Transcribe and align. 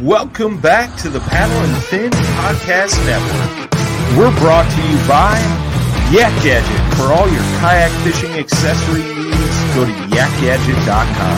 Welcome 0.00 0.56
back 0.62 0.96
to 1.04 1.10
the 1.10 1.20
Paddle 1.20 1.58
and 1.60 1.76
Fin 1.84 2.08
Podcast 2.40 2.96
Network. 3.04 3.68
We're 4.16 4.32
brought 4.40 4.64
to 4.64 4.80
you 4.88 4.96
by 5.04 5.36
Yak 6.08 6.32
Gadget. 6.40 6.80
For 6.96 7.12
all 7.12 7.28
your 7.28 7.44
kayak 7.60 7.92
fishing 8.00 8.32
accessory 8.32 9.04
needs, 9.04 9.56
go 9.76 9.84
to 9.84 9.92
yakgadget.com. 10.08 11.36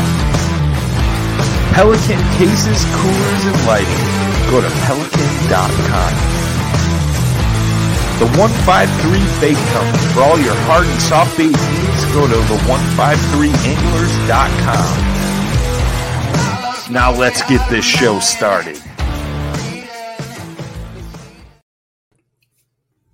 Pelican 1.75 2.23
cases, 2.39 2.79
coolers, 3.03 3.43
and 3.51 3.59
lighting. 3.67 4.07
Go 4.47 4.63
to 4.63 4.71
pelican.com. 4.87 6.13
The 8.23 8.31
153 8.39 8.63
Bait 9.43 9.59
Company. 9.75 10.07
For 10.15 10.23
all 10.23 10.39
your 10.39 10.55
hard 10.71 10.87
and 10.87 11.03
soft 11.03 11.35
bait 11.35 11.51
needs, 11.51 12.03
go 12.15 12.31
to 12.31 12.39
the 12.47 12.59
153anglers.com. 12.71 15.22
Now 16.93 17.11
let's 17.11 17.41
get 17.49 17.67
this 17.71 17.87
show 17.87 18.19
started. 18.19 18.77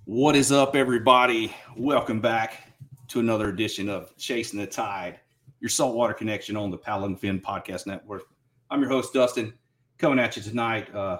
What 0.03 0.35
is 0.35 0.51
up, 0.51 0.75
everybody? 0.75 1.55
Welcome 1.77 2.19
back 2.19 2.73
to 3.07 3.21
another 3.21 3.47
edition 3.47 3.87
of 3.87 4.13
Chasing 4.17 4.59
the 4.59 4.67
Tide, 4.67 5.21
your 5.61 5.69
saltwater 5.69 6.13
connection 6.13 6.57
on 6.57 6.71
the 6.71 6.77
Paddle 6.77 7.05
and 7.05 7.17
Fin 7.17 7.39
Podcast 7.39 7.87
Network. 7.87 8.23
I'm 8.69 8.81
your 8.81 8.89
host, 8.89 9.13
Dustin, 9.13 9.53
coming 9.97 10.19
at 10.19 10.35
you 10.35 10.43
tonight. 10.43 10.93
Uh, 10.93 11.19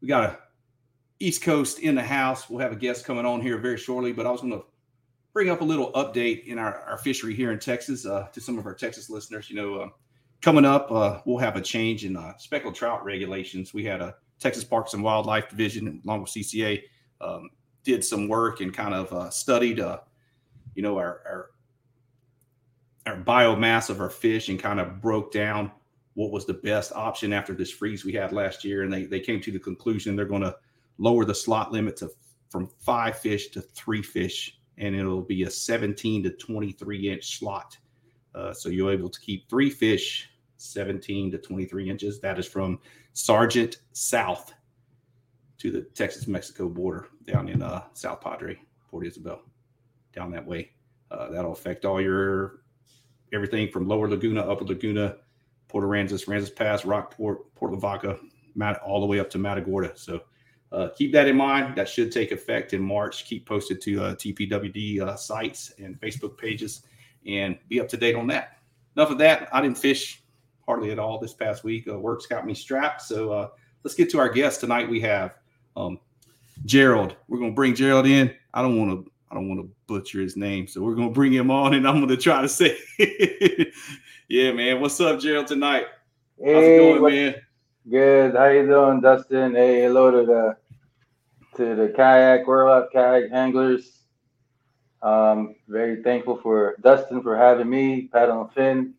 we 0.00 0.08
got 0.08 0.24
a 0.24 0.38
East 1.20 1.42
Coast 1.42 1.78
in 1.78 1.94
the 1.94 2.02
house. 2.02 2.50
We'll 2.50 2.58
have 2.58 2.72
a 2.72 2.76
guest 2.76 3.04
coming 3.04 3.24
on 3.24 3.40
here 3.40 3.58
very 3.58 3.78
shortly, 3.78 4.10
but 4.12 4.26
I 4.26 4.32
was 4.32 4.40
going 4.40 4.52
to 4.52 4.64
bring 5.32 5.48
up 5.48 5.60
a 5.60 5.64
little 5.64 5.92
update 5.92 6.46
in 6.46 6.58
our, 6.58 6.80
our 6.88 6.98
fishery 6.98 7.36
here 7.36 7.52
in 7.52 7.60
Texas 7.60 8.04
uh, 8.04 8.26
to 8.32 8.40
some 8.40 8.58
of 8.58 8.66
our 8.66 8.74
Texas 8.74 9.08
listeners. 9.08 9.48
You 9.48 9.54
know, 9.54 9.74
uh, 9.76 9.88
coming 10.44 10.66
up, 10.66 10.92
uh, 10.92 11.20
we'll 11.24 11.38
have 11.38 11.56
a 11.56 11.60
change 11.60 12.04
in 12.04 12.18
uh, 12.18 12.36
speckled 12.36 12.74
trout 12.74 13.02
regulations. 13.02 13.72
We 13.72 13.82
had 13.82 14.02
a 14.02 14.14
Texas 14.38 14.62
Parks 14.62 14.92
and 14.92 15.02
Wildlife 15.02 15.48
Division, 15.48 16.02
along 16.04 16.20
with 16.20 16.30
CCA, 16.32 16.82
um, 17.22 17.48
did 17.82 18.04
some 18.04 18.28
work 18.28 18.60
and 18.60 18.72
kind 18.72 18.92
of 18.92 19.10
uh, 19.10 19.30
studied, 19.30 19.80
uh, 19.80 20.00
you 20.74 20.82
know, 20.82 20.98
our, 20.98 21.22
our 21.26 21.50
our 23.06 23.16
biomass 23.22 23.90
of 23.90 24.00
our 24.00 24.08
fish 24.10 24.48
and 24.48 24.58
kind 24.58 24.80
of 24.80 25.00
broke 25.00 25.30
down 25.30 25.70
what 26.14 26.30
was 26.30 26.46
the 26.46 26.54
best 26.54 26.90
option 26.92 27.34
after 27.34 27.52
this 27.52 27.70
freeze 27.70 28.02
we 28.02 28.12
had 28.14 28.32
last 28.32 28.64
year. 28.64 28.82
And 28.82 28.92
they, 28.92 29.04
they 29.04 29.20
came 29.20 29.42
to 29.42 29.52
the 29.52 29.58
conclusion 29.58 30.16
they're 30.16 30.24
going 30.24 30.40
to 30.40 30.56
lower 30.96 31.26
the 31.26 31.34
slot 31.34 31.70
limit 31.70 31.96
to 31.98 32.10
from 32.48 32.68
five 32.78 33.18
fish 33.18 33.48
to 33.48 33.60
three 33.60 34.02
fish, 34.02 34.58
and 34.78 34.94
it'll 34.94 35.22
be 35.22 35.42
a 35.42 35.50
17 35.50 36.22
to 36.22 36.30
23 36.30 37.10
inch 37.10 37.38
slot. 37.38 37.76
Uh, 38.34 38.52
so 38.52 38.68
you're 38.68 38.92
able 38.92 39.10
to 39.10 39.20
keep 39.20 39.48
three 39.48 39.70
fish 39.70 40.30
17 40.64 41.30
to 41.32 41.38
23 41.38 41.90
inches. 41.90 42.20
That 42.20 42.38
is 42.38 42.46
from 42.46 42.78
Sargent 43.12 43.78
South 43.92 44.52
to 45.58 45.70
the 45.70 45.82
Texas 45.82 46.26
Mexico 46.26 46.68
border 46.68 47.08
down 47.26 47.48
in 47.48 47.62
uh, 47.62 47.84
South 47.92 48.20
Padre, 48.20 48.58
Port 48.90 49.06
Isabel, 49.06 49.42
down 50.12 50.30
that 50.32 50.44
way. 50.44 50.70
Uh, 51.10 51.30
that'll 51.30 51.52
affect 51.52 51.84
all 51.84 52.00
your 52.00 52.64
everything 53.32 53.68
from 53.70 53.88
Lower 53.88 54.08
Laguna, 54.08 54.40
Upper 54.40 54.64
Laguna, 54.64 55.16
Port 55.68 55.84
Aransas, 55.84 56.26
Aransas 56.26 56.54
Pass, 56.54 56.84
Rockport, 56.84 57.54
Port 57.54 57.72
Lavaca, 57.72 58.18
Mat- 58.54 58.80
all 58.84 59.00
the 59.00 59.06
way 59.06 59.18
up 59.18 59.30
to 59.30 59.38
Matagorda. 59.38 59.92
So 59.96 60.20
uh, 60.72 60.88
keep 60.96 61.12
that 61.12 61.28
in 61.28 61.36
mind. 61.36 61.76
That 61.76 61.88
should 61.88 62.10
take 62.10 62.32
effect 62.32 62.74
in 62.74 62.82
March. 62.82 63.24
Keep 63.26 63.46
posted 63.46 63.80
to 63.82 64.02
uh, 64.02 64.14
TPWD 64.14 65.00
uh, 65.00 65.16
sites 65.16 65.72
and 65.78 66.00
Facebook 66.00 66.36
pages 66.36 66.82
and 67.26 67.58
be 67.68 67.80
up 67.80 67.88
to 67.88 67.96
date 67.96 68.16
on 68.16 68.26
that. 68.28 68.58
Enough 68.96 69.10
of 69.10 69.18
that. 69.18 69.48
I 69.52 69.60
didn't 69.60 69.78
fish 69.78 70.23
hardly 70.66 70.90
at 70.90 70.98
all 70.98 71.18
this 71.18 71.34
past 71.34 71.64
week. 71.64 71.86
Uh, 71.88 71.98
work's 71.98 72.26
got 72.26 72.46
me 72.46 72.54
strapped. 72.54 73.02
So 73.02 73.32
uh, 73.32 73.48
let's 73.82 73.94
get 73.94 74.10
to 74.10 74.18
our 74.18 74.28
guest 74.28 74.60
tonight. 74.60 74.88
We 74.88 75.00
have 75.00 75.36
um, 75.76 75.98
Gerald. 76.64 77.16
We're 77.28 77.38
gonna 77.38 77.52
bring 77.52 77.74
Gerald 77.74 78.06
in. 78.06 78.34
I 78.52 78.62
don't 78.62 78.78
want 78.78 79.04
to. 79.06 79.10
I 79.30 79.34
don't 79.34 79.48
want 79.48 79.60
to 79.62 79.70
butcher 79.88 80.20
his 80.20 80.36
name, 80.36 80.68
so 80.68 80.80
we're 80.80 80.94
gonna 80.94 81.10
bring 81.10 81.32
him 81.32 81.50
on, 81.50 81.74
and 81.74 81.88
I'm 81.88 81.98
gonna 82.00 82.16
try 82.16 82.40
to 82.42 82.48
say, 82.48 82.76
yeah, 84.28 84.52
man. 84.52 84.80
What's 84.80 85.00
up, 85.00 85.18
Gerald? 85.20 85.48
Tonight? 85.48 85.86
How's 86.38 86.48
it 86.48 86.54
Hey, 86.54 86.78
going, 86.78 87.02
what- 87.02 87.12
man? 87.12 87.34
good. 87.90 88.34
How 88.36 88.46
you 88.46 88.66
doing, 88.66 89.00
Dustin? 89.00 89.54
Hey, 89.54 89.82
hello 89.82 90.10
to 90.12 90.24
the 90.24 90.56
to 91.56 91.74
the 91.74 91.92
kayak 91.96 92.46
world 92.46 92.70
up 92.84 92.92
kayak 92.92 93.32
anglers. 93.32 94.02
Um, 95.02 95.54
very 95.68 96.02
thankful 96.02 96.36
for 96.38 96.76
Dustin 96.80 97.20
for 97.22 97.36
having 97.36 97.68
me, 97.68 98.08
Paddle 98.12 98.42
and 98.42 98.52
Fin. 98.52 98.94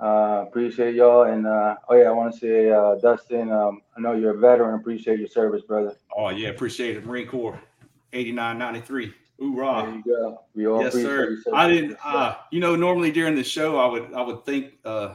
Uh, 0.00 0.44
appreciate 0.46 0.94
y'all. 0.94 1.24
And 1.24 1.46
uh, 1.46 1.76
oh 1.88 1.94
yeah, 1.96 2.04
I 2.08 2.12
want 2.12 2.32
to 2.32 2.38
say, 2.38 2.70
uh, 2.70 2.94
Dustin, 2.96 3.50
um, 3.50 3.80
I 3.96 4.00
know 4.00 4.12
you're 4.12 4.34
a 4.34 4.38
veteran. 4.38 4.78
Appreciate 4.78 5.18
your 5.18 5.28
service, 5.28 5.62
brother. 5.62 5.96
Oh 6.16 6.28
yeah, 6.28 6.48
appreciate 6.48 6.96
it. 6.96 7.04
Marine 7.04 7.26
Corps, 7.26 7.60
8993. 8.12 9.06
There 9.06 9.14
Hoorah. 9.48 9.92
you 9.94 10.02
go. 10.04 10.40
We 10.54 10.66
all 10.66 10.82
yes, 10.82 10.94
appreciate 10.94 11.42
sir. 11.44 11.50
I 11.54 11.68
didn't. 11.68 11.96
Uh, 12.04 12.36
you 12.52 12.60
know, 12.60 12.74
normally 12.76 13.10
during 13.12 13.34
the 13.34 13.44
show, 13.44 13.78
I 13.78 13.86
would 13.86 14.12
I 14.14 14.22
would 14.22 14.44
think 14.44 14.74
uh, 14.84 15.14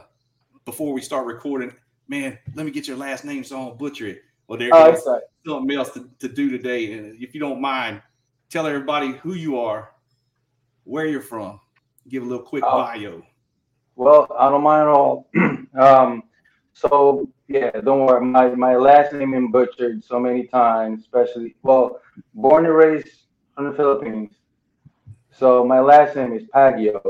before 0.64 0.92
we 0.92 1.00
start 1.00 1.26
recording, 1.26 1.72
man, 2.08 2.38
let 2.54 2.64
me 2.66 2.72
get 2.72 2.86
your 2.88 2.96
last 2.96 3.24
name 3.24 3.44
so 3.44 3.56
I 3.60 3.64
don't 3.66 3.78
butcher 3.78 4.06
it. 4.08 4.22
Well, 4.48 4.58
there 4.58 4.70
Oh, 4.72 4.84
goes 4.90 4.98
it's 4.98 5.06
all 5.06 5.14
right. 5.14 5.22
something 5.46 5.76
else 5.76 5.90
to, 5.92 6.08
to 6.20 6.28
do 6.28 6.50
today. 6.50 6.92
And 6.94 7.22
if 7.22 7.32
you 7.34 7.40
don't 7.40 7.60
mind, 7.60 8.02
tell 8.50 8.66
everybody 8.66 9.12
who 9.12 9.32
you 9.34 9.58
are, 9.58 9.92
where 10.84 11.06
you're 11.06 11.20
from, 11.22 11.60
give 12.08 12.22
a 12.22 12.26
little 12.26 12.44
quick 12.44 12.62
Oh. 12.66 12.82
bio. 12.82 13.22
Well, 13.96 14.26
I 14.38 14.50
don't 14.50 14.62
mind 14.62 14.82
at 14.82 14.88
all. 14.88 15.28
um, 15.78 16.24
so 16.72 17.28
yeah, 17.48 17.70
don't 17.70 18.04
worry. 18.04 18.24
My 18.24 18.48
my 18.48 18.76
last 18.76 19.12
name 19.12 19.32
been 19.32 19.50
butchered 19.50 20.02
so 20.04 20.18
many 20.18 20.46
times, 20.46 21.02
especially 21.02 21.54
well, 21.62 22.00
born 22.34 22.66
and 22.66 22.74
raised 22.74 23.26
from 23.54 23.70
the 23.70 23.76
Philippines. 23.76 24.32
So 25.30 25.64
my 25.64 25.80
last 25.80 26.16
name 26.16 26.32
is 26.32 26.44
Paguio, 26.54 27.00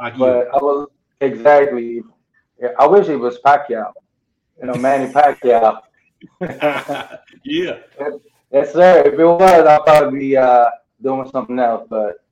Agio. 0.00 0.18
but 0.18 0.48
I 0.54 0.62
will 0.62 0.90
exactly. 1.20 2.02
Yeah, 2.60 2.68
I 2.78 2.86
wish 2.86 3.08
it 3.08 3.16
was 3.16 3.38
Pacquiao. 3.44 3.92
You 4.60 4.68
know, 4.68 4.74
Manny 4.74 5.12
Pacquiao. 5.12 5.80
yeah. 7.44 7.78
Yes, 8.52 8.72
sir. 8.72 9.02
If 9.06 9.18
it 9.18 9.24
was, 9.24 9.66
I'd 9.66 9.84
probably 9.84 10.18
be 10.18 10.36
uh, 10.36 10.70
doing 11.02 11.28
something 11.30 11.58
else. 11.58 11.86
But 11.90 12.23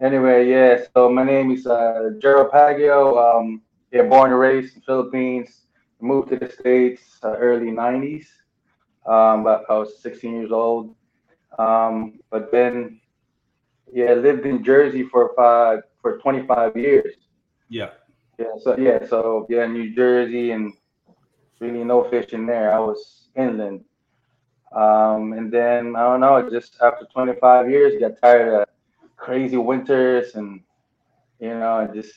anyway, 0.00 0.48
yeah. 0.48 0.84
So 0.94 1.10
my 1.10 1.24
name 1.24 1.50
is 1.50 1.66
uh, 1.66 2.10
Gerald 2.20 2.50
Paguio. 2.50 3.16
Um, 3.16 3.62
yeah, 3.92 4.02
born 4.02 4.30
and 4.30 4.40
raised 4.40 4.74
in 4.74 4.80
the 4.80 4.86
Philippines. 4.86 5.62
Moved 6.00 6.30
to 6.30 6.36
the 6.36 6.50
states 6.50 7.18
uh, 7.22 7.36
early 7.36 7.70
'90s. 7.70 8.26
Um, 9.06 9.42
but 9.42 9.64
I 9.70 9.74
was 9.74 10.00
16 10.02 10.34
years 10.34 10.52
old. 10.52 10.94
Um, 11.58 12.20
but 12.30 12.52
then, 12.52 13.00
yeah, 13.92 14.12
lived 14.12 14.44
in 14.44 14.62
Jersey 14.62 15.04
for 15.04 15.32
five 15.34 15.80
for 16.02 16.18
25 16.18 16.76
years. 16.76 17.14
Yeah. 17.68 17.90
Yeah. 18.38 18.52
So 18.60 18.76
yeah. 18.78 19.06
So 19.06 19.46
yeah, 19.48 19.66
New 19.66 19.94
Jersey 19.94 20.52
and 20.52 20.72
really 21.60 21.84
no 21.84 22.04
fishing 22.10 22.46
there. 22.46 22.72
I 22.72 22.78
was 22.78 23.28
inland. 23.34 23.84
Um, 24.72 25.32
and 25.32 25.50
then 25.50 25.96
I 25.96 26.02
don't 26.02 26.20
know, 26.20 26.48
just 26.50 26.76
after 26.82 27.06
25 27.06 27.70
years, 27.70 27.98
got 27.98 28.20
tired 28.22 28.62
of 28.62 28.68
crazy 29.18 29.56
winters, 29.56 30.34
and 30.34 30.60
you 31.40 31.50
know, 31.50 31.72
I 31.72 31.86
just 31.94 32.14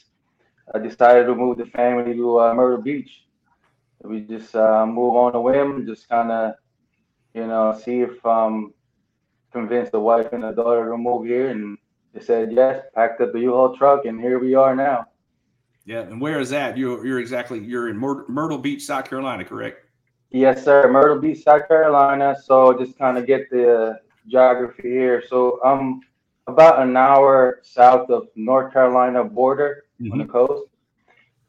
I 0.74 0.80
decided 0.80 1.26
to 1.26 1.36
move 1.36 1.58
the 1.58 1.66
family 1.66 2.14
to 2.14 2.40
uh, 2.40 2.54
Myrtle 2.54 2.82
Beach. 2.82 3.12
We 4.04 4.22
just 4.22 4.56
uh, 4.56 4.86
move 4.86 5.16
on 5.16 5.36
a 5.36 5.42
whim, 5.42 5.86
just 5.86 6.08
kind 6.08 6.32
of, 6.32 6.54
you 7.34 7.46
know, 7.46 7.78
see 7.78 8.02
if 8.02 8.26
um 8.26 8.74
convince 9.52 9.90
the 9.90 10.00
wife 10.00 10.32
and 10.32 10.44
the 10.44 10.52
daughter 10.52 10.90
to 10.90 10.98
move 10.98 11.26
here, 11.26 11.50
and 11.50 11.78
they 12.14 12.22
said 12.22 12.52
yes. 12.52 12.86
Packed 12.96 13.22
up 13.22 13.34
the 13.34 13.40
U-Haul 13.40 13.76
truck, 13.76 14.06
and 14.06 14.20
here 14.20 14.40
we 14.40 14.56
are 14.56 14.76
now. 14.76 15.06
Yeah, 15.86 16.02
and 16.02 16.22
where 16.22 16.40
is 16.40 16.50
that? 16.52 16.78
You're 16.78 17.06
you're 17.06 17.20
exactly 17.20 17.60
you're 17.60 17.90
in 17.90 17.98
Myrtle 17.98 18.60
Beach, 18.60 18.84
South 18.84 19.10
Carolina, 19.10 19.44
correct? 19.44 19.86
Yes, 20.30 20.64
sir. 20.64 20.90
Myrtle 20.90 21.20
Beach, 21.20 21.44
South 21.44 21.68
Carolina. 21.68 22.36
So 22.44 22.78
just 22.80 22.98
kind 22.98 23.18
of 23.18 23.26
get 23.26 23.50
the 23.50 24.00
geography 24.28 24.90
here. 24.90 25.24
So 25.28 25.60
I'm 25.66 26.02
about 26.48 26.82
an 26.82 26.98
hour 26.98 27.60
south 27.64 28.10
of 28.10 28.28
North 28.36 28.74
Carolina 28.74 29.24
border 29.24 29.86
mm-hmm. 30.02 30.12
on 30.12 30.18
the 30.18 30.24
mm-hmm. 30.26 30.32
coast, 30.32 30.70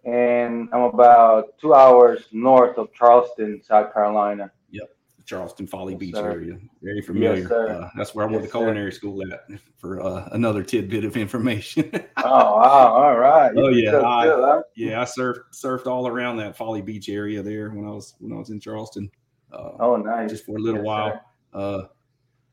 and 0.05 0.69
I'm 0.73 0.83
about 0.83 1.59
two 1.59 1.75
hours 1.75 2.27
north 2.33 2.79
of 2.79 2.93
Charleston, 2.93 3.63
South 3.63 3.93
Carolina. 3.93 4.51
Yep, 4.71 4.91
Charleston 5.25 5.67
Folly 5.67 5.95
yes, 5.95 6.01
Beach 6.01 6.15
sir. 6.15 6.31
area. 6.31 6.59
Very 6.83 7.01
familiar. 7.01 7.43
Yes, 7.43 7.51
uh, 7.53 7.89
that's 7.97 8.15
where 8.15 8.27
I 8.27 8.31
went 8.31 8.43
yes, 8.43 8.53
to 8.53 8.59
culinary 8.59 8.93
sir. 8.93 8.99
school 8.99 9.23
at 9.33 9.47
for 9.79 10.03
uh, 10.03 10.29
another 10.33 10.63
tidbit 10.63 11.05
of 11.05 11.17
information. 11.17 11.91
oh 12.19 12.57
wow! 12.57 12.95
All 12.95 13.19
right. 13.19 13.53
Oh 13.57 13.69
yeah, 13.69 14.01
I, 14.01 14.25
good, 14.25 14.45
huh? 14.45 14.63
yeah. 14.77 15.01
I 15.01 15.05
surfed 15.05 15.41
surfed 15.53 15.87
all 15.87 16.07
around 16.07 16.37
that 16.39 16.57
Folly 16.57 16.83
Beach 16.83 17.09
area 17.09 17.43
there 17.43 17.71
when 17.71 17.87
I 17.87 17.91
was 17.91 18.15
when 18.19 18.33
I 18.33 18.37
was 18.37 18.51
in 18.51 18.61
Charleston. 18.61 19.11
Uh, 19.53 19.73
oh 19.81 19.97
nice. 19.97 20.31
Just 20.31 20.45
for 20.45 20.57
a 20.57 20.61
little 20.61 20.83
while. 20.83 21.21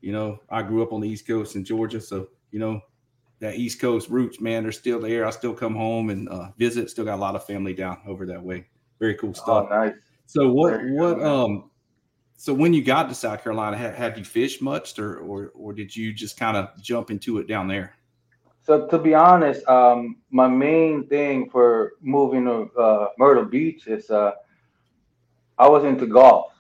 You 0.02 0.14
know, 0.14 0.40
I 0.50 0.62
grew 0.62 0.82
up 0.82 0.94
on 0.94 1.02
the 1.02 1.10
East 1.10 1.28
Coast 1.28 1.56
in 1.56 1.64
Georgia, 1.66 2.00
so 2.00 2.30
you 2.52 2.60
know 2.60 2.82
that 3.40 3.56
East 3.56 3.80
Coast 3.80 4.10
roots, 4.10 4.40
man, 4.40 4.64
they're 4.64 4.72
still 4.72 5.00
there. 5.00 5.26
I 5.26 5.30
still 5.30 5.54
come 5.54 5.76
home 5.76 6.10
and 6.10 6.28
uh, 6.30 6.50
visit. 6.58 6.90
Still 6.90 7.06
got 7.06 7.16
a 7.16 7.22
lot 7.22 7.36
of 7.36 7.46
family 7.46 7.74
down 7.74 8.00
over 8.06 8.26
that 8.26 8.42
way. 8.42 8.68
Very 9.00 9.16
cool 9.16 9.30
oh, 9.30 9.34
stuff. 9.34 9.68
Oh, 9.72 9.76
nice. 9.76 9.94
So 10.26 10.52
what 10.52 10.80
what 10.86 11.22
um 11.24 11.72
so 12.38 12.54
when 12.54 12.74
you 12.74 12.84
got 12.84 13.10
to 13.10 13.16
South 13.16 13.44
Carolina, 13.44 13.76
had, 13.76 13.96
have 13.96 14.18
you 14.18 14.24
fished 14.24 14.62
much, 14.62 14.98
or, 15.00 15.18
or 15.18 15.52
or 15.56 15.74
did 15.74 15.96
you 15.96 16.14
just 16.14 16.38
kind 16.38 16.56
of 16.56 16.70
jump 16.82 17.12
into 17.12 17.38
it 17.40 17.48
down 17.48 17.68
there? 17.68 17.96
So 18.62 18.88
to 18.88 19.00
be 19.00 19.16
honest, 19.16 19.68
um, 19.68 20.18
my 20.30 20.48
main 20.48 21.08
thing 21.08 21.50
for 21.50 21.94
moving 22.02 22.46
to 22.46 22.70
uh, 22.80 23.08
Myrtle 23.18 23.46
Beach 23.46 23.88
is 23.88 24.12
uh, 24.12 24.34
I 25.58 25.68
was 25.68 25.84
into 25.84 26.06
golf. 26.06 26.54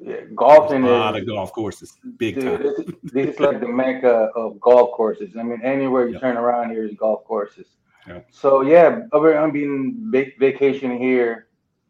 Yeah, 0.00 0.20
golfing 0.34 0.84
a 0.84 0.90
lot 0.90 1.16
is, 1.16 1.22
of 1.22 1.28
golf 1.28 1.52
courses, 1.52 1.98
big 2.18 2.36
dude, 2.36 2.44
time. 2.44 2.98
This, 3.02 3.34
is 3.34 3.40
like 3.40 3.60
the 3.60 3.66
mecca 3.66 4.30
of 4.36 4.60
golf 4.60 4.92
courses. 4.92 5.36
I 5.36 5.42
mean, 5.42 5.60
anywhere 5.62 6.08
you 6.08 6.18
turn 6.20 6.36
around 6.36 6.70
here 6.70 6.84
is 6.84 6.94
golf 6.94 7.24
courses. 7.24 7.66
Yep. 8.06 8.28
So 8.30 8.60
yeah, 8.62 9.00
I've 9.12 9.52
been 9.52 10.10
vacation 10.38 10.96
here 10.96 11.48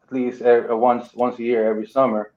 at 0.09 0.13
least 0.13 0.41
uh, 0.41 0.63
once 0.69 1.13
once 1.13 1.37
a 1.39 1.43
year 1.43 1.69
every 1.69 1.87
summer. 1.87 2.33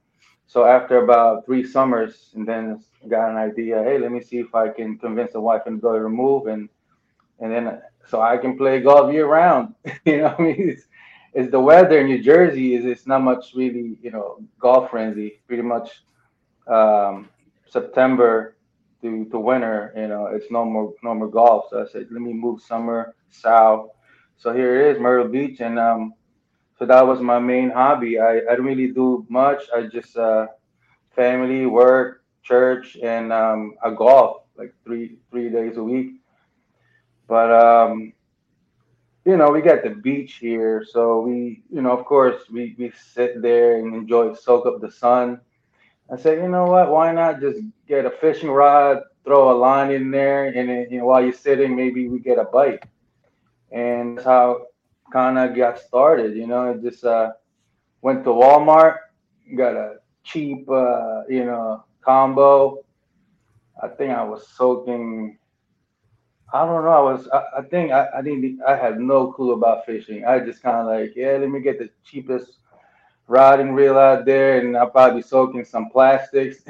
So 0.47 0.65
after 0.67 1.03
about 1.03 1.47
three 1.47 1.67
summers, 1.67 2.31
and 2.35 2.47
then 2.47 2.85
got 3.09 3.31
an 3.31 3.37
idea. 3.37 3.83
Hey, 3.83 3.99
let 3.99 4.13
me 4.13 4.21
see 4.21 4.39
if 4.39 4.55
I 4.55 4.69
can 4.69 4.99
convince 4.99 5.33
the 5.33 5.41
wife 5.41 5.63
and 5.67 5.81
daughter 5.81 6.03
to 6.03 6.09
move, 6.09 6.47
and 6.47 6.69
and 7.41 7.51
then 7.51 7.81
so 8.07 8.21
I 8.21 8.37
can 8.37 8.57
play 8.57 8.81
golf 8.81 9.13
year 9.13 9.27
round. 9.27 9.75
you 10.05 10.19
know, 10.19 10.35
I 10.39 10.43
mean, 10.43 10.57
it's, 10.59 10.85
it's 11.35 11.51
the 11.51 11.61
weather 11.61 12.01
in 12.01 12.07
New 12.07 12.23
Jersey 12.23 12.75
is 12.75 12.85
it's 12.85 13.07
not 13.07 13.23
much 13.23 13.53
really, 13.55 13.97
you 14.03 14.11
know, 14.11 14.39
golf 14.59 14.91
frenzy. 14.91 15.41
Pretty 15.47 15.63
much 15.63 16.03
um, 16.67 17.29
September 17.67 18.57
to, 19.01 19.25
to 19.27 19.39
winter, 19.39 19.93
you 19.97 20.09
know, 20.09 20.27
it's 20.27 20.51
no 20.51 20.65
more 20.65 20.93
no 21.03 21.15
more 21.15 21.29
golf. 21.29 21.67
So 21.71 21.83
I 21.83 21.87
said, 21.91 22.09
let 22.11 22.21
me 22.21 22.33
move 22.33 22.61
summer 22.63 23.15
south. 23.31 23.91
So 24.37 24.53
here 24.53 24.81
it 24.81 24.95
is, 24.97 25.01
Myrtle 25.01 25.29
Beach, 25.29 25.61
and 25.61 25.79
um, 25.79 26.15
so 26.79 26.87
that 26.87 27.07
was 27.07 27.21
my 27.21 27.39
main 27.39 27.71
hobby. 27.71 28.19
I, 28.19 28.39
I 28.51 28.57
don't 28.57 28.67
really 28.67 28.89
do 28.89 29.25
much. 29.29 29.65
I 29.75 29.83
just 29.83 30.17
uh, 30.17 30.49
family, 31.15 31.67
work, 31.67 32.25
church, 32.43 32.97
and 33.03 33.33
um, 33.33 33.75
I 33.83 33.91
golf 33.91 34.43
like 34.57 34.75
three 34.85 35.17
three 35.31 35.49
days 35.49 35.77
a 35.77 35.83
week. 35.83 36.17
But 37.27 37.51
um, 37.53 38.13
you 39.25 39.37
know, 39.37 39.51
we 39.51 39.61
got 39.61 39.85
the 39.85 39.91
beach 39.91 40.35
here, 40.35 40.85
so 40.89 41.21
we, 41.21 41.63
you 41.73 41.81
know, 41.81 41.93
of 41.97 42.05
course, 42.05 42.43
we 42.51 42.75
we 42.79 42.93
sit 43.15 43.41
there 43.41 43.79
and 43.79 43.95
enjoy, 43.95 44.35
soak 44.35 44.67
up 44.67 44.81
the 44.81 44.91
sun. 44.91 45.41
I 46.13 46.17
said, 46.17 46.43
you 46.43 46.49
know 46.49 46.67
what? 46.67 46.91
Why 46.91 47.13
not 47.13 47.41
just 47.41 47.61
get 47.87 48.05
a 48.05 48.11
fishing 48.11 48.51
rod, 48.51 49.03
throw 49.25 49.53
a 49.53 49.57
line 49.57 49.93
in 49.93 50.11
there, 50.11 50.47
and 50.47 50.69
then, 50.69 50.87
you 50.91 50.99
know, 50.99 51.07
while 51.07 51.23
you're 51.23 51.33
sitting, 51.33 51.77
maybe 51.77 52.09
we 52.09 52.19
get 52.19 52.39
a 52.39 52.45
bite. 52.45 52.83
And 53.71 54.19
that's 54.19 54.27
how 54.27 54.67
kind 55.13 55.39
of 55.39 55.57
got 55.57 55.79
started. 55.79 56.37
You 56.37 56.47
know, 56.49 56.79
just 56.83 57.05
uh, 57.05 57.33
went 58.03 58.25
to 58.25 58.31
Walmart, 58.31 58.97
got 59.57 59.75
a 59.75 59.97
cheap, 60.25 60.69
uh, 60.69 61.23
you 61.29 61.45
know, 61.45 61.85
combo. 62.03 62.85
I 63.81 63.89
think 63.89 64.11
I 64.13 64.25
was 64.25 64.47
soaking. 64.49 65.39
I 66.53 66.67
don't 66.67 66.85
know. 66.85 66.91
I 66.91 67.01
was. 67.13 67.29
I, 67.33 67.45
I 67.59 67.63
think 67.63 67.93
I, 67.93 68.09
I 68.19 68.23
didn't. 68.23 68.61
I 68.67 68.77
had 68.77 69.01
no 69.01 69.33
clue 69.33 69.53
about 69.53 69.87
fishing. 69.87 70.25
I 70.25 70.39
just 70.41 70.63
kind 70.63 70.77
of 70.77 70.87
like, 70.87 71.15
yeah, 71.17 71.39
let 71.39 71.49
me 71.49 71.61
get 71.61 71.79
the 71.79 71.89
cheapest 72.05 72.59
rod 73.27 73.61
and 73.61 73.75
reel 73.75 73.99
out 73.99 74.27
there, 74.27 74.59
and 74.59 74.77
I'll 74.77 74.91
probably 74.91 75.23
soak 75.23 75.55
in 75.55 75.65
some 75.65 75.89
plastics, 75.89 76.59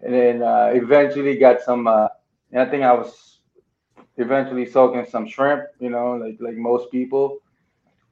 and 0.00 0.14
then 0.14 0.42
uh, 0.42 0.70
eventually 0.74 1.36
got 1.36 1.60
some. 1.60 1.86
Uh, 1.86 2.08
and 2.52 2.62
I 2.62 2.70
think 2.70 2.84
I 2.84 2.92
was 2.92 3.40
eventually 4.16 4.64
soaking 4.64 5.06
some 5.10 5.28
shrimp. 5.28 5.64
You 5.78 5.90
know, 5.90 6.14
like 6.16 6.38
like 6.40 6.56
most 6.56 6.90
people 6.90 7.40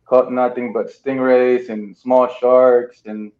caught 0.05 0.31
nothing 0.31 0.73
but 0.73 0.93
stingrays 0.93 1.71
and 1.71 1.97
small 1.97 2.29
sharks 2.29 3.03
and 3.07 3.33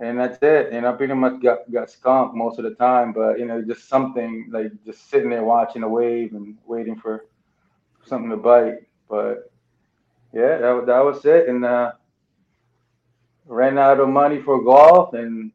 and 0.00 0.18
that's 0.18 0.38
it. 0.42 0.72
And 0.72 0.86
I 0.86 0.92
pretty 0.92 1.14
much 1.14 1.42
got 1.42 1.70
got 1.70 1.90
skunked 1.90 2.34
most 2.34 2.58
of 2.58 2.64
the 2.64 2.74
time, 2.74 3.12
but 3.12 3.38
you 3.38 3.44
know, 3.44 3.62
just 3.62 3.88
something 3.88 4.48
like 4.50 4.72
just 4.84 5.10
sitting 5.10 5.30
there 5.30 5.44
watching 5.44 5.82
a 5.82 5.88
wave 5.88 6.34
and 6.34 6.56
waiting 6.66 6.96
for 6.96 7.26
something 8.04 8.30
to 8.30 8.36
bite. 8.36 8.78
But 9.08 9.52
yeah, 10.32 10.58
that 10.58 10.84
that 10.86 11.04
was 11.04 11.24
it. 11.24 11.48
And 11.48 11.64
uh, 11.64 11.92
ran 13.46 13.78
out 13.78 14.00
of 14.00 14.08
money 14.08 14.40
for 14.40 14.62
golf 14.62 15.12
and 15.14 15.52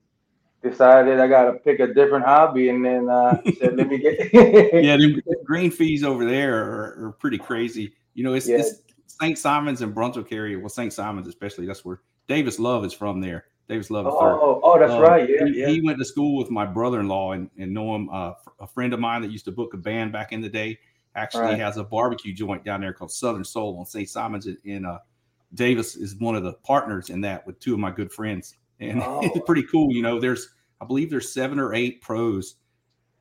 decided 0.61 1.19
I 1.19 1.27
got 1.27 1.45
to 1.45 1.53
pick 1.53 1.79
a 1.79 1.93
different 1.93 2.25
hobby. 2.25 2.69
And 2.69 2.85
then 2.85 3.09
uh, 3.09 3.41
said, 3.59 3.77
let 3.77 3.87
me 3.87 3.97
get. 3.97 4.33
yeah, 4.33 4.97
the 4.97 5.21
green 5.43 5.71
fees 5.71 6.03
over 6.03 6.25
there 6.25 6.63
are, 6.63 7.07
are 7.07 7.15
pretty 7.19 7.37
crazy. 7.37 7.93
You 8.13 8.23
know, 8.23 8.33
it's, 8.33 8.47
yeah. 8.47 8.57
it's 8.57 8.81
St. 9.07 9.37
Simons 9.37 9.81
and 9.81 9.93
Brunswick 9.93 10.31
area. 10.31 10.59
Well, 10.59 10.69
St. 10.69 10.93
Simons 10.93 11.27
especially. 11.27 11.65
That's 11.65 11.83
where 11.83 12.01
Davis 12.27 12.59
Love 12.59 12.85
is 12.85 12.93
from. 12.93 13.21
There, 13.21 13.45
Davis 13.67 13.89
Love. 13.89 14.05
Oh, 14.07 14.61
oh, 14.63 14.79
that's 14.79 14.91
uh, 14.91 15.01
right. 15.01 15.27
Yeah, 15.27 15.45
he, 15.45 15.59
yeah. 15.61 15.67
he 15.67 15.81
went 15.81 15.97
to 15.97 16.05
school 16.05 16.37
with 16.37 16.51
my 16.51 16.65
brother-in-law 16.65 17.33
and, 17.33 17.49
and 17.57 17.73
know 17.73 17.95
him. 17.95 18.09
Uh, 18.09 18.33
a 18.59 18.67
friend 18.67 18.93
of 18.93 18.99
mine 18.99 19.21
that 19.21 19.31
used 19.31 19.45
to 19.45 19.51
book 19.51 19.73
a 19.73 19.77
band 19.77 20.11
back 20.11 20.31
in 20.31 20.41
the 20.41 20.49
day 20.49 20.77
actually 21.15 21.43
right. 21.43 21.59
has 21.59 21.77
a 21.77 21.83
barbecue 21.83 22.33
joint 22.33 22.63
down 22.63 22.81
there 22.81 22.93
called 22.93 23.11
Southern 23.11 23.43
Soul 23.43 23.77
on 23.79 23.85
St. 23.85 24.07
Simons. 24.07 24.47
In 24.65 24.85
uh, 24.85 24.99
Davis 25.53 25.95
is 25.95 26.15
one 26.17 26.35
of 26.35 26.43
the 26.43 26.53
partners 26.63 27.09
in 27.09 27.21
that 27.21 27.45
with 27.47 27.59
two 27.59 27.73
of 27.73 27.79
my 27.79 27.91
good 27.91 28.11
friends, 28.11 28.55
and 28.79 29.01
oh. 29.05 29.21
it's 29.23 29.45
pretty 29.45 29.63
cool. 29.63 29.91
You 29.91 30.03
know, 30.03 30.19
there's 30.19 30.49
I 30.81 30.85
believe 30.85 31.09
there's 31.09 31.33
seven 31.33 31.59
or 31.59 31.73
eight 31.73 32.01
pros 32.01 32.55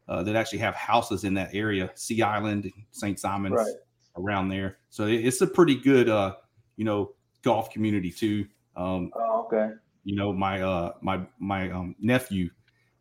uh, 0.09 0.23
that 0.25 0.37
actually 0.37 0.59
have 0.59 0.75
houses 0.75 1.25
in 1.25 1.35
that 1.35 1.55
area, 1.55 1.91
Sea 1.95 2.23
Island, 2.23 2.71
St. 2.91 3.19
Simons. 3.19 3.55
Right 3.55 3.75
around 4.17 4.49
there. 4.49 4.79
So 4.91 5.07
it's 5.07 5.41
a 5.41 5.47
pretty 5.47 5.77
good, 5.77 6.09
uh, 6.09 6.37
you 6.77 6.85
know, 6.85 7.13
golf 7.43 7.71
community 7.71 8.11
too. 8.11 8.47
Um, 8.77 9.11
oh, 9.15 9.47
okay. 9.47 9.75
You 10.05 10.17
know, 10.17 10.33
my 10.33 10.61
uh, 10.63 10.93
my 11.01 11.23
my 11.39 11.71
um, 11.71 11.95
nephew 11.99 12.51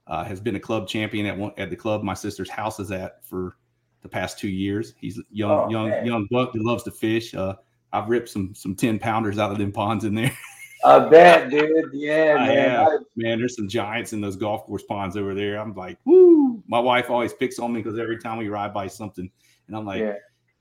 uh, 0.07 0.23
has 0.23 0.39
been 0.39 0.55
a 0.55 0.59
club 0.59 0.87
champion 0.87 1.25
at 1.25 1.37
one 1.37 1.51
at 1.57 1.69
the 1.69 1.75
club 1.75 2.03
my 2.03 2.13
sister's 2.13 2.49
house 2.49 2.79
is 2.79 2.91
at 2.91 3.25
for 3.25 3.57
the 4.01 4.09
past 4.09 4.39
two 4.39 4.49
years. 4.49 4.93
He's 4.99 5.19
young, 5.31 5.51
oh, 5.51 5.69
young, 5.69 5.89
man. 5.89 6.05
young 6.05 6.27
buck 6.31 6.53
that 6.53 6.63
loves 6.63 6.83
to 6.83 6.91
fish. 6.91 7.33
Uh, 7.33 7.55
I've 7.91 8.09
ripped 8.09 8.29
some 8.29 8.53
some 8.55 8.75
ten 8.75 8.99
pounders 8.99 9.37
out 9.37 9.51
of 9.51 9.57
them 9.57 9.71
ponds 9.71 10.05
in 10.05 10.15
there. 10.15 10.35
I 10.85 10.99
bet, 10.99 11.49
dude. 11.49 11.91
Yeah, 11.93 12.35
man. 12.35 12.79
I, 12.79 12.97
man, 13.15 13.39
there's 13.39 13.55
some 13.55 13.69
giants 13.69 14.11
in 14.11 14.19
those 14.19 14.35
golf 14.35 14.65
course 14.65 14.83
ponds 14.83 15.15
over 15.15 15.33
there. 15.33 15.57
I'm 15.57 15.73
like, 15.73 15.97
woo. 16.03 16.61
My 16.67 16.79
wife 16.79 17.09
always 17.09 17.33
picks 17.33 17.57
on 17.57 17.71
me 17.71 17.81
because 17.81 17.97
every 17.97 18.17
time 18.17 18.37
we 18.37 18.49
ride 18.49 18.73
by 18.73 18.87
something, 18.87 19.29
and 19.67 19.77
I'm 19.77 19.85
like, 19.85 20.01
yeah 20.01 20.15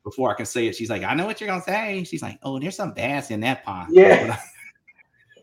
before 0.05 0.31
I 0.31 0.35
can 0.35 0.47
say 0.47 0.67
it, 0.67 0.77
she's 0.77 0.91
like, 0.91 1.03
I 1.03 1.15
know 1.15 1.27
what 1.27 1.41
you're 1.41 1.49
gonna 1.49 1.63
say. 1.63 2.05
She's 2.05 2.23
like, 2.23 2.39
Oh, 2.43 2.59
there's 2.59 2.77
some 2.77 2.93
bass 2.93 3.31
in 3.31 3.41
that 3.41 3.65
pond. 3.65 3.95
Yeah. 3.95 4.39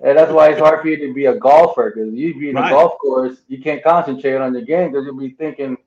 and 0.02 0.18
that's 0.18 0.32
why 0.32 0.50
it's 0.50 0.60
hard 0.60 0.82
for 0.82 0.88
you 0.88 0.98
to 1.08 1.14
be 1.14 1.26
a 1.26 1.36
golfer 1.36 1.92
because 1.94 2.14
you 2.14 2.34
be 2.40 2.50
in 2.50 2.56
right. 2.56 2.68
a 2.68 2.74
golf 2.74 2.98
course, 3.00 3.38
you 3.48 3.62
can't 3.62 3.84
concentrate 3.84 4.36
on 4.36 4.54
your 4.54 4.64
game 4.64 4.92
because 4.92 5.06
you'll 5.06 5.18
be 5.18 5.32
thinking 5.32 5.78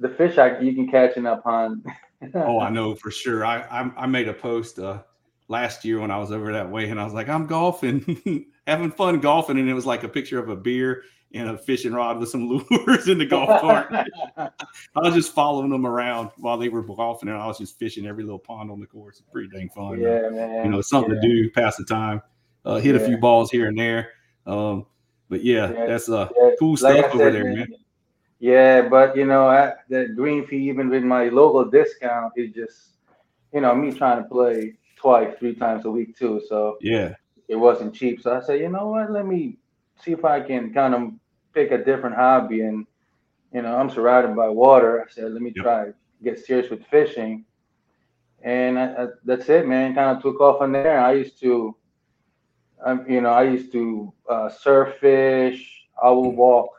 the 0.00 0.08
fish 0.08 0.38
I, 0.38 0.58
you 0.58 0.74
can 0.74 0.90
catch 0.90 1.16
in 1.16 1.22
that 1.24 1.42
pond. 1.42 1.86
oh, 2.34 2.60
I 2.60 2.70
know 2.70 2.94
for 2.94 3.10
sure. 3.10 3.44
I, 3.44 3.60
I, 3.62 3.90
I 3.96 4.06
made 4.06 4.28
a 4.28 4.34
post 4.34 4.78
uh, 4.78 5.02
last 5.48 5.84
year 5.84 6.00
when 6.00 6.10
I 6.10 6.18
was 6.18 6.32
over 6.32 6.52
that 6.52 6.70
way, 6.70 6.90
and 6.90 7.00
I 7.00 7.04
was 7.04 7.14
like, 7.14 7.28
I'm 7.28 7.46
golfing. 7.46 8.46
having 8.66 8.90
fun 8.90 9.20
golfing, 9.20 9.58
and 9.58 9.68
it 9.68 9.74
was 9.74 9.86
like 9.86 10.04
a 10.04 10.08
picture 10.08 10.38
of 10.38 10.48
a 10.48 10.56
beer 10.56 11.02
and 11.34 11.48
a 11.48 11.58
fishing 11.58 11.92
rod 11.92 12.18
with 12.18 12.28
some 12.28 12.46
lures 12.70 13.08
in 13.08 13.18
the 13.18 13.26
golf 13.26 13.60
cart. 13.60 13.90
I 14.36 14.50
was 15.00 15.14
just 15.14 15.32
following 15.34 15.70
them 15.70 15.86
around 15.86 16.30
while 16.36 16.58
they 16.58 16.68
were 16.68 16.82
golfing, 16.82 17.28
and 17.28 17.38
I 17.38 17.46
was 17.46 17.58
just 17.58 17.78
fishing 17.78 18.06
every 18.06 18.22
little 18.22 18.38
pond 18.38 18.70
on 18.70 18.80
the 18.80 18.86
course. 18.86 19.20
It's 19.20 19.28
pretty 19.30 19.48
dang 19.48 19.70
fun. 19.70 20.00
Yeah, 20.00 20.28
man. 20.30 20.64
You 20.64 20.70
know, 20.70 20.80
something 20.80 21.14
yeah. 21.14 21.20
to 21.20 21.28
do, 21.28 21.50
pass 21.50 21.76
the 21.76 21.84
time, 21.84 22.20
uh, 22.64 22.76
hit 22.78 22.94
Yeah. 22.94 23.02
a 23.02 23.04
few 23.06 23.16
balls 23.18 23.50
here 23.50 23.66
and 23.68 23.78
there. 23.78 24.10
Um, 24.46 24.86
but 25.28 25.44
yeah, 25.44 25.72
Yeah, 25.72 25.86
that's 25.86 26.08
uh, 26.08 26.28
Yeah, 26.36 26.50
cool 26.58 26.76
stuff 26.76 27.14
over 27.14 27.18
said, 27.18 27.32
there, 27.34 27.44
man. 27.44 27.68
Yeah, 28.40 28.88
but 28.88 29.16
you 29.16 29.24
know, 29.24 29.46
I, 29.48 29.74
the 29.88 30.08
green 30.16 30.46
fee, 30.46 30.68
even 30.68 30.88
with 30.88 31.04
my 31.04 31.28
local 31.28 31.64
discount, 31.64 32.32
is 32.36 32.52
just, 32.52 32.96
you 33.52 33.60
know, 33.60 33.74
me 33.74 33.92
trying 33.92 34.22
to 34.22 34.28
play 34.28 34.74
twice, 34.96 35.34
three 35.38 35.54
times 35.54 35.84
a 35.84 35.90
week 35.90 36.16
too. 36.16 36.40
So 36.48 36.76
Yeah, 36.80 37.14
it 37.48 37.56
wasn't 37.56 37.94
cheap. 37.94 38.20
So 38.20 38.36
I 38.36 38.40
said, 38.40 38.60
you 38.60 38.68
know 38.68 38.88
what? 38.88 39.10
Let 39.12 39.26
me 39.26 39.58
see 40.02 40.12
if 40.12 40.24
I 40.24 40.40
can 40.40 40.72
kind 40.72 40.94
of 40.94 41.12
pick 41.54 41.70
a 41.70 41.78
different 41.84 42.16
hobby. 42.16 42.62
And 42.62 42.86
you 43.52 43.62
know, 43.62 43.76
I'm 43.76 43.90
surrounded 43.90 44.34
by 44.34 44.48
water. 44.48 45.02
I 45.02 45.10
said, 45.10 45.32
let 45.32 45.42
me 45.42 45.52
Yep. 45.54 45.64
try 45.64 45.86
get 46.24 46.38
serious 46.38 46.70
with 46.70 46.84
fishing. 46.86 47.44
And 48.42 48.78
I, 48.78 49.04
I, 49.04 49.06
that's 49.24 49.48
it, 49.48 49.66
man. 49.68 49.94
Kind 49.94 50.16
of 50.16 50.22
took 50.22 50.40
off 50.40 50.58
from 50.58 50.72
there. 50.72 50.98
I 51.00 51.12
used 51.12 51.38
to, 51.40 51.76
um, 52.84 53.04
you 53.08 53.20
know, 53.20 53.30
I 53.30 53.42
used 53.44 53.72
to 53.72 54.12
uh, 54.28 54.48
surf 54.50 54.96
fish. 55.00 55.86
I 56.02 56.10
would 56.10 56.30
walk. 56.30 56.70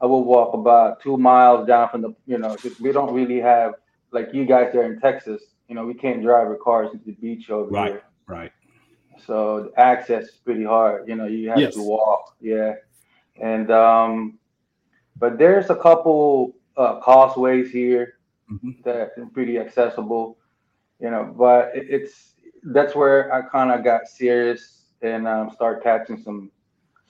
I 0.00 0.06
would 0.06 0.18
walk 0.20 0.54
about 0.54 1.00
two 1.00 1.16
miles 1.16 1.66
down 1.66 1.88
from 1.90 2.02
the, 2.02 2.14
you 2.26 2.38
know, 2.38 2.56
'cause 2.56 2.72
we 2.80 2.92
don't 2.92 3.12
really 3.14 3.40
have 3.40 3.74
like 4.12 4.32
you 4.32 4.44
guys 4.46 4.72
there 4.72 4.84
in 4.92 5.00
Texas. 5.00 5.42
You 5.68 5.74
know, 5.74 5.86
we 5.86 5.94
can't 5.94 6.22
drive 6.22 6.46
our 6.48 6.56
cars 6.56 6.90
into 6.92 7.06
the 7.06 7.12
beach 7.12 7.50
over 7.50 7.70
Right. 7.70 7.92
here. 7.92 8.02
right. 8.26 8.38
Right. 8.42 8.52
So 9.26 9.64
the 9.74 9.80
access 9.80 10.24
is 10.24 10.36
pretty 10.36 10.64
hard. 10.64 11.08
You 11.08 11.16
know, 11.16 11.26
you 11.26 11.50
have 11.50 11.62
Yes. 11.62 11.74
to 11.74 11.80
walk. 11.82 12.34
Yeah. 12.40 12.74
And 13.40 13.70
um, 13.70 14.38
but 15.18 15.38
there's 15.38 15.70
a 15.70 15.76
couple 15.76 16.54
uh, 16.76 17.00
causeways 17.00 17.70
here 17.70 18.14
Mhm. 18.50 18.84
that 18.84 18.96
are 18.96 19.26
pretty 19.32 19.58
accessible. 19.58 20.38
You 21.00 21.10
know, 21.10 21.34
but 21.36 21.74
it, 21.76 21.86
it's 21.90 22.34
that's 22.64 22.94
where 22.94 23.32
I 23.32 23.42
kind 23.42 23.70
of 23.72 23.84
got 23.84 24.06
serious 24.08 24.77
and 25.02 25.26
um, 25.28 25.50
start 25.50 25.82
catching 25.82 26.22
some 26.22 26.50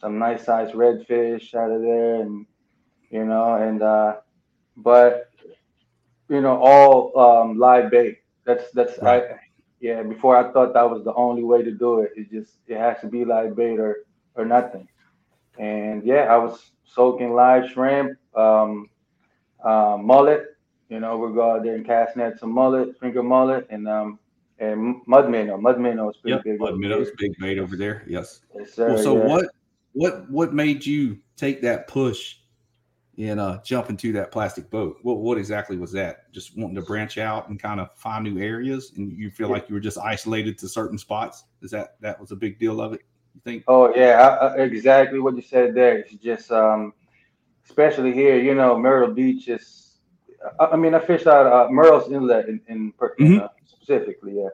some 0.01 0.19
nice 0.19 0.45
sized 0.45 0.75
redfish 0.75 1.55
out 1.55 1.71
of 1.71 1.83
there, 1.83 2.21
and 2.21 2.47
you 3.11 3.25
know, 3.25 3.55
and 3.57 3.83
uh, 3.83 4.17
but 4.77 5.31
you 6.29 6.41
know, 6.41 6.59
all 6.63 7.19
um, 7.19 7.59
live 7.59 7.91
bait. 7.91 8.19
That's 8.45 8.71
that's 8.73 8.99
Right. 9.01 9.23
I 9.23 9.37
yeah. 9.81 10.03
Before 10.03 10.37
I 10.37 10.53
thought 10.53 10.75
that 10.75 10.89
was 10.89 11.05
the 11.05 11.15
only 11.15 11.43
way 11.45 11.63
to 11.63 11.71
do 11.71 12.01
it. 12.01 12.13
It 12.17 12.31
just 12.31 12.55
it 12.67 12.79
has 12.79 13.01
to 13.01 13.07
be 13.07 13.25
live 13.25 13.57
bait 13.57 13.79
or 13.79 14.05
or 14.35 14.45
nothing. 14.45 14.89
And 15.59 16.05
yeah, 16.05 16.25
I 16.33 16.37
was 16.37 16.71
soaking 16.85 17.35
live 17.35 17.71
shrimp, 17.71 18.19
um, 18.35 18.89
uh, 19.65 19.97
mullet. 20.01 20.57
You 20.89 21.01
know, 21.01 21.19
we'll 21.19 21.35
go 21.35 21.53
out 21.53 21.63
there 21.65 21.75
and 21.75 21.85
cast 21.87 22.17
net 22.17 22.39
some 22.39 22.51
mullet, 22.53 22.95
sprinkle 22.95 23.23
mullet, 23.23 23.67
and 23.71 23.89
um 23.89 24.19
and 24.59 24.97
mud 25.07 25.31
minnow. 25.31 25.57
Mud 25.57 25.81
minnow 25.81 26.11
is 26.11 26.17
pretty 26.17 26.35
Yep. 26.37 26.45
big. 26.45 26.61
Mud 26.61 26.79
minnows, 26.79 27.09
big 27.17 27.37
bait 27.39 27.59
over 27.59 27.77
there. 27.77 28.05
Yes. 28.07 28.41
Yes, 28.55 28.73
sir. 28.73 28.89
Well, 28.89 28.99
so 29.03 29.17
yeah. 29.17 29.27
what 29.27 29.47
what 29.93 30.31
what 30.31 30.55
made 30.55 30.85
you 30.85 31.19
take 31.37 31.61
that 31.63 31.87
push 31.89 32.37
and 33.17 33.41
uh 33.41 33.61
jump 33.65 33.91
into 33.91 34.13
that 34.13 34.31
plastic 34.31 34.71
boat? 34.71 34.99
What 35.03 35.19
what 35.19 35.39
exactly 35.39 35.77
was 35.77 35.93
that? 35.93 36.33
Just 36.33 36.57
wanting 36.57 36.77
to 36.77 36.83
branch 36.83 37.19
out 37.19 37.49
and 37.49 37.61
kind 37.61 37.81
of 37.81 37.89
find 37.97 38.25
new 38.25 38.41
areas, 38.43 38.93
and 38.97 39.13
you 39.13 39.31
feel 39.31 39.49
like 39.49 39.69
you 39.69 39.75
were 39.75 39.81
just 39.81 39.99
isolated 39.99 40.59
to 40.59 40.69
certain 40.69 40.99
spots? 40.99 41.45
Is 41.63 41.71
that 41.71 41.97
that 42.01 42.21
was 42.21 42.31
a 42.33 42.37
big 42.37 42.59
deal 42.59 42.81
of 42.81 42.93
it? 42.93 43.01
You 43.35 43.41
think? 43.45 43.65
Oh 43.69 43.95
yeah, 43.95 44.39
I, 44.41 44.47
I, 44.47 44.57
exactly 44.63 45.21
what 45.21 45.37
you 45.37 45.43
said 45.43 45.75
there. 45.75 45.99
It's 45.99 46.15
just, 46.15 46.51
um, 46.51 46.93
especially 47.65 48.13
here, 48.13 48.39
you 48.39 48.55
know, 48.55 48.79
Myrtle 48.79 49.15
Beach 49.15 49.49
is. 49.49 49.85
I, 50.61 50.67
I 50.67 50.77
mean, 50.77 50.95
I 50.95 51.01
fished 51.01 51.27
out 51.27 51.47
uh, 51.47 51.69
Murrells 51.69 52.13
Inlet 52.13 52.49
in, 52.49 52.61
in, 52.69 52.93
in, 53.19 53.27
Mhm. 53.27 53.43
uh, 53.43 53.49
specifically, 53.89 54.35
yeah. 54.37 54.49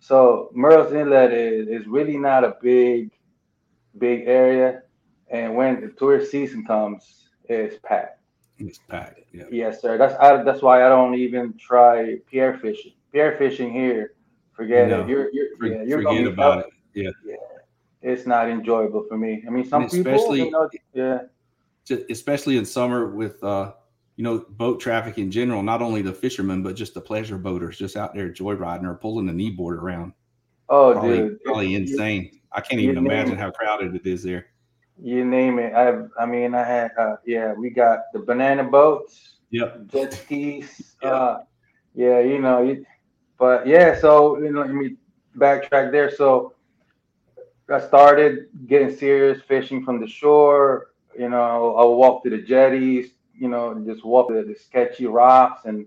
So 0.00 0.50
Murrells 0.56 0.92
Inlet 0.92 1.32
is, 1.32 1.68
is 1.68 1.86
really 1.88 2.16
not 2.16 2.44
a 2.44 2.54
big, 2.62 3.10
big 3.98 4.28
area, 4.28 4.82
and 5.28 5.56
when 5.56 5.80
the 5.80 5.88
tourist 5.88 6.30
season 6.30 6.64
comes, 6.64 7.30
it's 7.48 7.76
packed. 7.82 8.20
It's 8.58 8.78
packed. 8.88 9.20
Yeah. 9.32 9.44
Yes, 9.50 9.80
sir. 9.80 9.98
That's 9.98 10.14
I, 10.20 10.42
that's 10.42 10.62
why 10.62 10.84
I 10.86 10.88
don't 10.88 11.14
even 11.14 11.54
try 11.58 12.16
pier 12.30 12.58
fishing. 12.58 12.92
Pier 13.12 13.36
fishing 13.38 13.72
here, 13.72 14.14
forget 14.52 14.88
No. 14.88 15.02
it. 15.02 15.08
You're 15.08 15.30
you're 15.32 15.56
For- 15.58 15.66
yeah, 15.66 15.82
you're 15.82 16.02
forget 16.02 16.26
about 16.26 16.58
it. 16.60 16.66
Yeah. 16.94 17.10
it's 18.02 18.26
not 18.26 18.48
enjoyable 18.48 19.04
for 19.08 19.16
me. 19.16 19.44
I 19.46 19.50
mean, 19.50 19.64
some 19.68 19.88
people, 19.88 20.12
especially- 20.14 20.44
you 20.44 20.50
know, 20.50 20.68
yeah, 20.94 21.18
especially 22.10 22.56
in 22.56 22.64
summer 22.64 23.06
with 23.08 23.42
uh 23.42 23.72
you 24.18 24.24
know 24.24 24.44
boat 24.50 24.80
traffic 24.80 25.16
in 25.16 25.30
general 25.30 25.62
not 25.62 25.80
only 25.80 26.02
the 26.02 26.12
fishermen 26.12 26.62
but 26.62 26.74
just 26.74 26.92
the 26.92 27.00
pleasure 27.00 27.38
boaters 27.38 27.78
just 27.78 27.96
out 27.96 28.14
there 28.14 28.28
joyriding 28.28 28.84
or 28.84 28.94
pulling 28.94 29.24
the 29.24 29.32
kneeboard 29.32 29.78
around 29.78 30.12
oh, 30.68 30.92
probably, 30.92 31.16
dude, 31.16 31.44
probably 31.44 31.74
insane 31.76 32.40
i 32.52 32.60
can't 32.60 32.82
you 32.82 32.90
even 32.90 33.06
imagine 33.06 33.38
how 33.38 33.50
crowded 33.50 33.94
it 33.94 34.04
is 34.06 34.22
there 34.22 34.48
You 35.00 35.24
name 35.24 35.60
it. 35.60 35.72
I, 35.74 36.02
I 36.20 36.26
mean, 36.26 36.54
I 36.54 36.64
had, 36.64 36.90
uh, 36.98 37.16
yeah, 37.24 37.52
we 37.52 37.70
got 37.70 38.12
the 38.12 38.18
banana 38.18 38.64
boats, 38.64 39.38
yep 39.50 39.86
jet 39.86 40.12
skis. 40.12 40.96
Yeah. 41.02 41.10
Uh, 41.10 41.38
yeah, 41.94 42.18
you 42.18 42.40
know, 42.40 42.62
you, 42.62 42.84
but 43.38 43.66
yeah, 43.66 43.98
so 44.00 44.38
you 44.42 44.50
know, 44.50 44.62
let 44.62 44.74
me 44.74 44.96
backtrack 45.36 45.92
there. 45.92 46.10
So 46.10 46.54
I 47.70 47.78
started 47.80 48.48
getting 48.66 48.96
serious 48.96 49.40
fishing 49.42 49.84
from 49.84 50.00
the 50.00 50.08
shore. 50.08 50.90
You 51.16 51.28
know, 51.28 51.76
I'll 51.76 51.94
walk 51.94 52.24
to 52.24 52.30
the 52.30 52.42
jetties. 52.42 53.12
You 53.38 53.48
know, 53.48 53.74
just 53.86 54.04
walk 54.04 54.28
to 54.28 54.42
the 54.42 54.54
sketchy 54.54 55.06
rocks 55.06 55.64
and 55.64 55.86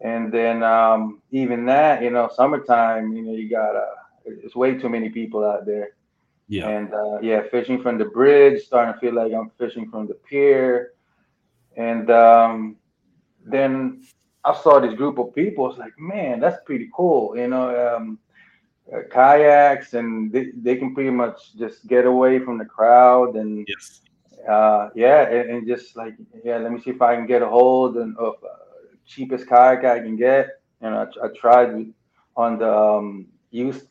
and 0.00 0.32
then 0.32 0.62
um, 0.62 1.20
even 1.30 1.64
that, 1.66 2.02
you 2.02 2.10
know, 2.10 2.28
summertime. 2.34 3.12
You 3.12 3.22
know, 3.22 3.32
you 3.32 3.48
got 3.50 3.74
uh, 3.76 3.86
it's 4.26 4.54
way 4.56 4.74
too 4.76 4.88
many 4.88 5.08
people 5.10 5.44
out 5.44 5.66
there. 5.66 5.90
yeah 6.48 6.70
And 6.70 6.92
uh, 6.92 7.18
yeah, 7.20 7.42
fishing 7.50 7.80
from 7.82 7.98
the 7.98 8.06
bridge, 8.06 8.62
starting 8.62 8.94
to 8.94 9.00
feel 9.00 9.14
like 9.14 9.32
I'm 9.32 9.50
fishing 9.58 9.88
from 9.90 10.06
the 10.06 10.14
pier. 10.14 10.92
And 11.76 12.10
um, 12.10 12.76
then 13.44 14.02
I 14.44 14.54
saw 14.54 14.78
this 14.80 14.94
group 14.94 15.18
of 15.18 15.34
people. 15.34 15.68
It's 15.70 15.78
like, 15.78 15.98
man, 15.98 16.40
that's 16.40 16.62
pretty 16.64 16.88
cool. 16.94 17.36
You 17.36 17.48
know, 17.48 17.96
um, 17.96 18.18
uh, 18.92 19.00
kayaks, 19.10 19.94
and 19.94 20.32
they, 20.32 20.50
they 20.56 20.76
can 20.76 20.94
pretty 20.94 21.10
much 21.10 21.56
just 21.56 21.86
get 21.86 22.06
away 22.06 22.38
from 22.38 22.58
the 22.58 22.64
crowd. 22.64 23.36
And 23.36 23.66
yes 23.66 24.02
uh, 24.46 24.88
yeah, 24.94 25.22
and, 25.28 25.50
and 25.50 25.66
just 25.66 25.96
like, 25.96 26.14
yeah, 26.44 26.56
let 26.58 26.72
me 26.72 26.80
see 26.80 26.90
if 26.90 27.00
I 27.00 27.14
can 27.16 27.26
get 27.26 27.42
a 27.42 27.48
hold 27.48 27.96
and, 27.96 28.16
of 28.18 28.34
uh, 28.44 28.48
cheapest 29.06 29.48
kayak 29.48 29.84
I 29.84 29.98
can 30.00 30.16
get. 30.16 30.48
And 30.80 30.94
I, 30.94 31.04
I 31.22 31.28
tried 31.34 31.70
on 32.36 32.58
the 32.58 32.72
um, 32.72 33.26
used 33.50 33.88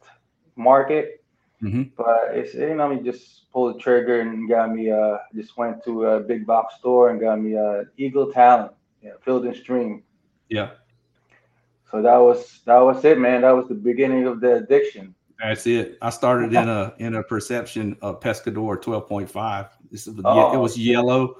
market 0.55 1.21
Mhm. 1.61 1.91
but 1.97 2.29
it's 2.33 2.53
you 2.53 2.75
know 2.75 2.89
we 2.89 2.99
just 2.99 3.51
pulled 3.51 3.75
the 3.75 3.79
trigger 3.79 4.21
and 4.21 4.47
got 4.49 4.71
me 4.73 4.89
uh 4.91 5.17
just 5.35 5.57
went 5.57 5.83
to 5.83 6.05
a 6.05 6.19
big 6.19 6.45
box 6.45 6.75
store 6.79 7.09
and 7.09 7.19
got 7.19 7.39
me 7.39 7.53
a 7.53 7.83
Eagle 7.97 8.31
Talon, 8.31 8.69
yeah, 9.01 9.11
Field 9.23 9.45
and 9.45 9.55
Stream. 9.55 10.03
yeah 10.49 10.69
So 11.91 12.01
that 12.01 12.17
was 12.17 12.61
that 12.65 12.79
was 12.79 13.03
it, 13.05 13.17
man. 13.19 13.41
That 13.41 13.55
was 13.55 13.67
the 13.67 13.75
beginning 13.75 14.25
of 14.27 14.39
the 14.41 14.55
addiction. 14.57 15.15
That's 15.39 15.67
it. 15.67 15.97
I 16.01 16.09
started 16.09 16.53
in 16.53 16.67
a 16.69 16.93
in 16.99 17.15
a 17.15 17.23
perception 17.23 17.97
of 18.01 18.19
pescador 18.19 18.81
12.5 18.81 19.69
this 19.91 20.07
was, 20.07 20.15
Oh, 20.25 20.53
it 20.53 20.57
was 20.57 20.77
yellow 20.77 21.37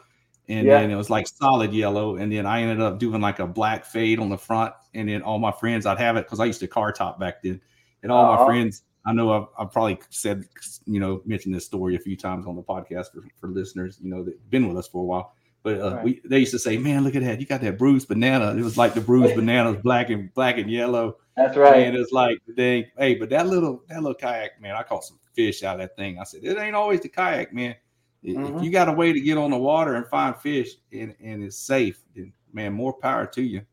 and 0.48 0.66
Yeah. 0.68 0.80
then 0.82 0.92
it 0.92 0.96
was 0.96 1.10
like 1.10 1.27
solid 1.27 1.74
yellow 1.74 2.16
and 2.16 2.32
then 2.32 2.46
i 2.46 2.62
ended 2.62 2.80
up 2.80 3.00
doing 3.00 3.20
like 3.22 3.39
a 3.39 3.48
black 3.48 3.84
fade 3.84 4.20
on 4.20 4.30
the 4.30 4.38
front 4.38 4.74
and 4.94 5.10
then 5.10 5.22
all 5.22 5.39
my 5.39 5.51
friends 5.51 5.86
i'd 5.86 5.98
have 5.98 6.16
it 6.16 6.25
because 6.25 6.39
i 6.39 6.46
used 6.46 6.60
to 6.62 6.68
car 6.68 6.92
top 6.94 7.20
back 7.20 7.42
then 7.44 7.60
and 8.04 8.12
all 8.12 8.24
Uh-huh. 8.25 8.38
my 8.46 8.46
friends 8.46 8.84
i 9.06 9.12
know 9.12 9.32
I've, 9.34 9.48
I've 9.60 9.72
probably 9.74 10.00
said 10.10 10.46
you 10.86 11.00
know 11.01 11.22
mentioned 11.25 11.54
this 11.54 11.66
story 11.66 11.96
a 11.96 12.00
few 12.00 12.16
times 12.16 12.48
on 12.48 12.56
the 12.56 12.63
podcast 12.63 13.12
for, 13.12 13.24
for 13.42 13.50
listeners 13.50 14.00
you 14.01 14.10
know 14.10 14.24
that 14.24 14.50
been 14.50 14.68
with 14.70 14.77
us 14.77 14.88
for 14.88 15.01
a 15.01 15.06
while 15.06 15.34
but 15.63 15.82
uh, 15.82 15.96
Right. 15.96 16.04
we 16.06 16.22
they 16.24 16.39
used 16.39 16.54
to 16.54 16.60
say 16.60 16.77
man 16.77 17.04
look 17.04 17.16
at 17.16 17.24
that. 17.24 17.42
You 17.42 17.46
got 17.46 17.60
that 17.62 17.77
bruised 17.77 18.08
banana. 18.08 18.56
It 18.56 18.62
was 18.63 18.77
like 18.77 18.94
the 18.94 19.01
bruised 19.01 19.36
bananas 19.42 19.82
black 19.84 20.10
and 20.10 20.34
black 20.34 20.58
and 20.60 20.72
yellow 20.72 21.18
That's 21.38 21.56
right. 21.56 21.84
and 21.86 21.96
it's 21.96 22.12
like 22.12 22.39
hey 22.58 23.15
but 23.20 23.29
that 23.29 23.48
little 23.48 23.84
that 23.88 24.01
little 24.01 24.15
kayak 24.15 24.60
man 24.60 24.75
i 24.75 24.82
caught 24.84 25.03
some 25.03 25.20
fish 25.34 25.63
out 25.63 25.75
of 25.75 25.82
that 25.82 25.96
thing 25.96 26.17
i 26.20 26.24
said 26.24 26.44
it 26.44 26.58
ain't 26.58 26.75
always 26.75 27.00
the 27.00 27.08
kayak 27.08 27.53
man 27.53 27.75
if 28.24 28.36
Mhm. 28.36 28.63
you 28.63 28.72
got 28.72 28.89
a 28.89 28.91
way 28.91 29.13
to 29.13 29.20
get 29.22 29.38
on 29.38 29.51
the 29.51 29.58
water 29.58 29.96
and 29.96 30.06
find 30.08 30.36
fish 30.36 30.75
and, 30.91 31.15
and 31.24 31.44
it's 31.44 31.58
safe, 31.58 32.03
then 32.15 32.34
man, 32.51 32.74
more 32.74 32.94
power 32.94 33.25
to 33.27 33.41
you. 33.41 33.60
Oh, 33.60 33.63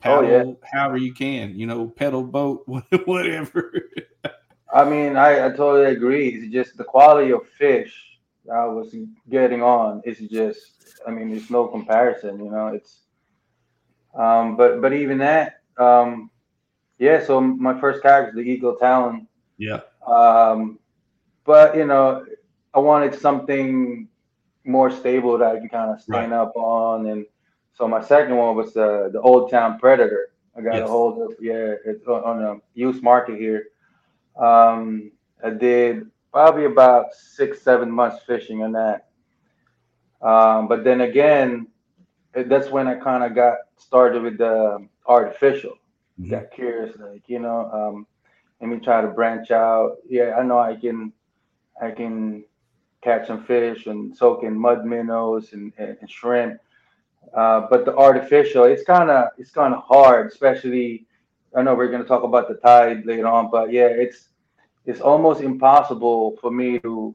Paddle 0.00 0.28
yeah. 0.30 0.52
however 0.72 0.96
you 0.96 1.12
can, 1.12 1.54
you 1.56 1.66
know, 1.66 1.86
pedal 1.86 2.24
boat, 2.24 2.64
whatever. 3.04 3.72
I 4.72 4.84
mean, 4.88 5.16
I, 5.16 5.46
I 5.46 5.50
totally 5.50 5.92
agree. 5.92 6.28
It's 6.28 6.52
just 6.52 6.76
the 6.76 6.84
quality 6.84 7.32
of 7.32 7.46
fish 7.58 7.94
I 8.52 8.64
was 8.64 8.96
getting 9.28 9.62
on 9.62 10.00
is 10.04 10.18
just 10.18 10.72
I 11.06 11.10
mean, 11.10 11.30
there's 11.30 11.50
no 11.50 11.66
comparison, 11.68 12.42
you 12.44 12.50
know. 12.50 12.68
It's 12.68 13.02
um 14.14 14.56
but 14.56 14.80
but 14.80 14.92
even 14.92 15.18
that, 15.18 15.60
um 15.76 16.30
yeah, 17.00 17.24
so 17.24 17.40
my 17.40 17.80
first 17.80 18.02
was 18.02 18.34
the 18.34 18.40
Eagle 18.40 18.76
Talon. 18.76 19.26
yeah, 19.56 19.80
Um, 20.06 20.78
but 21.44 21.74
you 21.74 21.86
know, 21.86 22.26
I 22.74 22.78
wanted 22.78 23.18
something 23.18 24.06
more 24.64 24.90
stable 24.90 25.38
that 25.38 25.56
I 25.56 25.58
can 25.58 25.70
kind 25.70 25.90
of 25.90 26.00
stand 26.02 26.32
right. 26.32 26.38
up 26.38 26.54
on, 26.54 27.06
and 27.06 27.24
so 27.72 27.88
my 27.88 28.02
second 28.02 28.36
one 28.36 28.54
was 28.54 28.74
the 28.74 29.08
the 29.12 29.20
Old 29.20 29.50
Town 29.50 29.78
Predator. 29.78 30.32
I 30.54 30.60
got 30.60 30.74
yes. 30.74 30.88
a 30.88 30.92
hold 30.92 31.22
of 31.22 31.36
yeah, 31.40 31.74
it's 31.86 32.06
on 32.06 32.42
a 32.42 32.56
used 32.74 33.02
market 33.02 33.38
here. 33.38 33.68
Um, 34.36 35.10
I 35.42 35.50
did 35.50 36.06
probably 36.30 36.66
about 36.66 37.14
six 37.14 37.62
seven 37.62 37.90
months 37.90 38.22
fishing 38.26 38.62
on 38.62 38.72
that. 38.72 39.06
Um, 40.20 40.68
but 40.68 40.84
then 40.84 41.00
again, 41.00 41.66
that's 42.34 42.68
when 42.68 42.86
I 42.88 42.96
kind 42.96 43.24
of 43.24 43.34
got 43.34 43.56
started 43.78 44.22
with 44.22 44.36
the 44.36 44.86
artificial. 45.06 45.79
Mm-hmm. 46.20 46.30
Got 46.30 46.50
curious, 46.50 46.96
like 46.98 47.22
you 47.28 47.38
know, 47.38 47.70
um, 47.72 48.06
let 48.60 48.68
me 48.68 48.78
try 48.78 49.00
to 49.00 49.08
branch 49.08 49.50
out. 49.50 49.96
Yeah, 50.06 50.34
I 50.38 50.42
know 50.42 50.58
I 50.58 50.76
can, 50.76 51.12
I 51.80 51.92
can 51.92 52.44
catch 53.02 53.26
some 53.26 53.44
fish 53.44 53.86
and 53.86 54.14
soak 54.14 54.42
in 54.42 54.54
mud 54.58 54.84
minnows 54.84 55.54
and, 55.54 55.72
and, 55.78 55.96
and 55.98 56.10
shrimp. 56.10 56.60
Uh, 57.34 57.66
but 57.70 57.86
the 57.86 57.96
artificial, 57.96 58.64
it's 58.64 58.82
kind 58.84 59.10
of 59.10 59.28
it's 59.38 59.50
kind 59.50 59.72
of 59.72 59.82
hard, 59.84 60.30
especially. 60.30 61.06
I 61.56 61.62
know 61.62 61.74
we're 61.74 61.88
going 61.88 62.02
to 62.02 62.08
talk 62.08 62.22
about 62.22 62.48
the 62.48 62.54
tide 62.54 63.06
later 63.06 63.26
on, 63.26 63.50
but 63.50 63.72
yeah, 63.72 63.86
it's 63.86 64.28
it's 64.84 65.00
almost 65.00 65.40
impossible 65.40 66.36
for 66.40 66.50
me 66.50 66.78
to 66.80 67.14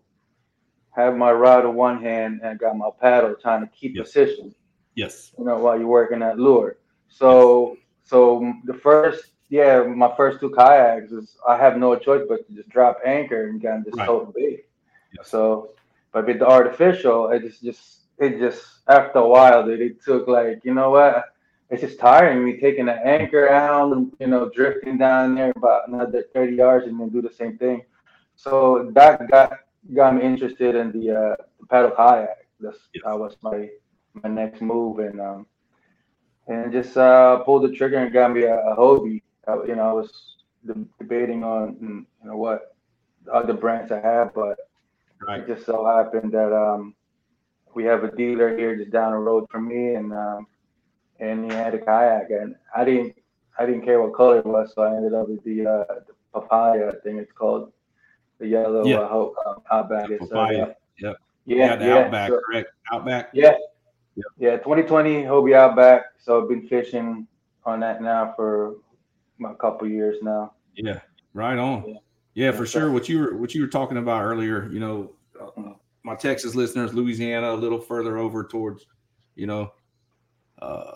have 0.92 1.16
my 1.16 1.32
rod 1.32 1.64
in 1.66 1.76
one 1.76 2.02
hand 2.02 2.42
and 2.44 2.58
got 2.58 2.76
my 2.76 2.90
paddle 3.00 3.36
trying 3.40 3.62
to 3.62 3.68
keep 3.68 3.96
yes. 3.96 4.08
position. 4.08 4.56
Yes. 4.96 5.32
You 5.38 5.46
know, 5.46 5.60
while 5.60 5.78
you're 5.78 5.88
working 5.88 6.20
that 6.20 6.40
lure. 6.40 6.78
So. 7.08 7.78
So 8.06 8.54
the 8.66 8.74
first 8.74 9.32
yeah, 9.50 9.84
my 9.84 10.12
first 10.18 10.40
two 10.40 10.50
kayaks 10.50 11.12
is 11.12 11.38
I 11.48 11.58
have 11.58 11.78
no 11.78 11.96
choice 11.96 12.24
but 12.28 12.48
to 12.48 12.54
just 12.54 12.70
drop 12.70 13.00
anchor 13.06 13.48
and 13.48 13.62
kind 13.62 13.80
of 13.80 13.86
just 13.86 13.98
right. 13.98 14.06
tote 14.08 14.34
bait. 14.34 14.66
So 15.24 15.70
but 16.12 16.28
with 16.28 16.40
the 16.40 16.48
artificial, 16.48 17.30
it 17.30 17.42
just 17.44 17.62
just 17.62 18.00
it 18.18 18.40
just 18.40 18.64
after 18.88 19.20
a 19.20 19.28
while 19.28 19.66
that 19.66 19.82
it 19.82 20.04
took 20.04 20.28
like, 20.28 20.62
you 20.64 20.74
know 20.74 20.92
what? 20.92 21.26
It's 21.70 21.82
just 21.82 22.00
tiring 22.00 22.46
me 22.46 22.58
taking 22.58 22.86
the 22.86 22.94
anchor 22.94 23.50
out 23.50 23.92
and 23.92 24.12
you 24.20 24.28
know, 24.28 24.50
drifting 24.50 24.98
down 24.98 25.36
there 25.36 25.52
about 25.56 25.88
another 25.88 26.26
30 26.34 26.56
yards 26.56 26.88
and 26.88 27.00
then 27.00 27.10
do 27.10 27.22
the 27.22 27.34
same 27.34 27.58
thing. 27.58 27.84
So 28.36 28.92
that 28.94 29.30
got 29.30 29.60
got 29.94 30.16
me 30.16 30.22
interested 30.24 30.76
in 30.76 30.92
the, 30.92 31.12
uh, 31.12 31.36
the 31.60 31.66
paddle 31.68 31.92
kayak. 31.92 32.48
That's 32.60 32.78
yes. 32.94 33.04
that 33.06 33.20
was 33.20 33.36
my 33.42 33.70
my 34.24 34.30
next 34.30 34.62
move, 34.62 35.00
and 35.00 35.20
um, 35.20 35.46
and 36.48 36.72
just 36.72 36.96
uh, 36.98 37.40
pulled 37.40 37.64
the 37.64 37.76
trigger 37.76 37.98
and 37.98 38.14
got 38.14 38.34
me 38.34 38.44
a, 38.44 38.58
a 38.58 38.76
Hobie. 38.76 39.22
Uh, 39.48 39.64
you 39.64 39.76
know, 39.76 39.90
I 39.90 39.94
was 39.94 40.36
debating 41.00 41.44
on 41.44 41.78
you 41.82 42.30
know 42.30 42.38
what 42.38 42.76
other 43.32 43.54
brands 43.54 43.92
I 43.92 44.00
have, 44.00 44.34
but 44.34 44.58
right. 45.28 45.42
it 45.42 45.48
just 45.48 45.66
so 45.66 45.86
happened 45.86 46.32
that 46.34 46.54
um, 46.54 46.96
we 47.74 47.84
have 47.86 48.04
a 48.04 48.16
dealer 48.16 48.58
here 48.58 48.76
just 48.76 48.92
down 48.92 49.12
the 49.12 49.18
road 49.18 49.46
from 49.50 49.68
me, 49.68 49.96
and 49.96 50.14
um, 50.14 50.48
and 51.20 51.50
he 51.50 51.58
had 51.58 51.74
a 51.74 51.80
kayak, 51.80 52.30
and 52.30 52.56
I 52.76 52.86
didn't 52.86 53.16
I 53.58 53.66
didn't 53.66 53.84
care 53.84 54.02
what 54.02 54.14
color 54.14 54.40
it 54.40 54.46
was, 54.46 54.74
so 54.76 54.82
I 54.84 54.96
ended 54.96 55.14
up 55.14 55.30
with 55.30 55.44
the, 55.44 55.66
uh, 55.66 55.86
the 56.08 56.14
papaya. 56.34 56.90
I 56.90 57.00
think 57.04 57.20
it's 57.20 57.32
called 57.32 57.72
the 58.40 58.48
yellow 58.48 58.86
yeah. 58.86 59.00
uh, 59.00 59.56
outback. 59.72 60.10
It's, 60.10 60.32
uh, 60.32 60.48
yeah. 60.52 60.66
Yep. 61.00 61.18
Yeah, 61.46 61.80
yeah, 61.80 61.98
Outback, 62.00 62.30
so, 62.30 62.42
correct? 62.44 62.70
Outback. 62.92 63.30
Yeah. 63.34 63.54
Yep. 64.16 64.26
Yeah, 64.38 64.58
2020 64.58 65.24
Hobie 65.24 65.56
Outback. 65.56 66.04
So 66.18 66.42
I've 66.42 66.50
been 66.50 66.68
fishing 66.68 67.28
on 67.66 67.80
that 67.82 68.02
now 68.02 68.34
for 68.36 68.76
a 69.46 69.56
couple 69.56 69.88
years 69.88 70.18
now. 70.22 70.54
Yeah, 70.76 71.00
right 71.34 71.58
on. 71.58 71.84
Yeah, 71.88 71.98
yeah 72.34 72.52
for 72.52 72.66
sure. 72.66 72.92
What 72.92 73.10
you 73.10 73.20
were 73.20 73.38
what 73.38 73.54
you 73.54 73.62
were 73.62 73.68
talking 73.68 73.98
about 73.98 74.24
earlier, 74.24 74.70
you 74.72 74.80
know, 74.80 75.12
uh, 75.40 75.74
my 76.04 76.16
Texas 76.16 76.56
listeners, 76.56 76.94
Louisiana, 76.94 77.52
a 77.52 77.56
little 77.56 77.80
further 77.80 78.18
over 78.18 78.44
towards, 78.44 78.86
you 79.36 79.48
know, 79.48 79.74
uh, 80.60 80.96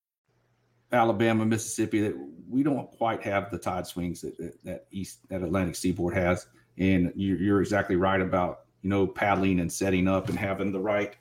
Alabama, 0.91 1.45
Mississippi, 1.45 2.01
that 2.01 2.15
we 2.49 2.63
don't 2.63 2.89
quite 2.91 3.21
have 3.23 3.49
the 3.49 3.57
tide 3.57 3.87
swings 3.87 4.21
that, 4.21 4.37
that, 4.37 4.63
that 4.63 4.85
east 4.91 5.19
that 5.29 5.41
Atlantic 5.41 5.75
seaboard 5.75 6.13
has. 6.13 6.47
And 6.77 7.11
you're, 7.15 7.37
you're, 7.37 7.61
exactly 7.61 7.95
right 7.95 8.21
about 8.21 8.61
you 8.81 8.89
know 8.89 9.07
paddling 9.07 9.59
and 9.59 9.71
setting 9.71 10.07
up 10.07 10.29
and 10.29 10.37
having 10.37 10.71
the 10.71 10.79
right 10.79 11.15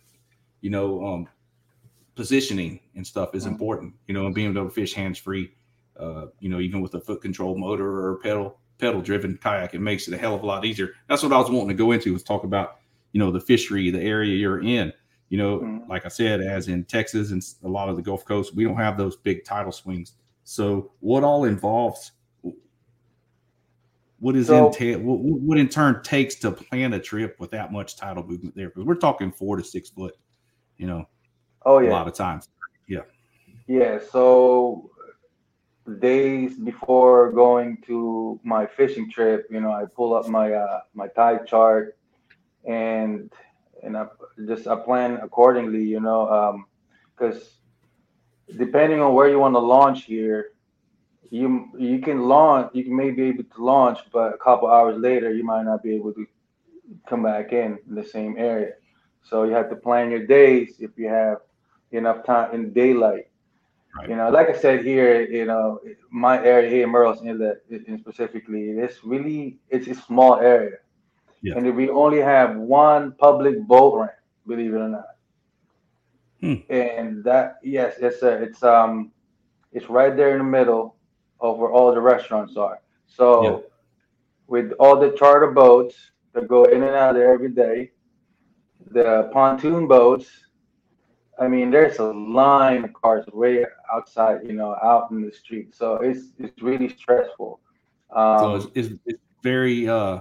you 0.60 0.70
know 0.70 1.04
um, 1.04 1.28
positioning 2.14 2.80
and 2.96 3.06
stuff 3.06 3.34
is 3.34 3.44
mm-hmm. 3.44 3.52
important. 3.52 3.94
You 4.06 4.14
know, 4.14 4.26
and 4.26 4.34
being 4.34 4.50
able 4.50 4.64
to 4.64 4.70
fish 4.70 4.94
hands 4.94 5.18
free. 5.18 5.52
Uh, 5.98 6.26
you 6.38 6.48
know, 6.48 6.60
even 6.60 6.80
with 6.80 6.94
a 6.94 7.00
foot 7.00 7.20
control 7.20 7.56
motor 7.58 8.06
or 8.06 8.16
pedal 8.18 8.58
pedal 8.78 9.02
driven 9.02 9.36
kayak, 9.36 9.74
it 9.74 9.80
makes 9.80 10.08
it 10.08 10.14
a 10.14 10.18
hell 10.18 10.34
of 10.34 10.42
a 10.42 10.46
lot 10.46 10.64
easier. 10.64 10.94
That's 11.08 11.22
what 11.22 11.32
I 11.32 11.38
was 11.38 11.50
wanting 11.50 11.68
to 11.68 11.74
go 11.74 11.92
into 11.92 12.12
was 12.12 12.22
talk 12.22 12.44
about 12.44 12.78
you 13.12 13.18
know 13.18 13.30
the 13.30 13.40
fishery, 13.40 13.90
the 13.90 14.00
area 14.00 14.34
you're 14.34 14.62
in 14.62 14.92
you 15.30 15.38
know, 15.38 15.60
mm-hmm. 15.60 15.88
like 15.88 16.04
I 16.04 16.08
said, 16.08 16.40
as 16.40 16.68
in 16.68 16.84
Texas 16.84 17.30
and 17.30 17.42
a 17.64 17.68
lot 17.68 17.88
of 17.88 17.96
the 17.96 18.02
Gulf 18.02 18.24
Coast, 18.24 18.54
we 18.54 18.64
don't 18.64 18.76
have 18.76 18.98
those 18.98 19.16
big 19.16 19.44
tidal 19.44 19.72
swings. 19.72 20.14
So, 20.42 20.90
what 20.98 21.22
all 21.24 21.44
involves? 21.44 22.12
What 24.18 24.36
is 24.36 24.48
so, 24.48 24.66
entail? 24.66 24.98
What, 24.98 25.20
what 25.20 25.56
in 25.56 25.68
turn 25.68 26.02
takes 26.02 26.34
to 26.36 26.50
plan 26.50 26.92
a 26.92 27.00
trip 27.00 27.36
with 27.38 27.52
that 27.52 27.72
much 27.72 27.96
tidal 27.96 28.24
movement 28.24 28.56
there? 28.56 28.68
Because 28.68 28.84
we're 28.84 28.96
talking 28.96 29.30
four 29.30 29.56
to 29.56 29.64
six 29.64 29.88
foot. 29.88 30.16
You 30.76 30.88
know. 30.88 31.08
Oh 31.64 31.78
yeah. 31.78 31.90
A 31.90 31.92
lot 31.92 32.08
of 32.08 32.14
times. 32.14 32.48
Yeah. 32.88 33.02
Yeah. 33.68 34.00
So 34.10 34.90
days 36.00 36.58
before 36.58 37.30
going 37.30 37.78
to 37.86 38.40
my 38.42 38.66
fishing 38.66 39.10
trip, 39.10 39.46
you 39.48 39.60
know, 39.60 39.70
I 39.70 39.84
pull 39.84 40.12
up 40.14 40.28
my 40.28 40.52
uh, 40.52 40.80
my 40.92 41.06
tide 41.06 41.46
chart, 41.46 41.96
and 42.64 43.32
and 43.82 43.96
I 43.96 44.06
just 44.46 44.66
I 44.66 44.76
plan 44.76 45.18
accordingly, 45.22 45.82
you 45.82 46.00
know, 46.00 46.64
because 47.16 47.36
um, 47.36 48.58
depending 48.58 49.00
on 49.00 49.14
where 49.14 49.28
you 49.28 49.38
want 49.38 49.54
to 49.54 49.60
launch 49.60 50.04
here, 50.04 50.52
you 51.30 51.68
you 51.78 52.00
can 52.00 52.22
launch, 52.22 52.70
you 52.74 52.94
may 52.94 53.10
be 53.10 53.24
able 53.24 53.44
to 53.44 53.64
launch, 53.64 54.00
but 54.12 54.34
a 54.34 54.38
couple 54.38 54.68
hours 54.68 54.98
later 54.98 55.32
you 55.32 55.44
might 55.44 55.64
not 55.64 55.82
be 55.82 55.94
able 55.94 56.12
to 56.12 56.26
come 57.08 57.22
back 57.22 57.52
in, 57.52 57.78
in 57.88 57.94
the 57.94 58.04
same 58.04 58.36
area. 58.36 58.72
So 59.22 59.44
you 59.44 59.52
have 59.52 59.70
to 59.70 59.76
plan 59.76 60.10
your 60.10 60.26
days 60.26 60.76
if 60.80 60.90
you 60.96 61.08
have 61.08 61.38
enough 61.92 62.24
time 62.24 62.54
in 62.54 62.72
daylight. 62.72 63.26
Right. 63.96 64.08
You 64.08 64.16
know, 64.16 64.30
like 64.30 64.48
I 64.48 64.56
said 64.56 64.84
here, 64.84 65.22
you 65.22 65.44
know, 65.44 65.80
my 66.10 66.42
area 66.44 66.70
here, 66.70 66.84
in 66.84 66.90
Murrells 66.90 67.24
Inlet, 67.26 67.64
in 67.70 67.98
specifically, 67.98 68.70
it's 68.70 69.04
really 69.04 69.58
it's 69.68 69.88
a 69.88 69.94
small 69.94 70.36
area, 70.38 70.76
yeah. 71.42 71.54
and 71.56 71.76
we 71.76 71.88
only 71.88 72.18
have 72.18 72.56
one 72.56 73.12
public 73.12 73.60
boat 73.66 73.98
ramp, 73.98 74.12
believe 74.46 74.74
it 74.74 74.78
or 74.78 74.88
not. 74.88 75.04
Hmm. 76.40 76.54
And 76.72 77.24
that, 77.24 77.58
yes, 77.62 77.96
it's 77.98 78.22
a, 78.22 78.42
it's 78.42 78.62
um, 78.62 79.12
it's 79.72 79.88
right 79.88 80.16
there 80.16 80.32
in 80.32 80.38
the 80.38 80.44
middle 80.44 80.96
of 81.40 81.58
where 81.58 81.70
all 81.70 81.94
the 81.94 82.00
restaurants 82.00 82.56
are. 82.56 82.80
So, 83.06 83.44
yeah. 83.44 83.58
with 84.46 84.72
all 84.80 84.98
the 84.98 85.10
charter 85.10 85.50
boats 85.50 85.96
that 86.32 86.48
go 86.48 86.64
in 86.64 86.82
and 86.82 86.94
out 86.94 87.14
there 87.14 87.32
every 87.32 87.50
day, 87.50 87.90
the 88.92 89.30
pontoon 89.32 89.86
boats 89.86 90.28
I 91.40 91.48
mean, 91.48 91.70
there's 91.70 91.98
a 91.98 92.12
line 92.12 92.84
of 92.84 92.92
cars 92.92 93.24
way 93.32 93.64
outside, 93.92 94.40
you 94.44 94.52
know, 94.52 94.76
out 94.82 95.10
in 95.10 95.22
the 95.22 95.32
street. 95.32 95.74
So 95.74 95.94
it's 95.94 96.32
it's 96.38 96.62
really 96.62 96.90
stressful. 96.90 97.60
Um, 98.14 98.38
so 98.38 98.54
it's, 98.56 98.66
it's, 98.74 99.00
it's, 99.06 99.18
very 99.42 99.88
uh, 99.88 100.20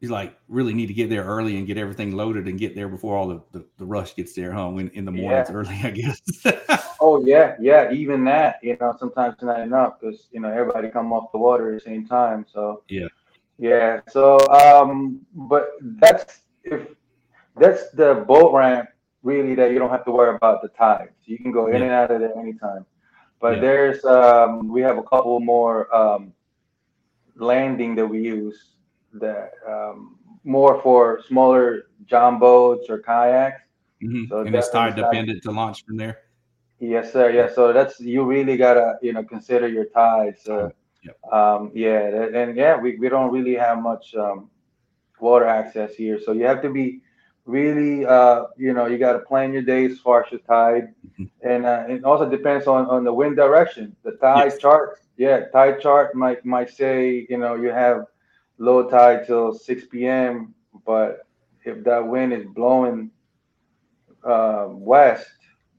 you 0.00 0.08
like 0.08 0.34
really 0.48 0.72
need 0.72 0.86
to 0.86 0.94
get 0.94 1.10
there 1.10 1.24
early 1.24 1.58
and 1.58 1.66
get 1.66 1.76
everything 1.76 2.16
loaded 2.16 2.48
and 2.48 2.58
get 2.58 2.74
there 2.74 2.88
before 2.88 3.16
all 3.16 3.28
the, 3.28 3.42
the, 3.52 3.66
the 3.76 3.84
rush 3.84 4.16
gets 4.16 4.32
there, 4.32 4.50
huh? 4.50 4.68
In, 4.70 4.88
in 4.90 5.04
the 5.04 5.12
mornings 5.12 5.48
yeah. 5.50 5.54
early, 5.54 5.80
I 5.84 5.90
guess. 5.90 6.20
oh 7.00 7.22
yeah, 7.24 7.56
yeah. 7.60 7.92
Even 7.92 8.24
that, 8.24 8.56
you 8.62 8.76
know, 8.80 8.96
sometimes 8.98 9.36
not 9.42 9.60
enough 9.60 10.00
because 10.00 10.28
you 10.32 10.40
know 10.40 10.50
everybody 10.50 10.88
come 10.88 11.12
off 11.12 11.30
the 11.32 11.38
water 11.38 11.74
at 11.74 11.84
the 11.84 11.90
same 11.90 12.06
time. 12.06 12.46
So 12.50 12.82
yeah, 12.88 13.08
yeah. 13.58 14.00
So 14.08 14.38
um, 14.48 15.20
but 15.34 15.72
that's 15.80 16.40
if 16.64 16.88
that's 17.56 17.90
the 17.90 18.24
boat 18.26 18.54
ramp 18.54 18.88
really 19.22 19.54
that 19.54 19.70
you 19.70 19.78
don't 19.78 19.90
have 19.90 20.06
to 20.06 20.10
worry 20.10 20.34
about 20.34 20.62
the 20.62 20.68
tides. 20.68 21.12
You 21.26 21.36
can 21.36 21.52
go 21.52 21.66
in 21.66 21.74
yeah. 21.74 21.82
and 21.82 21.92
out 21.92 22.10
of 22.10 22.20
there 22.20 22.36
anytime. 22.38 22.86
But 23.38 23.56
yeah. 23.56 23.60
there's 23.60 24.04
um, 24.06 24.68
we 24.68 24.80
have 24.80 24.96
a 24.96 25.02
couple 25.02 25.38
more 25.40 25.94
um, 25.94 26.32
landing 27.36 27.94
that 27.96 28.06
we 28.06 28.22
use 28.22 28.76
that 29.14 29.52
um, 29.66 30.16
more 30.44 30.80
for 30.82 31.20
smaller 31.26 31.90
john 32.06 32.38
boats 32.38 32.88
or 32.88 32.98
kayaks. 32.98 33.62
Mm-hmm. 34.02 34.24
So 34.28 34.40
and 34.40 34.54
it's 34.54 34.70
tide 34.70 34.96
dependent 34.96 35.42
to 35.42 35.50
launch 35.50 35.84
from 35.84 35.96
there. 35.96 36.18
Yes, 36.78 37.12
sir. 37.12 37.30
Yeah. 37.30 37.52
So 37.52 37.72
that's 37.72 38.00
you 38.00 38.24
really 38.24 38.56
gotta 38.56 38.98
you 39.02 39.12
know 39.12 39.22
consider 39.22 39.68
your 39.68 39.86
tides. 39.86 40.48
Uh, 40.48 40.70
yep. 41.04 41.32
um, 41.32 41.70
yeah, 41.74 42.24
and 42.34 42.56
yeah, 42.56 42.76
we, 42.76 42.96
we 42.96 43.08
don't 43.10 43.30
really 43.30 43.54
have 43.54 43.82
much 43.82 44.14
um, 44.14 44.48
water 45.20 45.46
access 45.46 45.94
here, 45.94 46.18
so 46.18 46.32
you 46.32 46.44
have 46.44 46.62
to 46.62 46.70
be 46.70 47.02
really 47.44 48.06
uh, 48.06 48.44
you 48.56 48.72
know 48.72 48.86
you 48.86 48.96
got 48.98 49.12
to 49.12 49.18
plan 49.20 49.52
your 49.52 49.62
days 49.62 49.92
as 49.92 49.98
far 49.98 50.24
as 50.24 50.30
your 50.30 50.40
tide 50.40 50.94
mm-hmm. 51.12 51.24
and 51.42 51.66
uh, 51.66 51.84
it 51.88 52.04
also 52.04 52.28
depends 52.28 52.66
on 52.66 52.86
on 52.86 53.04
the 53.04 53.12
wind 53.12 53.36
direction 53.36 53.94
the 54.04 54.12
tide 54.12 54.52
yes. 54.52 54.58
chart 54.58 55.00
yeah 55.16 55.46
tide 55.48 55.80
chart 55.80 56.14
might 56.14 56.44
might 56.44 56.70
say 56.70 57.26
you 57.28 57.38
know 57.38 57.54
you 57.54 57.68
have 57.68 58.06
low 58.60 58.88
tide 58.88 59.26
till 59.26 59.52
6 59.52 59.86
p.m 59.86 60.54
but 60.86 61.26
if 61.64 61.82
that 61.84 62.06
wind 62.06 62.32
is 62.32 62.46
blowing 62.54 63.10
uh, 64.24 64.66
west 64.68 65.26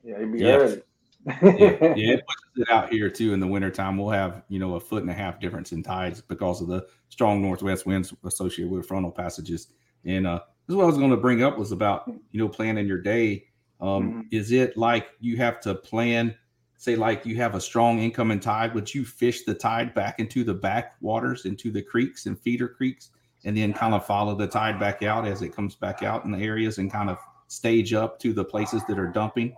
yeah 0.04 0.16
it'd 0.16 0.34
be 0.34 0.40
yes. 0.40 0.60
early 0.62 0.82
yeah, 1.26 1.36
yeah, 1.44 2.14
it 2.14 2.26
pushes 2.26 2.68
it 2.68 2.70
out 2.70 2.92
here 2.92 3.10
too 3.10 3.34
in 3.34 3.40
the 3.40 3.48
wintertime. 3.48 3.98
We'll 3.98 4.10
have, 4.10 4.44
you 4.50 4.60
know, 4.60 4.76
a 4.76 4.80
foot 4.80 5.04
and 5.04 5.12
a 5.12 5.14
half 5.14 5.40
difference 5.40 5.72
in 5.72 5.84
tides 5.84 6.22
because 6.22 6.62
of 6.62 6.68
the 6.68 6.88
strong 7.10 7.42
northwest 7.42 7.86
winds 7.86 8.14
associated 8.24 8.72
with 8.72 8.88
frontal 8.88 9.12
passages. 9.12 9.68
And 10.06 10.26
uh, 10.26 10.40
this 10.66 10.74
is 10.74 10.76
what 10.76 10.84
I 10.84 10.88
was 10.88 10.98
going 10.98 11.12
to 11.12 11.18
bring 11.18 11.44
up 11.44 11.58
was 11.58 11.72
about 11.72 12.08
you 12.32 12.40
know 12.40 12.50
planning 12.50 12.88
your 12.88 13.02
day. 13.02 13.46
Um, 13.80 13.88
mm-hmm. 13.88 14.22
Is 14.32 14.52
it 14.52 14.78
like 14.78 15.10
you 15.20 15.38
have 15.38 15.60
to 15.62 15.76
plan? 15.76 16.36
Say 16.82 16.96
like 16.96 17.28
you 17.28 17.36
have 17.36 17.54
a 17.54 17.62
strong 17.62 18.00
incoming 18.00 18.40
tide, 18.40 18.74
would 18.74 18.92
you 18.92 19.06
fish 19.06 19.44
the 19.44 19.54
tide 19.54 19.94
back 19.94 20.20
into 20.20 20.44
the 20.44 20.56
back 20.56 20.96
waters, 21.00 21.46
into 21.46 21.70
the 21.70 21.80
creeks 21.80 22.26
and 22.26 22.40
feeder 22.40 22.68
creeks, 22.68 23.12
and 23.46 23.56
then 23.56 23.72
kind 23.72 23.94
of 23.94 24.04
follow 24.04 24.34
the 24.34 24.48
tide 24.48 24.80
back 24.80 25.04
out 25.04 25.28
as 25.28 25.44
it 25.44 25.50
comes 25.50 25.76
back 25.76 26.02
out 26.02 26.26
in 26.26 26.32
the 26.32 26.40
areas 26.40 26.80
and 26.80 26.92
kind 26.92 27.12
of 27.12 27.20
stage 27.46 27.94
up 27.94 28.18
to 28.22 28.34
the 28.34 28.44
places 28.44 28.82
that 28.88 28.98
are 28.98 29.06
dumping, 29.06 29.56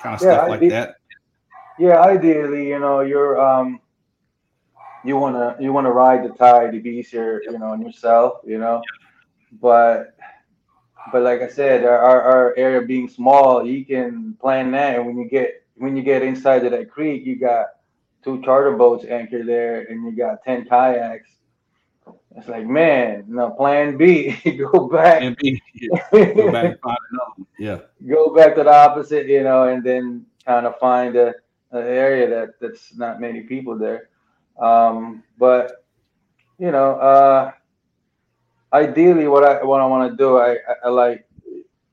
kind 0.00 0.14
of 0.14 0.22
yeah, 0.22 0.36
stuff 0.36 0.48
like 0.48 0.70
that. 0.70 0.94
Yeah, 1.78 2.00
ideally, 2.00 2.66
you 2.66 2.78
know, 2.78 3.00
you're 3.00 3.38
um, 3.38 3.78
you 5.04 5.18
wanna 5.18 5.54
you 5.60 5.74
wanna 5.74 5.92
ride 5.92 6.24
the 6.24 6.30
tide 6.30 6.72
to 6.72 6.80
be 6.80 6.92
easier, 6.92 7.42
you 7.44 7.58
know, 7.58 7.72
on 7.72 7.82
yourself, 7.82 8.38
you 8.46 8.56
know. 8.56 8.80
But 9.60 10.16
but 11.12 11.24
like 11.24 11.42
I 11.42 11.48
said, 11.48 11.84
our, 11.84 12.22
our 12.22 12.54
area 12.56 12.80
being 12.80 13.06
small, 13.06 13.66
you 13.66 13.84
can 13.84 14.32
plan 14.40 14.70
that. 14.70 14.96
And 14.96 15.06
when 15.06 15.18
you 15.18 15.28
get 15.28 15.66
when 15.78 15.96
you 15.96 16.02
get 16.02 16.22
inside 16.22 16.64
of 16.64 16.72
that 16.72 16.90
creek, 16.90 17.24
you 17.24 17.36
got 17.36 17.66
two 18.22 18.42
charter 18.42 18.76
boats 18.76 19.04
anchored 19.04 19.46
there, 19.46 19.82
and 19.82 20.04
you 20.04 20.12
got 20.12 20.42
ten 20.44 20.64
kayaks. 20.68 21.30
It's 22.36 22.48
like, 22.48 22.66
man, 22.66 23.24
no 23.28 23.50
plan 23.50 23.96
B. 23.96 24.36
go 24.72 24.88
back. 24.88 25.20
Plan 25.20 25.36
B. 25.40 25.60
Yeah. 25.74 25.98
Go 26.12 26.52
back 26.52 26.64
and 26.64 26.80
find 26.80 26.98
another. 27.10 27.50
Yeah. 27.58 27.78
Go 28.08 28.34
back 28.34 28.54
to 28.56 28.64
the 28.64 28.72
opposite, 28.72 29.26
you 29.26 29.42
know, 29.42 29.68
and 29.68 29.82
then 29.84 30.26
kind 30.46 30.66
of 30.66 30.78
find 30.78 31.16
a, 31.16 31.28
an 31.72 31.82
area 31.82 32.28
that 32.28 32.60
that's 32.60 32.96
not 32.96 33.20
many 33.20 33.42
people 33.42 33.76
there. 33.76 34.10
Um, 34.60 35.22
but 35.38 35.84
you 36.58 36.70
know, 36.70 36.94
uh, 36.96 37.52
ideally 38.72 39.28
what 39.28 39.44
I 39.44 39.64
what 39.64 39.80
I 39.80 39.86
want 39.86 40.10
to 40.10 40.16
do, 40.16 40.38
I, 40.38 40.52
I, 40.52 40.74
I 40.84 40.88
like 40.88 41.26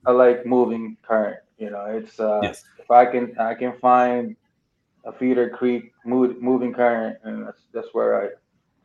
I 0.06 0.12
like 0.12 0.46
moving 0.46 0.98
current. 1.02 1.40
You 1.58 1.70
know, 1.70 1.86
it's 1.86 2.20
uh, 2.20 2.40
yes. 2.44 2.64
if 2.80 2.92
I 2.92 3.06
can 3.06 3.38
I 3.40 3.54
can 3.54 3.78
find 3.80 4.36
a 5.06 5.12
feeder 5.12 5.50
creek 5.50 5.94
move, 6.06 6.42
moving 6.42 6.74
current, 6.74 7.18
and 7.24 7.46
that's 7.46 7.62
that's 7.74 7.88
where 7.94 8.24
I 8.24 8.30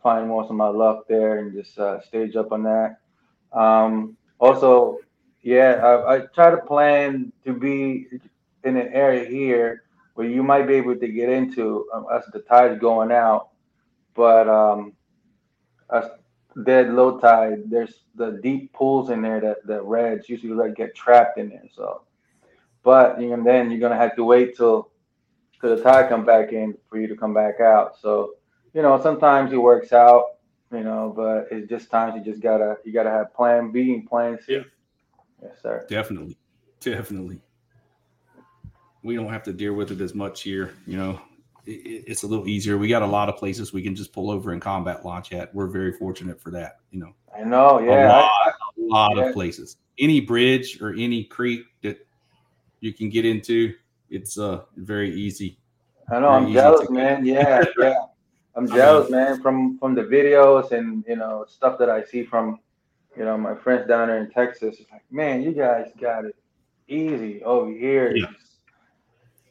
find 0.03 0.29
most 0.29 0.51
of 0.51 0.57
my 0.57 0.69
luck 0.69 1.09
there, 1.09 1.39
and 1.39 1.53
just 1.53 1.79
uh, 1.79 2.01
stage 2.01 2.37
up 2.37 2.53
on 2.53 2.63
that. 2.63 3.01
Um, 3.53 4.17
also, 4.39 4.99
yeah, 5.43 5.81
I, 5.83 6.17
I 6.17 6.21
try 6.35 6.51
to 6.51 6.59
plan 6.59 7.33
to 7.45 7.53
be 7.53 8.07
in 8.65 8.77
an 8.77 8.89
area 8.93 9.29
here 9.29 9.85
where 10.15 10.29
you 10.29 10.43
might 10.43 10.67
be 10.67 10.75
able 10.75 10.97
to 10.97 11.09
get 11.09 11.29
into 11.29 11.89
um, 11.95 12.07
as 12.13 12.25
the 12.33 12.41
tide's 12.41 12.79
going 12.81 13.11
out, 13.11 13.49
but 14.15 14.49
um, 14.49 14.93
as 15.93 16.05
dead 16.65 16.91
low 16.91 17.19
tide, 17.19 17.63
there's 17.71 18.05
the 18.15 18.39
deep 18.43 18.73
pools 18.73 19.11
in 19.11 19.23
there 19.23 19.41
that 19.41 19.67
that 19.67 19.83
reds 19.83 20.29
usually 20.29 20.53
like 20.53 20.75
get 20.75 20.95
trapped 20.95 21.39
in 21.39 21.49
there. 21.49 21.65
So, 21.75 22.03
but 22.83 23.21
you 23.21 23.37
know, 23.37 23.43
then 23.43 23.71
you're 23.71 23.81
gonna 23.81 23.97
have 23.97 24.17
to 24.17 24.25
wait 24.25 24.57
till 24.57 24.91
till 25.61 25.77
the 25.77 25.83
tide 25.83 26.09
come 26.09 26.25
back 26.25 26.53
in 26.53 26.75
for 26.89 26.99
you 26.99 27.07
to 27.07 27.17
come 27.17 27.35
back 27.35 27.61
out. 27.61 27.99
So, 28.01 28.35
you 28.73 28.83
know, 28.83 29.01
sometimes 29.01 29.53
it 29.53 29.59
works 29.59 29.93
out, 29.93 30.25
you 30.73 30.83
know, 30.83 31.13
but 31.15 31.49
it's 31.51 31.69
just 31.69 31.91
times 31.91 32.15
you 32.17 32.33
just 32.33 32.43
gotta 32.43 32.79
you 32.85 32.93
gotta 32.93 33.11
have 33.11 33.35
plan 33.35 33.71
B 33.71 33.95
and 33.95 34.09
plan 34.09 34.39
C. 34.45 34.55
Yeah. 34.55 34.63
Yes, 35.43 35.53
sir. 35.63 35.87
Definitely, 35.89 36.37
definitely. 36.81 37.41
We 39.03 39.15
don't 39.17 39.33
have 39.33 39.43
to 39.45 39.53
deal 39.53 39.73
with 39.73 39.91
it 39.91 40.01
as 40.03 40.15
much 40.15 40.43
here, 40.43 40.75
you 40.87 40.99
know 40.99 41.21
it's 41.67 42.23
a 42.23 42.27
little 42.27 42.49
easier. 42.49 42.79
We 42.79 42.89
got 42.89 43.03
a 43.03 43.07
lot 43.07 43.29
of 43.29 43.37
places 43.37 43.73
we 43.73 43.83
can 43.83 43.95
just 43.95 44.13
pull 44.13 44.31
over 44.31 44.53
and 44.53 44.61
combat 44.61 45.05
launch 45.05 45.33
at. 45.33 45.55
We're 45.55 45.67
very 45.67 45.93
fortunate 45.93 46.41
for 46.41 46.51
that. 46.53 46.79
You 46.91 47.01
know. 47.01 47.13
I 47.37 47.45
know. 47.45 47.81
Yeah. 47.81 48.07
A 48.07 48.19
lot, 48.19 48.31
a 48.49 48.83
lot 48.83 49.17
yeah. 49.17 49.25
of 49.27 49.35
places. 49.35 49.77
Any 49.99 50.21
bridge 50.21 50.81
or 50.81 50.95
any 50.95 51.25
creek 51.25 51.63
that 51.63 51.70
you 52.81 52.93
can 52.93 53.09
get 53.09 53.25
into, 53.25 53.75
it's 54.11 54.39
uh 54.39 54.63
very 54.77 55.15
easy. 55.15 55.59
I 56.11 56.19
know. 56.19 56.31
Very 56.31 56.47
I'm 56.47 56.53
jealous, 56.53 56.91
man. 56.91 57.25
Yeah, 57.25 57.65
yeah. 57.79 57.95
I'm 58.57 58.69
jealous, 58.69 59.11
man. 59.11 59.41
From 59.41 59.79
from 59.79 59.95
the 59.95 60.03
videos 60.03 60.73
and 60.73 61.05
you 61.09 61.17
know 61.17 61.45
stuff 61.49 61.79
that 61.79 61.89
I 61.89 62.05
see 62.05 62.25
from 62.25 62.59
you 63.17 63.25
know 63.25 63.39
my 63.39 63.55
friends 63.55 63.87
down 63.87 64.09
there 64.09 64.19
in 64.19 64.31
Texas. 64.31 64.77
It's 64.81 64.91
like, 64.91 65.05
man, 65.11 65.43
you 65.43 65.53
guys 65.53 65.91
got 66.01 66.25
it 66.25 66.37
easy 66.89 67.43
over 67.45 67.71
here. 67.71 68.15
Yeah. 68.17 68.27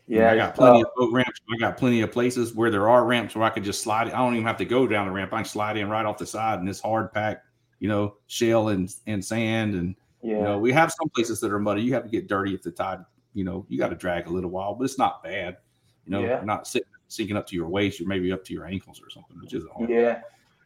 Yeah, 0.10 0.32
I 0.32 0.36
got 0.36 0.56
plenty 0.56 0.82
uh, 0.82 0.88
of 0.88 0.96
boat 0.96 1.14
ramps. 1.14 1.40
I 1.54 1.58
got 1.60 1.78
plenty 1.78 2.02
of 2.02 2.12
places 2.12 2.56
where 2.56 2.72
there 2.72 2.90
are 2.90 3.06
ramps 3.06 3.36
where 3.36 3.44
I 3.44 3.52
could 3.52 3.64
just 3.64 3.84
slide. 3.84 4.08
I 4.08 4.18
don't 4.18 4.34
even 4.34 4.48
have 4.48 4.58
to 4.58 4.66
go 4.66 4.88
down 4.88 5.06
the 5.06 5.12
ramp. 5.12 5.32
I 5.34 5.38
can 5.38 5.46
slide 5.46 5.78
in 5.78 5.88
right 5.88 6.04
off 6.04 6.18
the 6.18 6.26
side, 6.26 6.58
and 6.58 6.68
it's 6.68 6.80
hard 6.80 7.14
packed, 7.14 7.46
you 7.78 7.88
know, 7.88 8.16
shell 8.26 8.70
and 8.70 8.92
and 9.06 9.24
sand, 9.24 9.76
and 9.76 9.96
yeah. 10.24 10.38
you 10.38 10.44
know, 10.44 10.58
we 10.58 10.74
have 10.74 10.92
some 10.92 11.10
places 11.10 11.40
that 11.42 11.52
are 11.52 11.60
muddy. 11.60 11.84
You 11.84 11.94
have 11.94 12.06
to 12.06 12.10
get 12.10 12.28
dirty 12.28 12.56
if 12.56 12.64
the 12.64 12.72
tide, 12.72 13.06
you 13.34 13.44
know, 13.44 13.66
you 13.70 13.78
got 13.78 13.90
to 13.90 13.96
drag 13.96 14.28
a 14.28 14.30
little 14.30 14.50
while, 14.50 14.76
but 14.76 14.86
it's 14.86 14.98
not 14.98 15.24
bad. 15.24 15.58
You 16.06 16.12
know, 16.12 16.22
yeah. 16.22 16.42
not 16.44 16.68
sitting 16.68 16.88
sinking 17.08 17.38
up 17.38 17.48
to 17.48 17.56
your 17.56 17.68
waist, 17.68 18.00
you're 18.00 18.08
maybe 18.08 18.32
up 18.32 18.44
to 18.46 18.54
your 18.54 18.66
ankles 18.66 19.02
or 19.02 19.10
something, 19.10 19.40
which 19.42 19.54
is 19.54 19.64
hard. 19.74 19.90
Yeah, 19.90 20.22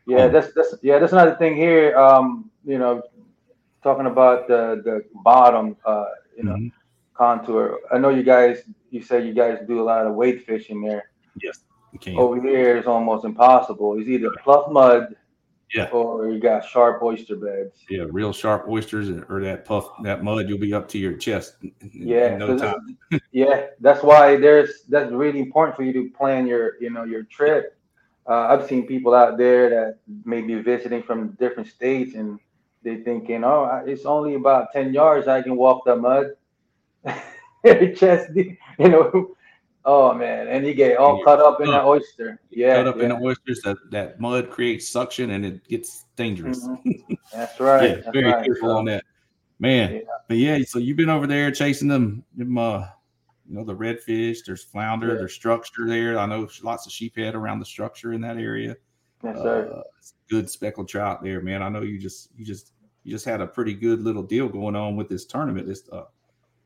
yeah, 0.06 0.26
um, 0.26 0.34
that's 0.34 0.54
that's 0.54 0.76
yeah, 0.82 1.00
that's 1.00 1.14
another 1.14 1.36
thing 1.36 1.56
here. 1.56 1.98
Um, 1.98 2.50
you 2.66 2.78
know, 2.78 3.02
talking 3.82 4.06
about 4.06 4.48
the 4.48 4.82
the 4.84 5.04
bottom, 5.24 5.78
uh, 5.86 6.06
you 6.38 6.44
know. 6.44 6.54
Mm-hmm 6.54 6.68
contour. 7.14 7.80
I 7.92 7.98
know 7.98 8.10
you 8.10 8.24
guys. 8.24 8.64
You 8.92 9.02
say 9.02 9.26
you 9.26 9.34
guys 9.34 9.60
do 9.68 9.82
a 9.82 9.84
lot 9.84 10.06
of 10.06 10.14
wade 10.14 10.44
fishing 10.44 10.82
there. 10.82 11.10
Yes, 11.42 11.62
Over 12.16 12.42
here, 12.42 12.78
it's 12.78 12.88
almost 12.88 13.26
impossible. 13.26 14.00
It's 14.00 14.08
either 14.08 14.30
pluff 14.44 14.72
mud 14.72 15.16
Yeah. 15.74 15.86
Or 15.86 16.30
you 16.30 16.40
got 16.40 16.64
sharp 16.64 17.02
oyster 17.02 17.36
beds. 17.36 17.84
Yeah, 17.90 18.04
real 18.12 18.32
sharp 18.32 18.68
oysters 18.70 19.10
or 19.30 19.42
that 19.44 19.66
pluff, 19.66 19.90
that 20.04 20.24
mud, 20.24 20.48
you'll 20.48 20.60
be 20.60 20.74
up 20.74 20.88
to 20.90 21.00
your 21.00 21.14
chest. 21.14 21.56
In, 21.64 21.74
Yeah. 21.92 22.38
no 22.38 22.58
so 22.58 22.66
time. 22.66 22.98
this- 23.10 23.22
yeah. 23.32 23.68
That's 23.80 24.04
why 24.04 24.36
there's 24.36 24.84
that's 24.88 25.12
really 25.12 25.40
important 25.40 25.76
for 25.76 25.84
you 25.84 25.94
to 25.94 26.10
plan 26.12 26.46
your 26.46 26.80
you 26.80 26.90
know 26.92 27.04
your 27.06 27.24
trip. 27.24 27.76
Uh, 28.28 28.48
I've 28.52 28.68
seen 28.68 28.86
people 28.88 29.14
out 29.16 29.38
there 29.38 29.70
that 29.70 29.98
may 30.26 30.42
be 30.42 30.56
visiting 30.62 31.04
from 31.04 31.30
different 31.40 31.68
states 31.70 32.16
and 32.16 32.40
they 32.84 32.98
thinking, 32.98 33.44
oh, 33.44 33.84
it's 33.86 34.06
only 34.06 34.36
about 34.36 34.72
ten 34.74 34.94
yards. 34.94 35.28
I 35.28 35.42
can 35.42 35.56
walk 35.56 35.86
the 35.86 35.96
mud. 35.96 36.28
chest, 37.96 38.30
you 38.36 38.58
know. 38.80 39.36
Oh 39.86 40.14
man, 40.14 40.48
and 40.48 40.66
you 40.66 40.74
get 40.74 40.98
all 40.98 41.24
cut 41.26 41.40
up 41.40 41.60
in 41.60 41.68
that 41.68 41.84
oyster. 41.84 42.40
Yeah, 42.50 42.76
Cut 42.78 42.88
up 42.88 42.98
yeah. 42.98 43.04
in 43.04 43.10
the 43.10 43.16
oysters, 43.18 43.60
that, 43.64 43.78
that 43.92 44.20
mud 44.20 44.50
creates 44.50 44.88
suction 44.88 45.32
and 45.32 45.46
it 45.46 45.68
gets 45.68 46.06
dangerous. 46.16 46.66
Mhm. 46.66 47.18
That's 47.34 47.60
right. 47.60 47.90
yeah, 47.90 47.96
that's 47.96 48.08
very 48.14 48.32
right. 48.32 48.46
careful 48.46 48.70
So, 48.70 48.78
on 48.78 48.86
that. 48.86 49.04
Man. 49.60 49.94
Yeah. 49.96 50.00
But 50.30 50.38
yeah, 50.38 50.60
so 50.66 50.80
you've 50.80 50.98
been 50.98 51.10
over 51.10 51.28
there 51.28 51.52
chasing 51.52 51.88
them, 51.90 52.24
them 52.36 52.58
uh, 52.58 52.86
you 53.48 53.56
know, 53.56 53.66
the 53.66 53.76
redfish, 53.76 54.40
there's 54.46 54.64
flounder, 54.64 55.10
Yeah. 55.10 55.16
there's 55.16 55.34
structure 55.34 55.86
there. 55.86 56.18
I 56.18 56.26
know 56.28 56.48
lots 56.64 56.86
of 56.86 56.92
sheephead 56.94 57.34
around 57.34 57.60
the 57.60 57.66
structure 57.66 58.14
in 58.14 58.22
that 58.22 58.38
area. 58.38 58.78
Yes, 59.24 59.38
sir. 59.38 59.70
Uh, 59.76 59.82
good 60.30 60.50
speckled 60.50 60.88
trout 60.88 61.22
there, 61.24 61.42
man. 61.42 61.62
I 61.62 61.68
know 61.70 61.82
you 61.82 62.00
just 62.00 62.30
you 62.38 62.46
just 62.46 62.72
you 63.04 63.12
just 63.12 63.26
had 63.26 63.42
a 63.42 63.48
pretty 63.48 63.74
good 63.74 64.02
little 64.02 64.24
deal 64.24 64.48
going 64.48 64.76
on 64.78 64.96
with 64.96 65.10
this 65.10 65.26
tournament, 65.26 65.68
this 65.68 65.84
uh 65.92 66.04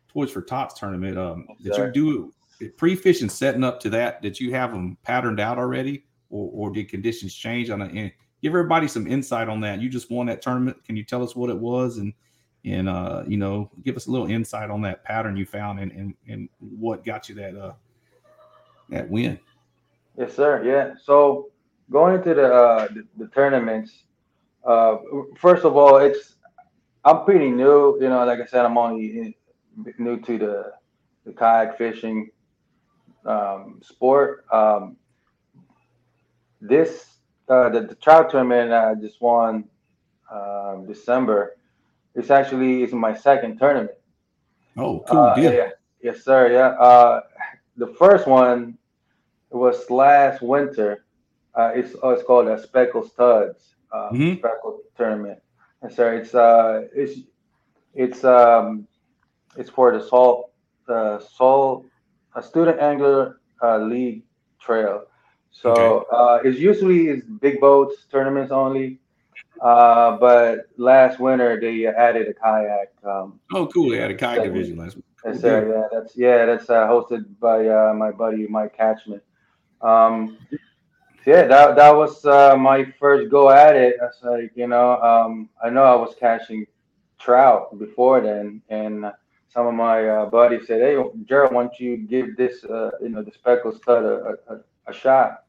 Toys 0.08 0.32
for 0.32 0.42
Tots 0.42 0.80
tournament. 0.80 1.18
Um 1.18 1.48
did 1.64 1.74
Sir. 1.76 1.88
you 1.88 1.92
do 1.94 2.34
pre-fishing 2.78 3.30
setting 3.30 3.64
up 3.64 3.80
to 3.82 3.90
that? 3.92 4.22
Did 4.22 4.40
you 4.40 4.54
have 4.54 4.72
them 4.72 4.98
patterned 5.04 5.40
out 5.40 5.58
already? 5.58 6.06
Or, 6.30 6.50
or 6.54 6.72
did 6.72 6.90
conditions 6.90 7.34
change 7.34 7.70
on 7.70 7.82
it? 7.82 8.14
Give 8.42 8.52
everybody 8.52 8.88
some 8.88 9.08
insight 9.08 9.48
on 9.48 9.62
that. 9.62 9.82
You 9.82 9.90
just 9.90 10.12
won 10.12 10.28
that 10.28 10.42
tournament. 10.42 10.84
Can 10.84 10.98
you 10.98 11.04
tell 11.04 11.24
us 11.24 11.36
what 11.36 11.50
it 11.50 11.58
was 11.58 11.98
and 11.98 12.14
and 12.66 12.90
uh, 12.90 13.24
you 13.26 13.38
know, 13.38 13.72
give 13.84 13.96
us 13.96 14.08
a 14.08 14.12
little 14.12 14.28
insight 14.28 14.70
on 14.70 14.82
that 14.82 15.04
pattern 15.04 15.38
you 15.38 15.46
found 15.46 15.80
and 15.80 15.92
and, 15.92 16.14
and 16.28 16.50
what 16.60 17.06
got 17.06 17.30
you 17.30 17.36
that 17.36 17.56
uh 17.56 17.74
that 18.90 19.10
win. 19.10 19.40
Yes, 20.18 20.36
sir. 20.36 20.64
Yeah. 20.64 20.96
So 21.02 21.50
going 21.92 22.16
into 22.16 22.34
the 22.34 22.54
uh, 22.54 22.88
the, 22.88 23.08
the 23.18 23.28
tournaments, 23.28 24.04
uh, 24.66 24.98
first 25.38 25.64
of 25.64 25.76
all, 25.78 25.98
it's 25.98 26.36
I'm 27.06 27.24
pretty 27.24 27.50
new. 27.50 27.98
You 28.02 28.10
know, 28.10 28.26
like 28.26 28.40
I 28.40 28.46
said, 28.46 28.66
I'm 28.66 28.78
only 28.78 29.20
in, 29.20 29.34
new 29.98 30.20
to 30.22 30.38
the 30.38 30.72
the 31.26 31.34
kayak 31.34 31.78
fishing 31.78 32.30
um, 33.28 33.80
sport. 33.84 34.46
Um, 34.52 34.98
this 36.62 37.18
uh, 37.50 37.70
the, 37.70 37.82
the 37.82 37.96
trout 37.96 38.30
tournament 38.30 38.72
I 38.74 38.96
just 38.96 39.22
won 39.22 39.66
um, 40.32 40.86
December. 40.88 41.58
It's 42.16 42.30
actually 42.32 42.84
it's 42.84 42.94
my 42.94 43.14
second 43.16 43.58
tournament. 43.60 43.92
Oh, 44.78 45.04
cool 45.08 45.20
Uh, 45.20 45.36
deal. 45.36 45.54
yeah, 45.54 45.70
yes, 46.02 46.24
sir. 46.24 46.52
Yeah. 46.52 46.70
Uh, 46.84 47.22
the 47.78 47.88
first 47.88 48.28
one 48.28 48.78
was 49.52 49.90
last 49.90 50.42
winter. 50.42 51.06
Uh, 51.56 51.72
it's 51.76 51.96
oh, 52.04 52.10
it's 52.10 52.24
called 52.24 52.48
a 52.48 52.58
Speckle 52.58 53.08
Studs 53.08 53.76
uh, 53.92 54.10
Mhm. 54.12 54.40
Speckle 54.42 54.80
tournament. 54.98 55.40
Yes, 55.84 55.96
sir. 55.96 56.14
It's 56.16 56.34
uh, 56.36 56.88
it's 56.94 57.20
it's 57.94 58.24
um, 58.24 58.88
it's 59.58 59.70
for 59.70 59.92
the 59.98 60.02
salt 60.06 60.52
uh, 60.90 61.20
salt 61.20 61.86
a 62.36 62.44
student 62.44 62.80
angler 62.80 63.40
uh, 63.62 63.78
league 63.80 64.24
trail. 64.60 65.06
So 65.52 66.06
uh, 66.12 66.40
it's 66.44 66.60
usually 66.60 67.08
it's 67.08 67.26
big 67.26 67.60
boats 67.60 68.06
tournaments 68.12 68.52
only. 68.52 69.00
Uh, 69.62 70.18
but 70.18 70.68
last 70.78 71.20
winter 71.20 71.60
they 71.60 71.88
added 71.88 72.28
a 72.28 72.34
kayak. 72.34 72.94
Um, 73.04 73.40
Oh, 73.54 73.66
cool. 73.68 73.90
They 73.90 73.98
had 73.98 74.12
a 74.12 74.16
kayak 74.16 74.44
division 74.44 74.78
last. 74.78 74.98
Yes, 75.26 75.42
sir. 75.42 75.68
Yeah, 75.68 75.88
that's 75.92 76.16
yeah, 76.16 76.46
that's 76.46 76.70
uh, 76.70 76.88
hosted 76.88 77.26
by 77.40 77.68
uh, 77.68 77.94
my 77.94 78.12
buddy 78.12 78.48
Mike 78.48 78.78
Catchman. 78.78 79.22
Um, 79.82 80.38
yeah, 81.26 81.48
that 81.48 81.76
that 81.76 81.96
was 81.96 82.24
uh, 82.26 82.56
my 82.56 82.86
first 83.00 83.30
go 83.32 83.50
at 83.50 83.76
it. 83.76 83.96
I 84.02 84.06
was 84.06 84.20
like 84.22 84.52
you 84.56 84.68
know, 84.68 85.02
um, 85.02 85.50
I 85.64 85.70
know 85.70 85.84
I 85.84 85.96
was 85.96 86.16
catching 86.20 86.66
trout 87.20 87.78
before 87.80 88.22
then, 88.22 88.62
and 88.70 89.12
some 89.58 89.68
of 89.68 89.76
my 89.76 90.08
uh, 90.08 90.30
buddies 90.30 90.68
said, 90.68 90.82
"Hey, 90.82 91.04
Gerald, 91.28 91.54
why 91.54 91.64
don't 91.64 91.80
you 91.80 91.98
give 91.98 92.38
this 92.38 92.66
uh, 92.66 92.92
you 93.02 93.10
know 93.10 93.24
the 93.24 93.32
speckle 93.32 93.74
stud 93.74 94.06
a, 94.06 94.36
a, 94.54 94.60
a 94.88 94.94
shot?" 94.94 95.46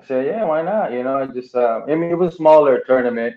I 0.00 0.06
said, 0.06 0.26
"Yeah, 0.26 0.44
why 0.44 0.62
not?" 0.62 0.92
You 0.92 1.04
know, 1.04 1.18
I 1.18 1.26
just 1.26 1.54
uh, 1.56 1.82
I 1.88 1.94
mean 1.96 2.10
it 2.10 2.18
was 2.18 2.34
a 2.34 2.36
smaller 2.38 2.80
tournament, 2.86 3.36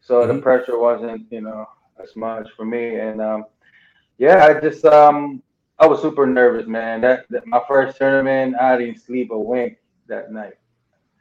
so 0.00 0.26
the 0.26 0.34
Mhm. 0.34 0.42
pressure 0.42 0.78
wasn't 0.78 1.30
you 1.32 1.42
know 1.42 1.66
as 2.02 2.16
much 2.16 2.50
for 2.56 2.64
me, 2.66 2.96
and 3.00 3.20
um, 3.22 3.44
yeah, 4.18 4.44
I 4.46 4.60
just 4.60 4.84
um 4.86 5.42
I 5.78 5.86
was 5.86 6.02
super 6.02 6.26
nervous, 6.26 6.66
man. 6.66 7.00
That, 7.02 7.26
that 7.30 7.46
my 7.46 7.60
first 7.68 7.98
tournament, 7.98 8.56
I 8.60 8.76
didn't 8.78 9.00
sleep 9.00 9.30
a 9.32 9.38
wink 9.38 9.78
that 10.08 10.32
night, 10.32 10.54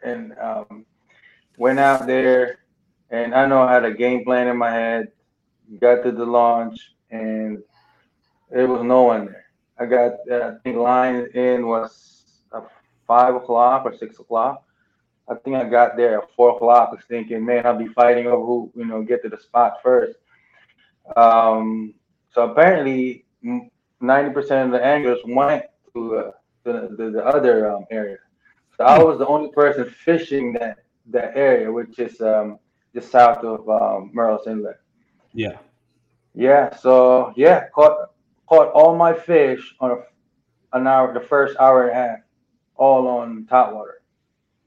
and 0.03 0.33
um, 0.41 0.85
went 1.57 1.79
out 1.79 2.07
there, 2.07 2.59
and 3.11 3.33
I 3.35 3.45
know 3.47 3.61
I 3.61 3.73
had 3.73 3.85
a 3.85 3.93
game 3.93 4.23
plan 4.25 4.47
in 4.47 4.57
my 4.57 4.71
head. 4.71 5.11
Got 5.79 6.03
to 6.03 6.11
the 6.11 6.25
launch, 6.25 6.95
and 7.11 7.61
there 8.53 8.67
was 8.67 8.83
no 8.83 9.01
one 9.03 9.25
there. 9.25 9.45
I 9.79 9.85
got 9.85 10.13
uh, 10.31 10.51
I 10.51 10.53
think 10.63 10.77
line 10.77 11.27
in 11.33 11.67
was 11.67 12.23
uh, 12.51 12.61
five 13.07 13.33
o'clock 13.35 13.85
or 13.85 13.97
six 13.97 14.19
o'clock. 14.19 14.63
I 15.27 15.35
think 15.35 15.55
I 15.55 15.67
got 15.67 15.97
there 15.97 16.21
at 16.21 16.31
four 16.35 16.55
o'clock. 16.55 16.89
I 16.91 16.95
was 16.95 17.03
thinking, 17.07 17.43
man, 17.43 17.65
I'll 17.65 17.77
be 17.77 17.87
fighting 17.87 18.27
over 18.27 18.45
who 18.45 18.71
you 18.75 18.85
know 18.85 19.01
get 19.01 19.23
to 19.23 19.29
the 19.29 19.39
spot 19.39 19.77
first. 19.81 20.19
Um, 21.17 21.95
so 22.29 22.51
apparently, 22.51 23.25
ninety 23.99 24.33
percent 24.33 24.67
of 24.67 24.79
the 24.79 24.85
anglers 24.85 25.19
went 25.25 25.65
to 25.93 26.17
uh, 26.17 26.31
the, 26.63 26.95
the 26.97 27.09
the 27.09 27.25
other 27.25 27.71
um, 27.71 27.85
area. 27.89 28.17
So 28.77 28.83
I 28.83 29.01
was 29.01 29.17
the 29.17 29.27
only 29.27 29.51
person 29.51 29.89
fishing 29.89 30.53
that 30.53 30.83
that 31.07 31.35
area, 31.35 31.71
which 31.71 31.97
is 31.97 32.21
um, 32.21 32.59
just 32.93 33.09
south 33.09 33.43
of 33.43 33.67
um, 33.67 34.11
Murrells 34.15 34.47
Inlet. 34.47 34.79
Yeah. 35.33 35.57
Yeah. 36.35 36.75
So 36.75 37.33
yeah, 37.35 37.67
caught 37.69 38.12
caught 38.47 38.71
all 38.73 38.95
my 38.95 39.13
fish 39.13 39.75
on 39.79 39.91
a, 39.91 40.77
an 40.77 40.87
hour, 40.87 41.13
the 41.13 41.19
first 41.19 41.57
hour 41.59 41.87
and 41.87 41.91
a 41.91 41.93
half, 41.93 42.19
all 42.75 43.07
on 43.07 43.45
top 43.45 43.73
water. 43.73 44.01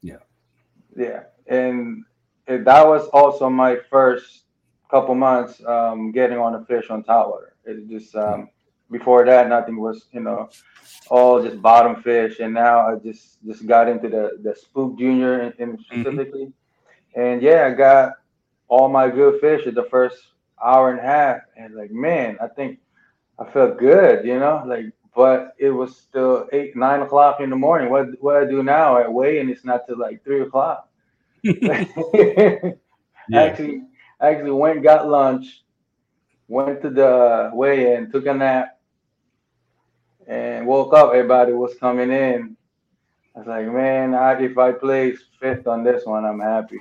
Yeah. 0.02 0.18
Yeah, 0.96 1.24
and 1.46 2.04
it, 2.46 2.64
that 2.64 2.86
was 2.86 3.08
also 3.08 3.50
my 3.50 3.76
first 3.90 4.44
couple 4.90 5.14
months 5.14 5.62
um, 5.66 6.12
getting 6.12 6.38
on 6.38 6.54
a 6.54 6.64
fish 6.64 6.90
on 6.90 7.02
top 7.02 7.28
water. 7.28 7.54
It 7.64 7.88
just 7.88 8.14
um, 8.14 8.48
before 8.90 9.24
that 9.24 9.48
nothing 9.48 9.76
was 9.78 10.06
you 10.12 10.20
know 10.20 10.48
all 11.10 11.42
just 11.42 11.60
bottom 11.60 12.02
fish, 12.02 12.40
and 12.40 12.54
now 12.54 12.86
I 12.86 12.96
just 12.96 13.44
just 13.44 13.66
got 13.66 13.88
into 13.88 14.08
the 14.08 14.38
the 14.42 14.54
spook 14.54 14.98
junior 14.98 15.40
in, 15.42 15.52
in 15.58 15.78
specifically, 15.78 16.52
and 17.14 17.42
yeah, 17.42 17.66
I 17.66 17.70
got 17.74 18.12
all 18.68 18.88
my 18.88 19.08
good 19.08 19.40
fish 19.40 19.66
at 19.66 19.74
the 19.74 19.84
first 19.84 20.16
hour 20.64 20.90
and 20.90 21.00
a 21.00 21.02
half, 21.02 21.40
and 21.56 21.74
like 21.74 21.90
man, 21.90 22.38
I 22.40 22.48
think 22.48 22.78
I 23.38 23.50
felt 23.50 23.78
good, 23.78 24.24
you 24.24 24.38
know, 24.38 24.62
like. 24.66 24.86
But 25.14 25.54
it 25.58 25.70
was 25.70 25.96
still 25.96 26.46
eight, 26.52 26.76
nine 26.76 27.00
o'clock 27.00 27.40
in 27.40 27.48
the 27.48 27.56
morning. 27.56 27.88
What 27.88 28.08
what 28.20 28.36
I 28.36 28.44
do 28.44 28.62
now 28.62 28.98
at 28.98 29.10
weigh 29.10 29.40
and 29.40 29.48
it's 29.48 29.64
not 29.64 29.86
till 29.86 29.98
like 29.98 30.22
three 30.22 30.42
o'clock. 30.42 30.90
Yeah. 31.42 31.84
Actually, 33.34 33.82
actually 34.20 34.50
went 34.52 34.82
got 34.82 35.08
lunch, 35.08 35.64
went 36.48 36.80
to 36.82 36.90
the 36.90 37.50
weigh-in, 37.52 38.10
took 38.10 38.26
a 38.26 38.34
nap, 38.34 38.78
and 40.26 40.66
woke 40.66 40.94
up. 40.94 41.12
Everybody 41.12 41.52
was 41.52 41.74
coming 41.78 42.10
in. 42.10 42.56
I 43.34 43.38
was 43.38 43.48
like, 43.48 43.66
man, 43.66 44.14
I, 44.14 44.40
if 44.40 44.56
I 44.56 44.72
place 44.72 45.18
fifth 45.40 45.66
on 45.66 45.84
this 45.84 46.06
one, 46.06 46.24
I'm 46.24 46.40
happy. 46.40 46.78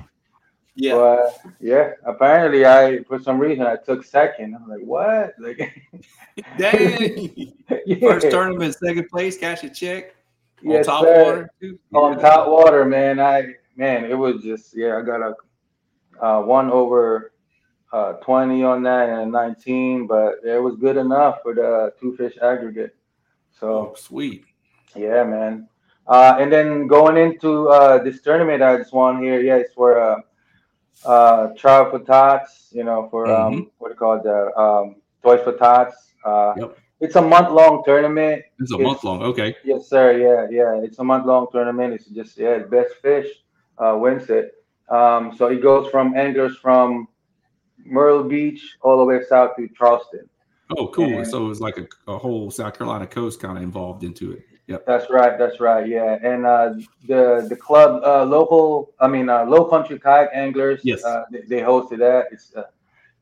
Yeah. 0.76 0.96
But 0.96 1.52
yeah, 1.62 1.92
apparently 2.06 2.66
I 2.66 3.04
for 3.04 3.18
some 3.20 3.40
reason 3.40 3.66
I 3.66 3.78
took 3.78 4.04
second. 4.04 4.56
I'm 4.56 4.68
like, 4.70 4.82
what? 4.82 5.34
Like, 5.40 5.58
Dang. 6.58 7.54
yeah. 7.86 7.96
First 8.02 8.30
tournament, 8.30 8.76
second 8.76 9.08
place, 9.10 9.38
cash 9.38 9.64
a 9.64 9.70
check. 9.70 10.16
On 10.66 10.72
Yes, 10.72 10.86
top 10.86 11.04
sir. 11.04 11.24
water. 11.24 11.50
too. 11.62 11.80
on 11.94 12.20
top 12.20 12.48
water, 12.50 12.86
man. 12.86 13.20
I 13.20 13.54
man, 13.78 14.06
it 14.06 14.16
was 14.16 14.42
just 14.44 14.76
yeah. 14.76 14.98
I 14.98 15.02
got 15.02 15.22
a 15.22 15.36
uh, 16.26 16.42
one 16.42 16.70
over 16.72 17.34
uh, 17.94 18.14
twenty 18.14 18.64
on 18.64 18.84
that 18.84 19.10
and 19.10 19.32
nineteen, 19.32 20.08
but 20.08 20.36
it 20.44 20.62
was 20.62 20.76
good 20.76 20.98
enough 20.98 21.42
for 21.42 21.54
the 21.56 21.94
two 22.00 22.16
fish 22.18 22.38
aggregate. 22.42 22.96
So 23.52 23.68
Oh, 23.92 23.94
sweet. 23.96 24.44
yeah, 24.96 25.24
man. 25.24 25.70
Uh, 26.08 26.36
and 26.40 26.52
then 26.52 26.88
going 26.88 27.16
into 27.18 27.70
uh, 27.70 28.04
this 28.04 28.22
tournament, 28.22 28.62
I 28.62 28.78
just 28.78 28.94
won 28.94 29.22
here. 29.24 29.40
Yeah, 29.42 29.56
it's 29.56 29.74
for 29.74 30.22
uh, 31.04 31.08
uh, 31.10 31.54
Trout 31.56 31.92
for 31.92 32.00
Tots. 32.00 32.70
You 32.72 32.84
know, 32.84 33.08
for 33.10 33.28
um, 33.28 33.72
what 33.78 33.90
do 33.90 33.94
you 33.94 33.98
call 34.00 34.14
it? 34.18 34.24
The 34.24 34.56
um, 34.60 34.96
Toys 35.24 35.42
for 35.44 35.54
Tots. 35.54 36.14
Uh, 36.24 36.54
Yep. 36.58 36.78
It's 37.02 37.18
a 37.18 37.22
month 37.22 37.50
long 37.52 37.84
tournament. 37.86 38.42
It's 38.58 38.72
a 38.72 38.78
month 38.78 39.04
long. 39.04 39.22
Okay. 39.22 39.54
Yes, 39.66 39.88
sir. 39.90 40.18
Yeah, 40.18 40.48
yeah. 40.50 40.82
It's 40.82 40.98
a 41.00 41.04
month 41.04 41.26
long 41.26 41.48
tournament. 41.52 41.94
It's 41.94 42.06
just 42.06 42.38
yeah, 42.38 42.60
best 42.60 42.96
fish 43.02 43.28
uh, 43.78 43.98
wins 44.00 44.30
it. 44.30 44.54
Um, 44.90 45.36
so 45.36 45.48
it 45.48 45.62
goes 45.62 45.90
from 45.92 46.16
anglers 46.16 46.56
from 46.58 47.08
Myrtle 47.84 48.24
Beach 48.24 48.78
all 48.82 48.98
the 48.98 49.04
way 49.04 49.20
south 49.28 49.58
to 49.58 49.68
Charleston. 49.78 50.30
Oh, 50.78 50.88
cool. 50.88 51.18
And- 51.20 51.28
so 51.28 51.50
it's 51.52 51.60
like 51.60 51.78
a, 51.78 51.86
a 52.12 52.18
whole 52.18 52.50
South 52.50 52.78
Carolina 52.78 53.06
coast 53.06 53.42
kind 53.42 53.58
of 53.58 53.64
involved 53.64 54.04
into 54.04 54.32
it. 54.32 54.46
Yep. 54.68 54.86
That's 54.88 55.10
right. 55.12 55.38
That's 55.38 55.60
right. 55.60 55.88
Yeah, 55.88 56.18
and 56.24 56.46
uh, 56.46 56.74
the 57.08 57.46
the 57.48 57.56
club 57.56 58.02
uh, 58.04 58.26
local, 58.26 58.94
I 59.00 59.08
mean, 59.08 59.30
uh, 59.30 59.46
low 59.46 59.66
country 59.66 60.00
kayak 60.00 60.30
anglers. 60.34 60.82
Yes. 60.84 61.04
Uh, 61.04 61.26
they, 61.32 61.42
they 61.42 61.62
hosted 61.62 62.00
that. 62.00 62.26
It's 62.32 62.56
uh, 62.56 62.64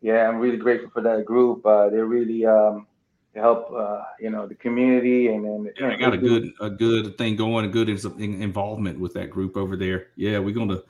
yeah, 0.02 0.28
I'm 0.30 0.40
really 0.40 0.58
grateful 0.58 0.90
for 0.90 1.02
that 1.02 1.26
group. 1.26 1.66
Uh, 1.66 1.90
they 1.90 1.98
really 1.98 2.46
um, 2.46 2.88
help 3.36 3.70
uh, 3.76 4.04
you 4.22 4.30
know 4.30 4.48
the 4.48 4.56
community, 4.56 5.28
and 5.28 5.44
then 5.44 5.70
Yeah, 5.78 5.90
I 5.90 5.96
got 5.98 6.14
a 6.14 6.18
good 6.18 6.54
a 6.62 6.70
good 6.70 7.18
thing 7.18 7.36
going, 7.36 7.66
a 7.66 7.70
good 7.70 7.90
involvement 7.90 8.98
with 8.98 9.14
that 9.16 9.30
group 9.30 9.58
over 9.58 9.76
there. 9.76 10.08
Yeah, 10.16 10.40
we're 10.40 10.56
gonna 10.56 10.82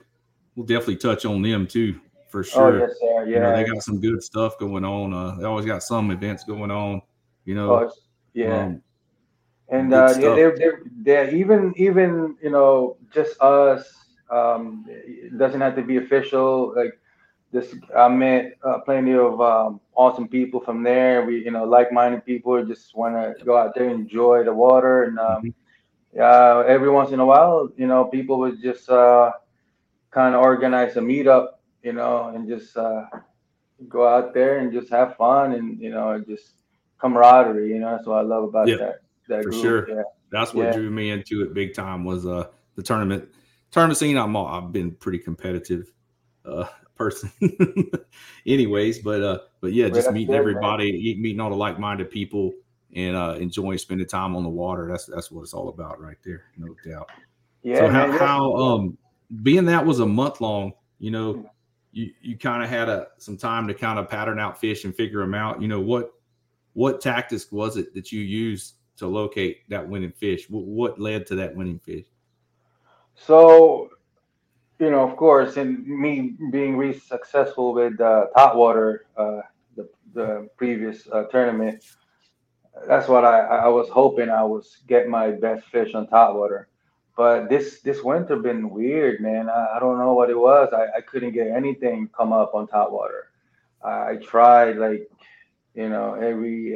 we'll 0.54 0.66
definitely 0.66 0.98
touch 0.98 1.24
on 1.24 1.42
them 1.42 1.66
too 1.66 1.98
for 2.28 2.44
sure. 2.44 2.80
Oh 2.82 2.86
yes, 2.86 2.98
sir. 3.00 3.26
You 3.26 3.40
know, 3.40 3.50
Yeah. 3.50 3.56
they 3.56 3.64
got 3.64 3.82
some 3.82 4.00
good 4.00 4.22
stuff 4.22 4.56
going 4.58 4.84
on. 4.84 5.12
Uh, 5.12 5.34
they 5.36 5.46
always 5.46 5.66
got 5.66 5.82
some 5.82 6.12
events 6.12 6.44
going 6.44 6.70
on. 6.70 7.02
You 7.44 7.56
know, 7.56 7.74
Oh, 7.74 7.90
yeah. 8.34 8.62
um, 8.66 8.82
and 9.68 9.92
uh, 9.92 10.14
yeah, 10.18 10.34
they're, 10.34 10.56
they're, 10.58 10.78
they're 11.02 11.34
even 11.34 11.72
even 11.76 12.36
you 12.42 12.50
know 12.50 12.96
just 13.12 13.40
us 13.40 13.84
um, 14.30 14.84
it 14.88 15.36
doesn't 15.38 15.60
have 15.60 15.74
to 15.76 15.82
be 15.82 15.96
official 15.96 16.72
like 16.76 16.98
this 17.52 17.74
i 17.96 18.08
met 18.08 18.52
uh, 18.64 18.78
plenty 18.84 19.14
of 19.14 19.40
um, 19.40 19.80
awesome 19.94 20.28
people 20.28 20.60
from 20.60 20.82
there. 20.82 21.24
We 21.24 21.44
you 21.44 21.50
know 21.50 21.64
like-minded 21.64 22.24
people 22.24 22.64
just 22.64 22.94
want 22.96 23.14
to 23.14 23.34
go 23.44 23.56
out 23.56 23.74
there 23.74 23.88
and 23.88 24.00
enjoy 24.00 24.44
the 24.44 24.52
water 24.54 25.04
and 25.04 25.18
um, 25.18 25.44
Mm-hmm. 25.44 25.68
uh, 26.20 26.60
every 26.66 26.90
once 26.90 27.10
in 27.12 27.20
a 27.20 27.26
while 27.26 27.68
you 27.76 27.86
know 27.86 28.04
people 28.04 28.38
would 28.40 28.60
just 28.62 28.88
uh, 28.90 29.30
kind 30.10 30.34
of 30.34 30.40
organize 30.42 30.96
a 30.96 31.00
meetup 31.00 31.48
you 31.82 31.92
know 31.92 32.32
and 32.34 32.48
just 32.48 32.76
uh, 32.76 33.02
go 33.88 34.06
out 34.08 34.34
there 34.34 34.58
and 34.58 34.72
just 34.72 34.90
have 34.90 35.16
fun 35.16 35.52
and 35.52 35.80
you 35.80 35.90
know 35.90 36.22
just 36.28 36.54
camaraderie 37.00 37.70
you 37.70 37.78
know 37.80 37.90
that's 37.92 38.06
what 38.06 38.18
i 38.18 38.22
love 38.22 38.44
about 38.44 38.76
Yeah, 38.76 38.78
that 38.78 39.00
that 39.28 39.42
for 39.42 39.50
group. 39.50 39.62
sure. 39.62 39.88
yeah 39.88 40.02
that's 40.30 40.52
what 40.54 40.64
Yeah. 40.66 40.72
drew 40.72 40.90
me 40.90 41.10
into 41.10 41.42
it 41.42 41.54
big 41.54 41.74
time 41.74 42.04
was 42.04 42.26
uh 42.26 42.46
the 42.76 42.82
tournament 42.82 43.28
tournament 43.70 43.98
scene. 43.98 44.16
I'm 44.16 44.34
all, 44.36 44.46
I've 44.46 44.72
been 44.72 44.92
pretty 44.92 45.18
competitive 45.18 45.92
uh 46.44 46.66
person 46.96 47.30
anyways, 48.46 49.00
but 49.00 49.22
uh 49.22 49.38
but 49.60 49.72
yeah, 49.72 49.88
just 49.88 50.10
meeting 50.12 50.28
good, 50.32 50.36
everybody, 50.38 50.88
e- 50.88 51.20
meeting 51.20 51.40
all 51.40 51.50
the 51.50 51.56
like-minded 51.56 52.10
people 52.10 52.52
and 52.94 53.16
uh 53.16 53.36
enjoying 53.40 53.78
spending 53.78 54.06
time 54.06 54.36
on 54.36 54.42
the 54.42 54.48
water. 54.48 54.88
That's 54.90 55.06
that's 55.06 55.30
what 55.30 55.42
it's 55.42 55.54
all 55.54 55.68
about 55.68 56.00
right 56.00 56.16
there, 56.24 56.44
no 56.56 56.74
doubt. 56.88 57.10
Yeah, 57.62 57.78
so 57.78 57.88
how, 57.88 58.06
man, 58.08 58.18
how 58.18 58.52
um 58.54 58.98
being 59.42 59.64
that 59.66 59.84
was 59.84 60.00
a 60.00 60.06
month 60.06 60.40
long, 60.40 60.72
you 60.98 61.10
know, 61.10 61.44
you 61.92 62.12
you 62.20 62.36
kind 62.38 62.62
of 62.62 62.68
had 62.68 62.88
a 62.88 63.08
some 63.18 63.36
time 63.36 63.66
to 63.68 63.74
kind 63.74 63.98
of 63.98 64.08
pattern 64.08 64.38
out 64.38 64.60
fish 64.60 64.84
and 64.84 64.94
figure 64.94 65.20
them 65.20 65.34
out. 65.34 65.60
You 65.62 65.68
know 65.68 65.80
what 65.80 66.12
what 66.74 67.00
tactics 67.00 67.50
was 67.50 67.76
it 67.76 67.94
that 67.94 68.12
you 68.12 68.20
used 68.20 68.74
to 68.96 69.06
locate 69.06 69.68
that 69.68 69.88
winning 69.88 70.12
fish? 70.12 70.48
What, 70.48 70.64
what 70.64 71.00
led 71.00 71.26
to 71.28 71.34
that 71.36 71.54
winning 71.54 71.78
fish? 71.78 72.06
So, 73.14 73.90
you 74.78 74.90
know, 74.90 75.08
of 75.08 75.16
course, 75.16 75.56
in 75.56 75.84
me 75.86 76.34
being 76.50 76.76
really 76.76 76.98
successful 76.98 77.74
with 77.74 78.00
uh, 78.00 78.26
Topwater, 78.36 79.00
uh, 79.16 79.40
the, 79.76 79.88
the 80.12 80.48
previous 80.56 81.06
uh, 81.12 81.24
tournament, 81.24 81.84
that's 82.88 83.08
what 83.08 83.24
I, 83.24 83.40
I 83.40 83.68
was 83.68 83.88
hoping 83.88 84.30
I 84.30 84.42
was 84.42 84.78
get 84.88 85.08
my 85.08 85.30
best 85.30 85.66
fish 85.66 85.94
on 85.94 86.06
Topwater. 86.08 86.66
But 87.16 87.48
this 87.48 87.80
this 87.80 88.02
winter 88.02 88.34
been 88.36 88.70
weird, 88.70 89.20
man. 89.20 89.48
I, 89.48 89.76
I 89.76 89.78
don't 89.78 89.98
know 89.98 90.14
what 90.14 90.30
it 90.30 90.38
was. 90.38 90.72
I, 90.72 90.98
I 90.98 91.00
couldn't 91.00 91.32
get 91.32 91.46
anything 91.46 92.08
come 92.16 92.32
up 92.32 92.54
on 92.54 92.66
Topwater. 92.66 93.30
I, 93.84 94.10
I 94.10 94.16
tried 94.16 94.76
like, 94.78 95.08
you 95.74 95.88
know, 95.88 96.14
every 96.14 96.74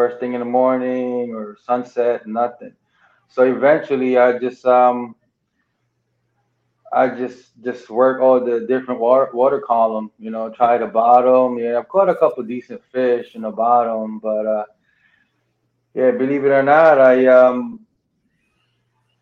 first 0.00 0.18
thing 0.18 0.32
in 0.32 0.40
the 0.40 0.52
morning 0.62 1.34
or 1.34 1.58
sunset, 1.62 2.26
nothing. 2.26 2.72
So 3.28 3.42
eventually, 3.42 4.16
I 4.16 4.38
just 4.38 4.64
um, 4.64 5.14
I 6.90 7.08
just 7.08 7.62
just 7.62 7.90
work 7.90 8.22
all 8.22 8.40
the 8.42 8.60
different 8.66 8.98
water 8.98 9.28
water 9.34 9.60
column. 9.60 10.10
You 10.18 10.30
know, 10.30 10.48
try 10.48 10.78
the 10.78 10.86
bottom. 10.86 11.58
Yeah, 11.58 11.78
I've 11.78 11.90
caught 11.90 12.08
a 12.08 12.14
couple 12.14 12.42
decent 12.44 12.82
fish 12.90 13.34
in 13.34 13.42
the 13.42 13.50
bottom, 13.50 14.20
but 14.20 14.46
uh, 14.46 14.64
yeah, 15.92 16.12
believe 16.12 16.46
it 16.46 16.56
or 16.60 16.62
not, 16.62 16.98
I 16.98 17.26
um, 17.26 17.80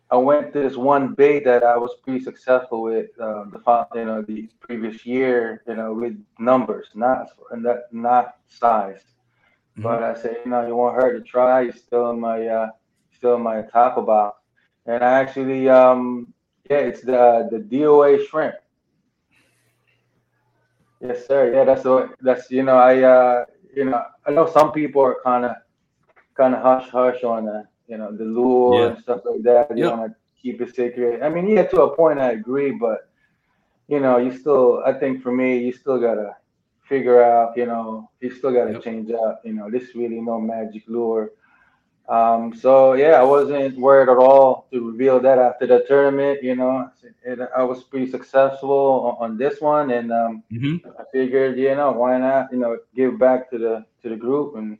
I 0.09 0.15
went 0.15 0.53
this 0.53 0.77
one 0.77 1.13
bait 1.13 1.43
that 1.43 1.61
I 1.63 1.77
was 1.77 1.91
pretty 2.03 2.23
successful 2.23 2.83
with 2.83 3.09
uh, 3.19 3.43
the 3.51 3.87
you 3.95 4.05
know 4.05 4.21
the 4.21 4.47
previous 4.61 5.05
year. 5.05 5.61
You 5.67 5.75
know, 5.75 5.93
with 5.93 6.15
numbers, 6.39 6.87
not 6.95 7.27
and 7.51 7.65
that 7.65 7.91
not 7.91 8.35
size. 8.47 9.03
Mhm. 9.79 9.99
But 9.99 10.03
I 10.03 10.13
said, 10.15 10.37
you 10.45 10.51
know, 10.51 10.65
you 10.67 10.75
want 10.75 10.95
her 11.01 11.13
to 11.17 11.21
try. 11.23 11.61
You're 11.61 11.73
still 11.73 12.09
in 12.11 12.19
my 12.19 12.45
uh, 12.47 12.69
still 13.11 13.35
in 13.35 13.43
my 13.43 13.61
tackle 13.63 14.03
box, 14.03 14.37
and 14.85 15.03
I 15.03 15.19
actually 15.19 15.69
um, 15.69 16.33
yeah, 16.69 16.77
it's 16.77 17.01
the 17.01 17.47
the 17.51 17.59
DOA 17.59 18.17
shrimp. 18.25 18.55
Yes, 21.01 21.25
sir. 21.27 21.53
Yeah, 21.53 21.63
that's 21.65 21.85
what 21.85 22.13
that's 22.21 22.49
you 22.51 22.63
know 22.63 22.75
I 22.77 23.01
uh 23.01 23.45
you 23.75 23.85
know 23.85 24.01
I 24.25 24.31
know 24.31 24.45
some 24.47 24.71
people 24.71 25.01
are 25.01 25.17
kind 25.23 25.45
of 25.45 25.55
kind 26.37 26.55
of 26.55 26.61
hush 26.61 26.89
hush 26.89 27.23
on 27.23 27.45
the 27.45 27.63
you 27.87 27.97
know 27.97 28.11
the 28.15 28.25
lure 28.25 28.87
Yeah. 28.87 28.91
and 28.91 28.99
stuff 28.99 29.21
like 29.25 29.43
that. 29.43 29.69
You 29.71 29.79
Yep. 29.79 29.89
want 29.89 30.01
to 30.11 30.15
keep 30.41 30.61
it 30.61 30.73
secret. 30.75 31.21
I 31.23 31.29
mean, 31.29 31.47
yeah, 31.47 31.63
to 31.63 31.81
a 31.83 31.95
point 31.95 32.19
I 32.19 32.31
agree, 32.31 32.71
but 32.71 32.99
you 33.87 33.99
know, 33.99 34.17
you 34.17 34.31
still 34.31 34.81
I 34.85 34.93
think 34.93 35.21
for 35.21 35.31
me, 35.31 35.59
you 35.59 35.71
still 35.73 35.99
gotta 35.99 36.35
figure 36.89 37.23
out. 37.23 37.55
You 37.57 37.67
know, 37.67 38.09
you 38.19 38.31
still 38.31 38.51
gotta 38.53 38.73
Yep. 38.73 38.83
change 38.83 39.11
up. 39.11 39.41
You 39.45 39.53
know, 39.53 39.69
this 39.71 39.95
really 39.95 40.19
no 40.21 40.41
magic 40.41 40.83
lure. 40.87 41.31
Um, 42.09 42.53
so 42.55 42.93
yeah, 42.93 43.21
I 43.21 43.23
wasn't 43.23 43.77
worried 43.77 44.09
at 44.09 44.17
all 44.17 44.67
to 44.73 44.91
reveal 44.91 45.19
that 45.21 45.37
after 45.39 45.67
the 45.67 45.85
tournament. 45.87 46.43
You 46.43 46.55
know, 46.55 46.89
and 47.25 47.47
I 47.55 47.63
was 47.63 47.83
pretty 47.83 48.09
successful 48.09 49.15
on, 49.19 49.31
on 49.31 49.37
this 49.37 49.61
one, 49.61 49.91
and 49.91 50.11
um, 50.11 50.43
Mm-hmm. 50.51 50.77
I 50.99 51.03
figured, 51.11 51.57
you 51.57 51.75
know, 51.75 51.91
why 51.91 52.17
not, 52.17 52.51
you 52.51 52.57
know, 52.57 52.77
give 52.95 53.19
back 53.19 53.49
to 53.51 53.57
the 53.57 53.85
to 54.03 54.09
the 54.09 54.15
group 54.15 54.55
and 54.55 54.77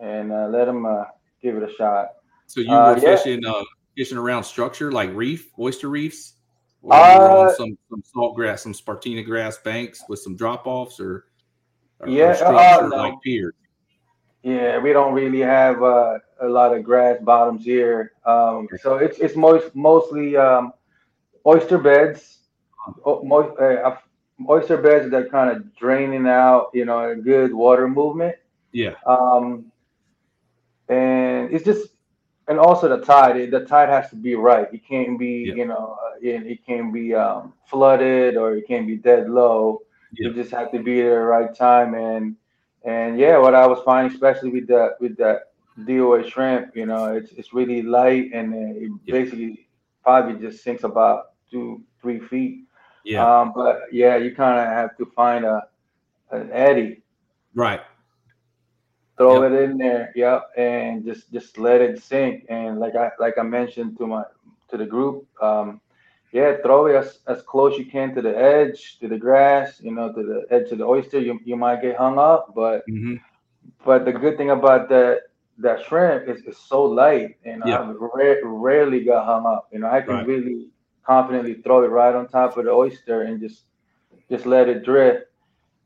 and 0.00 0.32
uh, 0.32 0.48
let 0.48 0.66
them 0.66 0.86
uh, 0.86 1.04
give 1.42 1.56
it 1.56 1.62
a 1.68 1.72
shot. 1.74 2.08
So 2.46 2.60
you 2.60 2.80
Uh, 2.80 2.84
were 2.84 2.96
yeah. 3.00 3.16
fishing 3.16 3.44
uh, 3.46 3.62
fishing 3.96 4.18
around 4.18 4.44
structure 4.44 4.90
like 4.92 5.10
reef, 5.14 5.50
oyster 5.58 5.88
reefs, 5.88 6.34
or 6.82 6.94
Uh, 6.94 7.52
some 7.54 7.76
some 7.88 8.02
salt 8.04 8.34
grass, 8.34 8.62
some 8.62 8.72
Spartina 8.72 9.24
grass 9.24 9.58
banks 9.58 10.04
with 10.08 10.18
some 10.20 10.36
drop 10.36 10.66
offs, 10.66 10.98
or, 11.00 11.26
or, 12.00 12.06
or 12.06 12.08
Yeah, 12.08 12.36
uh, 12.44 12.88
no. 12.88 12.96
like 12.96 13.20
piers. 13.22 13.54
Yeah, 14.42 14.78
we 14.78 14.94
don't 14.94 15.12
really 15.12 15.40
have 15.40 15.82
uh, 15.82 16.18
a 16.40 16.48
lot 16.48 16.74
of 16.74 16.82
grass 16.82 17.18
bottoms 17.20 17.62
here, 17.62 18.12
um, 18.24 18.68
so 18.80 18.96
it's 18.96 19.18
it's 19.18 19.36
most 19.36 19.74
mostly 19.76 20.34
um, 20.36 20.72
oyster 21.46 21.76
beds, 21.76 22.38
o- 23.04 23.22
mo- 23.22 23.54
uh, 23.56 23.98
oyster 24.48 24.78
beds 24.78 25.10
that 25.10 25.30
kind 25.30 25.50
of 25.54 25.76
draining 25.76 26.26
out, 26.26 26.70
you 26.72 26.86
know, 26.86 27.10
a 27.10 27.14
good 27.16 27.52
water 27.52 27.86
movement. 27.86 28.34
Yeah, 28.72 28.94
um, 29.04 29.70
and 30.88 31.52
it's 31.52 31.64
just 31.64 31.90
and 32.50 32.58
also 32.58 32.88
the 32.88 33.02
tide 33.02 33.50
the 33.50 33.64
tide 33.64 33.88
has 33.88 34.10
to 34.10 34.16
be 34.16 34.34
right. 34.34 34.68
It 34.72 34.86
can't 34.86 35.18
be 35.18 35.50
you 35.56 35.66
know 35.66 35.96
uh, 36.04 36.16
it, 36.20 36.46
it 36.46 36.66
can't 36.66 36.92
be 36.92 37.14
um, 37.14 37.54
flooded 37.64 38.36
or 38.36 38.56
it 38.56 38.68
can't 38.68 38.86
be 38.86 38.96
dead 38.96 39.30
low. 39.30 39.80
You 40.12 40.34
just 40.34 40.50
have 40.50 40.72
to 40.72 40.82
be 40.82 41.00
there 41.00 41.20
at 41.20 41.22
the 41.22 41.46
right 41.46 41.54
time. 41.56 41.94
And 41.94 42.36
and 42.84 43.18
yeah 43.18 43.36
what 43.36 43.54
i 43.54 43.66
was 43.66 43.78
finding 43.84 44.12
especially 44.12 44.48
with 44.48 44.66
that 44.66 44.96
with 45.00 45.16
the 45.16 45.42
doa 45.80 46.26
shrimp 46.26 46.74
you 46.74 46.86
know 46.86 47.14
it's 47.14 47.30
it's 47.32 47.52
really 47.52 47.82
light 47.82 48.30
and 48.32 48.54
it 48.54 48.90
basically 49.06 49.68
probably 50.02 50.40
just 50.40 50.64
sinks 50.64 50.82
about 50.84 51.32
two 51.50 51.82
three 52.00 52.18
feet. 52.18 52.64
Yeah, 53.04 53.40
um 53.40 53.52
but 53.54 53.82
yeah 53.92 54.16
you 54.16 54.34
kind 54.34 54.58
of 54.58 54.66
have 54.66 54.96
to 54.98 55.06
find 55.06 55.44
a 55.44 55.62
an 56.30 56.50
eddy. 56.52 57.02
Right. 57.54 57.80
Throw 59.20 59.42
Yep. 59.42 59.48
it 59.48 59.52
in 59.52 59.78
there 59.78 60.12
yep 60.16 60.44
and 60.56 61.04
just 61.04 61.32
just 61.32 61.58
let 61.58 61.82
it 61.82 62.02
sink 62.02 62.44
and 62.50 62.80
like 62.80 62.96
i 62.96 63.10
like 63.20 63.38
i 63.38 63.42
mentioned 63.42 63.98
to 63.98 64.06
my 64.06 64.24
to 64.70 64.78
the 64.78 64.86
group 64.86 65.26
um 65.42 65.80
yeah 66.32 66.54
throw 66.64 66.86
it 66.86 66.96
as, 66.96 67.20
as 67.28 67.42
close 67.42 67.78
you 67.78 67.86
can 67.86 68.14
to 68.14 68.22
the 68.22 68.36
edge 68.36 68.98
to 69.00 69.08
the 69.08 69.18
grass 69.18 69.80
you 69.82 69.92
know 69.94 70.12
to 70.12 70.22
the 70.22 70.46
edge 70.54 70.72
of 70.72 70.78
the 70.78 70.84
oyster 70.84 71.20
you, 71.20 71.38
you 71.44 71.56
might 71.56 71.82
get 71.82 71.96
hung 71.96 72.18
up 72.18 72.52
but 72.56 72.82
hmm 72.86 73.16
but 73.84 74.04
the 74.04 74.12
good 74.12 74.36
thing 74.38 74.50
about 74.50 74.88
that 74.90 75.18
that 75.58 75.82
shrimp 75.84 76.28
is 76.28 76.42
it's 76.46 76.58
so 76.68 76.82
light 76.84 77.36
and 77.44 77.62
Yeah. 77.62 77.78
i 77.78 77.80
ra- 77.80 78.34
rarely 78.44 79.04
got 79.04 79.26
hung 79.26 79.46
up 79.46 79.68
you 79.72 79.78
know 79.80 79.88
i 79.90 80.00
can 80.00 80.20
Right. 80.20 80.24
really 80.24 80.68
confidently 81.06 81.54
throw 81.62 81.84
it 81.84 81.88
right 81.88 82.14
on 82.14 82.28
top 82.28 82.56
of 82.56 82.64
the 82.64 82.70
oyster 82.70 83.22
and 83.22 83.40
just 83.40 83.64
just 84.30 84.46
let 84.46 84.68
it 84.68 84.84
drift 84.84 85.24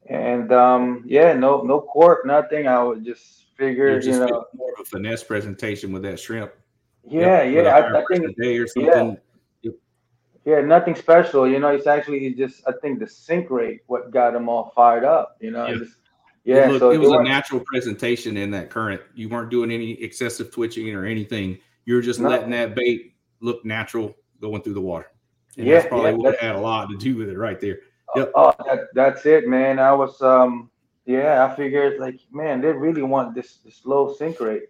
and 0.09 0.53
um 0.53 1.03
yeah 1.07 1.33
no 1.33 1.63
no 1.63 1.81
cork 1.81 2.27
nothing 2.27 2.67
i 2.69 2.83
would 2.83 3.05
just 3.05 3.45
figure 3.57 4.01
just 4.01 4.21
you 4.21 4.27
know 4.27 4.45
more 4.55 4.73
of 4.75 4.81
a 4.81 4.85
finesse 4.85 5.25
presentation 5.25 5.93
with 5.93 6.03
that 6.03 6.19
shrimp. 6.21 6.53
yeah 7.09 7.43
Yep, 7.43 7.65
yeah 7.65 7.71
I, 7.77 8.01
I 8.01 8.05
think 8.11 8.37
day 8.37 8.59
or 8.59 8.67
yeah. 8.77 8.93
something. 8.93 9.19
Yeah, 10.47 10.61
nothing 10.61 10.95
special. 10.95 11.49
You 11.49 11.59
know, 11.59 11.69
it's 11.69 11.87
actually 11.87 12.35
just 12.35 12.63
I 12.69 12.73
think 12.83 12.99
the 12.99 13.07
sink 13.09 13.49
rate 13.49 13.81
what 13.87 14.11
got 14.11 14.35
them 14.35 14.47
all 14.51 14.73
fired 14.77 15.03
up. 15.03 15.39
You 15.41 15.53
know, 15.53 15.67
Yeah. 15.69 15.75
just, 15.79 15.93
yeah. 16.45 16.65
it, 16.67 16.69
looked- 16.69 16.81
so 16.81 16.91
it 16.91 16.99
was 16.99 17.13
a 17.13 17.23
natural 17.23 17.63
presentation 17.65 18.37
in 18.37 18.51
that 18.51 18.69
current. 18.69 19.01
You 19.15 19.31
weren't 19.31 19.49
doing 19.51 19.71
any 19.71 19.93
excessive 20.03 20.51
twitching 20.51 20.95
or 20.95 21.07
anything. 21.07 21.57
You 21.87 21.95
were 21.95 22.03
just 22.03 22.21
No. 22.21 22.29
letting 22.29 22.51
that 22.51 22.75
bait 22.75 23.15
look 23.41 23.65
natural 23.65 24.15
going 24.39 24.61
through 24.61 24.75
the 24.75 24.83
water. 24.83 25.07
And 25.57 25.67
Yeah, 25.67 25.77
that's 25.77 25.89
probably 25.89 26.11
yeah, 26.11 26.17
what 26.19 26.25
that's- 26.33 26.43
had 26.45 26.57
a 26.57 26.61
lot 26.61 26.91
to 26.91 26.97
do 26.99 27.17
with 27.17 27.31
it 27.31 27.39
right 27.39 27.59
there. 27.59 27.79
Yep. 28.17 28.33
Oh, 28.35 28.53
that, 28.67 28.89
that's 28.95 29.27
it, 29.27 29.49
man. 29.49 29.79
I 29.79 29.93
was 29.93 30.21
um 30.23 30.71
yeah, 31.07 31.45
I 31.45 31.55
figured 31.55 32.01
like, 32.01 32.21
man, 32.33 32.61
they 32.61 32.73
really 32.73 33.03
want 33.03 33.35
this 33.35 33.57
this 33.65 33.83
low 33.85 34.15
sink 34.15 34.41
rate. 34.41 34.69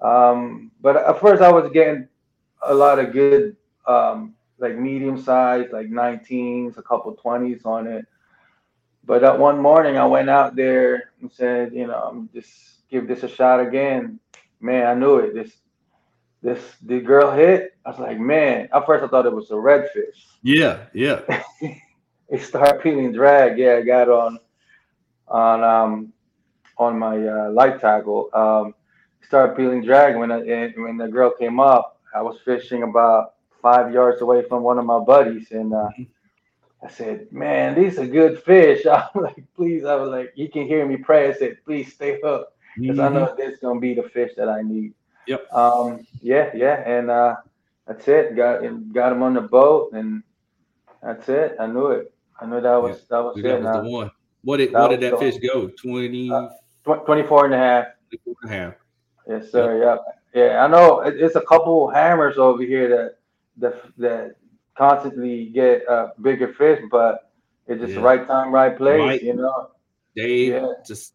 Um, 0.00 0.70
but 0.80 0.96
at 0.96 1.20
first 1.20 1.42
I 1.42 1.50
was 1.50 1.70
getting 1.72 2.08
a 2.62 2.74
lot 2.74 2.98
of 2.98 3.12
good 3.12 3.56
um 3.86 4.34
like 4.58 4.76
medium 4.76 5.20
size, 5.20 5.68
like 5.72 5.88
19s, 5.88 6.76
a 6.78 6.82
couple 6.82 7.14
20s 7.16 7.66
on 7.66 7.86
it. 7.86 8.06
But 9.04 9.20
that 9.20 9.38
one 9.38 9.60
morning 9.60 9.98
I 9.98 10.06
went 10.06 10.30
out 10.30 10.56
there 10.56 11.10
and 11.20 11.30
said, 11.30 11.74
you 11.74 11.86
know, 11.86 12.08
I'm 12.10 12.30
just 12.32 12.88
give 12.88 13.06
this 13.08 13.22
a 13.22 13.28
shot 13.28 13.60
again. 13.60 14.18
Man, 14.60 14.86
I 14.86 14.94
knew 14.94 15.16
it. 15.16 15.34
This 15.34 15.52
this 16.42 16.60
the 16.82 17.00
girl 17.00 17.30
hit. 17.32 17.76
I 17.84 17.90
was 17.90 17.98
like, 17.98 18.18
man, 18.18 18.68
at 18.72 18.86
first 18.86 19.04
I 19.04 19.08
thought 19.08 19.26
it 19.26 19.32
was 19.32 19.50
a 19.50 19.54
redfish 19.54 20.24
Yeah, 20.42 20.86
yeah. 20.94 21.20
it 22.28 22.42
started 22.42 22.82
peeling 22.82 23.12
drag. 23.12 23.58
Yeah, 23.58 23.76
I 23.76 23.82
got 23.82 24.08
on 24.08 24.38
on 25.28 25.64
um 25.64 26.12
on 26.78 26.98
my 26.98 27.16
uh, 27.26 27.50
light 27.50 27.80
tackle. 27.80 28.30
Um, 28.32 28.74
started 29.26 29.56
peeling 29.56 29.84
drag 29.84 30.16
when 30.16 30.30
I, 30.32 30.72
when 30.76 30.96
the 30.96 31.08
girl 31.08 31.30
came 31.30 31.60
up. 31.60 32.00
I 32.14 32.22
was 32.22 32.38
fishing 32.44 32.82
about 32.82 33.34
five 33.60 33.92
yards 33.92 34.20
away 34.20 34.44
from 34.48 34.62
one 34.62 34.78
of 34.78 34.84
my 34.84 34.98
buddies, 35.00 35.50
and 35.50 35.74
uh, 35.74 35.88
I 36.82 36.88
said, 36.88 37.32
"Man, 37.32 37.74
these 37.74 37.98
are 37.98 38.06
good 38.06 38.42
fish." 38.42 38.86
I 38.86 39.08
was 39.14 39.24
like, 39.24 39.44
"Please," 39.56 39.84
I 39.84 39.96
was 39.96 40.10
like, 40.10 40.32
"You 40.36 40.48
can 40.48 40.66
hear 40.66 40.86
me 40.86 40.96
pray." 40.96 41.28
I 41.28 41.32
said, 41.34 41.58
"Please 41.64 41.92
stay 41.92 42.20
hooked." 42.22 42.52
because 42.80 42.98
I 42.98 43.08
know 43.08 43.34
this 43.36 43.54
is 43.54 43.60
gonna 43.60 43.80
be 43.80 43.94
the 43.94 44.02
fish 44.02 44.32
that 44.36 44.48
I 44.48 44.62
need. 44.62 44.94
Mm-hmm. 45.28 45.30
Yep. 45.30 45.52
Um. 45.52 46.06
Yeah. 46.20 46.50
Yeah. 46.54 46.82
And 46.86 47.10
uh, 47.10 47.36
that's 47.86 48.06
it. 48.08 48.36
Got 48.36 48.62
got 48.92 49.12
him 49.12 49.22
on 49.22 49.34
the 49.34 49.40
boat, 49.40 49.92
and 49.92 50.22
that's 51.02 51.28
it. 51.28 51.56
I 51.58 51.66
knew 51.66 51.88
it. 51.88 52.13
I 52.44 52.46
know 52.48 52.60
that 52.60 52.76
was 52.76 53.04
that 53.08 53.18
was 53.18 53.36
that 53.42 53.62
was 53.62 53.84
the 53.84 53.90
one. 53.90 54.10
What 54.42 54.58
did 54.58 54.72
that 54.72 54.80
what 54.80 54.88
did 54.90 55.00
that 55.00 55.18
fish 55.18 55.36
go? 55.38 55.68
20, 55.68 56.30
Uh, 56.30 56.48
tw- 56.84 57.06
24 57.06 57.46
and 57.46 57.54
a 57.54 57.58
half. 57.58 57.86
24 58.10 58.34
and 58.42 58.50
a 58.50 58.54
half. 58.54 58.74
Yes, 59.28 59.50
sir. 59.50 59.82
Yeah. 59.82 59.96
Yeah. 60.42 60.64
I 60.64 60.68
know. 60.68 61.00
It, 61.00 61.14
it's 61.20 61.36
a 61.36 61.40
couple 61.40 61.88
hammers 61.88 62.36
over 62.36 62.62
here 62.62 62.88
that 62.88 63.16
that 63.56 63.82
that 63.98 64.34
constantly 64.76 65.46
get 65.46 65.88
uh, 65.88 66.08
bigger 66.20 66.52
fish, 66.52 66.80
but 66.90 67.30
it's 67.66 67.80
just 67.80 67.94
the 67.94 68.00
right 68.02 68.26
time, 68.26 68.52
right 68.52 68.76
place. 68.76 69.22
You 69.22 69.34
know. 69.34 69.70
Dave 70.14 70.52
Yeah. 70.52 70.66
just 70.86 71.14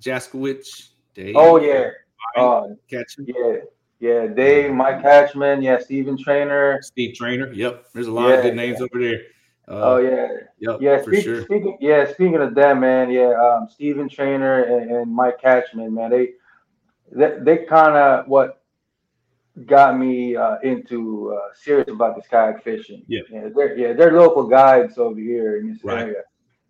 Jaskowicz. 0.00 0.90
Dave. 1.14 1.34
Oh 1.36 1.56
yeah. 1.56 1.90
Oh 2.36 2.76
Catching. 2.88 3.26
yeah. 3.26 3.56
Yeah. 3.98 4.26
Dave, 4.28 4.72
Mike 4.72 5.02
Catchman. 5.02 5.62
Yeah. 5.62 5.78
Steven 5.80 6.16
Trainer. 6.16 6.78
Steve 6.82 7.14
Trainer. 7.16 7.52
Yep. 7.52 7.86
There's 7.92 8.06
a 8.06 8.12
lot 8.12 8.30
of 8.30 8.42
good 8.42 8.54
names 8.54 8.80
over 8.80 9.00
there. 9.00 9.20
Uh, 9.68 9.80
Oh 9.94 9.96
yeah. 9.98 10.28
Yep. 10.58 10.78
Yeah, 10.80 11.02
speak, 11.02 11.24
sure. 11.24 11.42
speaking 11.42 11.76
yeah, 11.80 12.04
speaking 12.10 12.36
of 12.36 12.54
that, 12.54 12.78
man, 12.78 13.10
yeah, 13.10 13.32
um, 13.32 13.68
Steven 13.68 14.08
Trainer 14.08 14.62
and, 14.64 14.90
and 14.90 15.14
Mike 15.14 15.40
Catchman, 15.40 15.92
man, 15.94 16.10
they 16.10 16.30
they, 17.12 17.38
they 17.40 17.56
kind 17.66 17.96
of 17.96 18.26
what 18.26 18.62
got 19.66 19.98
me 19.98 20.34
uh, 20.34 20.56
into 20.62 21.34
uh, 21.38 21.48
serious 21.54 21.88
about 21.88 22.16
this 22.16 22.26
kayak 22.26 22.64
fishing. 22.64 23.04
Yeah. 23.06 23.20
yeah, 23.30 23.48
they're 23.54 23.76
yeah 23.76 23.92
they're 23.92 24.18
local 24.18 24.48
guides 24.48 24.98
over 24.98 25.20
here 25.20 25.58
in 25.58 25.68
this 25.72 25.84
Right. 25.84 26.02
area. 26.02 26.22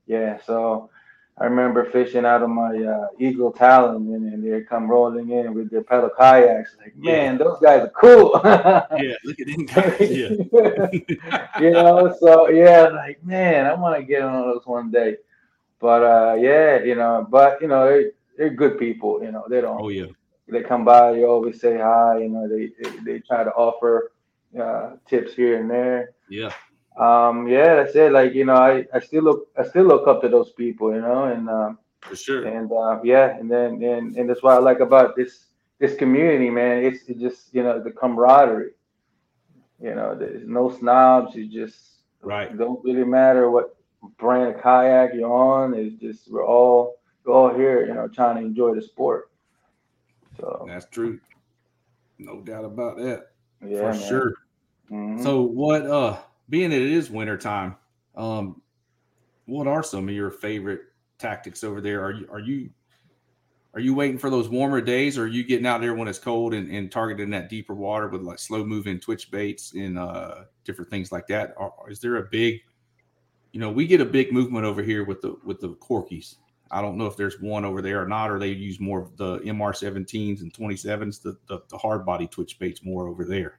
Yeah, 0.07 0.39
so 0.45 0.91
I 1.39 1.45
remember 1.47 1.91
fishing 1.91 2.27
out 2.27 2.43
of 2.43 2.51
my 2.51 2.77
uh, 2.85 3.09
Eagle 3.19 3.53
Talon, 3.53 4.15
and, 4.15 4.33
and 4.33 4.45
they 4.45 4.61
come 4.63 4.89
rolling 4.89 5.31
in 5.31 5.55
with 5.55 5.71
their 5.71 5.83
pedal 5.83 6.11
kayaks. 6.17 6.77
Like, 6.79 6.93
Yeah. 7.01 7.13
man, 7.13 7.39
those 7.39 7.59
guys 7.61 7.83
are 7.83 7.89
cool. 7.91 8.41
Yeah. 8.45 9.15
Look 9.25 9.41
at 9.41 9.47
them 9.47 9.67
guys. 9.67 10.11
Yeah. 10.11 11.61
you 11.61 11.71
know, 11.71 12.15
so 12.21 12.49
yeah, 12.49 12.89
like 12.89 13.25
man, 13.25 13.67
I 13.67 13.75
want 13.75 13.99
to 13.99 14.05
get 14.05 14.23
on 14.23 14.43
those 14.43 14.67
one 14.67 14.91
day. 14.91 15.17
But 15.81 16.03
uh, 16.05 16.35
yeah, 16.35 16.83
you 16.83 16.95
know, 16.95 17.27
but 17.29 17.61
you 17.63 17.69
know, 17.69 17.89
they 17.89 18.11
they're 18.37 18.51
good 18.51 18.79
people. 18.79 19.23
You 19.23 19.33
know, 19.33 19.45
they 19.49 19.61
don't. 19.61 19.81
Oh 19.81 19.89
yeah. 19.89 20.07
They 20.49 20.63
come 20.63 20.85
by, 20.85 21.13
you 21.13 21.27
always 21.27 21.61
say 21.61 21.79
hi. 21.79 22.19
You 22.19 22.29
know, 22.29 22.47
they 22.47 22.71
they, 22.81 22.97
they 23.05 23.19
try 23.21 23.43
to 23.43 23.51
offer 23.53 24.13
uh, 24.61 24.97
tips 25.09 25.35
here 25.35 25.59
and 25.59 25.71
there. 25.71 26.13
Yeah. 26.29 26.53
Um, 26.99 27.49
yeah, 27.49 27.77
that's 27.77 27.95
it. 27.97 28.13
Like 28.13 28.35
you 28.35 28.45
know, 28.45 28.55
I, 28.57 28.87
I 28.93 29.01
still 29.01 29.23
look 29.25 29.49
I 29.59 29.65
still 29.65 29.85
look 29.85 30.07
up 30.07 30.21
to 30.23 30.29
those 30.29 30.53
people. 30.53 30.93
You 30.95 31.01
know, 31.01 31.25
and 31.25 31.49
um, 31.49 31.79
For 32.01 32.17
sure. 32.17 32.45
and 32.47 32.71
uh, 32.71 33.01
yeah, 33.03 33.37
and 33.39 33.51
then 33.51 33.83
and, 33.83 34.17
and 34.17 34.29
that's 34.29 34.43
what 34.43 34.55
I 34.55 34.59
like 34.59 34.81
about 34.81 35.17
this 35.17 35.47
this 35.79 35.95
community, 35.97 36.51
man. 36.51 36.85
It's 36.85 37.09
it 37.09 37.19
just 37.19 37.55
you 37.55 37.63
know 37.63 37.83
the 37.83 37.91
camaraderie. 37.91 38.73
You 39.81 39.95
know, 39.95 40.15
there's 40.15 40.47
no 40.47 40.71
snobs. 40.71 41.35
You 41.35 41.47
just 41.49 41.89
Right. 42.23 42.57
don't 42.57 42.83
really 42.85 43.05
matter 43.05 43.51
what 43.51 43.75
brand 44.19 44.55
of 44.55 44.63
kayak 44.63 45.15
you're 45.15 45.33
on. 45.33 45.75
It's 45.75 45.95
just 46.01 46.31
we're 46.31 46.47
all 46.47 46.97
we're 47.25 47.35
all 47.35 47.53
here, 47.55 47.87
you 47.87 47.95
know, 47.95 48.07
trying 48.09 48.37
to 48.37 48.43
enjoy 48.43 48.75
the 48.75 48.83
sport. 48.83 49.31
So 50.39 50.65
That's 50.67 50.87
true. 50.87 51.21
No 52.19 52.41
doubt 52.41 52.65
about 52.65 52.97
that. 52.99 53.33
yeah, 53.65 53.79
for 53.79 53.99
man. 53.99 54.09
sure. 54.09 54.33
Mhm. 54.91 55.23
So 55.23 55.43
what 55.43 55.87
uh 55.87 56.19
being 56.49 56.71
that 56.71 56.81
it 56.81 56.93
is 56.93 57.11
winter 57.11 57.39
time, 57.39 57.77
um 58.17 58.61
what 59.47 59.67
are 59.67 59.83
some 59.83 60.09
of 60.09 60.15
your 60.15 60.31
favorite 60.31 60.83
tactics 61.19 61.65
over 61.65 61.81
there? 61.81 62.03
Are 62.05 62.13
you 62.13 62.29
are 62.31 62.41
you 62.41 62.71
are 63.75 63.81
you 63.81 63.95
waiting 63.95 64.19
for 64.19 64.31
those 64.31 64.49
warmer 64.49 64.81
days 64.81 65.17
or 65.17 65.25
are 65.25 65.29
you 65.29 65.45
getting 65.45 65.67
out 65.67 65.81
there 65.81 65.95
when 65.95 66.07
it's 66.07 66.19
cold 66.19 66.53
and, 66.53 66.71
and 66.71 66.93
targeting 66.93 67.31
that 67.31 67.49
deeper 67.49 67.75
water 67.75 68.09
with 68.09 68.23
like 68.23 68.39
slow 68.39 68.65
moving 68.65 69.01
twitch 69.01 69.31
baits 69.31 69.73
and 69.75 69.99
uh 69.99 70.45
different 70.65 70.91
things 70.91 71.11
like 71.11 71.27
that? 71.29 71.55
Or, 71.57 71.91
is 71.91 72.01
there 72.01 72.17
a 72.17 72.23
big 72.25 72.61
you 73.53 73.61
know, 73.61 73.71
we 73.71 73.87
get 73.87 74.01
a 74.01 74.07
big 74.07 74.33
movement 74.33 74.65
over 74.65 74.83
here 74.83 75.05
with 75.05 75.21
the 75.21 75.37
with 75.45 75.61
the 75.61 75.71
corkies. 75.75 76.37
I 76.71 76.81
don't 76.81 76.97
know 76.97 77.07
if 77.07 77.17
there's 77.17 77.39
one 77.41 77.67
over 77.67 77.83
there 77.83 78.03
or 78.03 78.09
not, 78.09 78.31
or 78.31 78.39
they 78.39 78.49
use 78.49 78.81
more 78.81 79.01
of 79.01 79.17
the 79.19 79.41
MR 79.41 79.73
17s 79.73 80.41
and 80.41 80.53
27s, 80.55 81.21
the, 81.21 81.37
the, 81.47 81.61
the 81.69 81.77
hard 81.77 82.07
body 82.07 82.27
twitch 82.27 82.59
baits 82.59 82.83
more 82.83 83.09
over 83.09 83.27
there. 83.27 83.59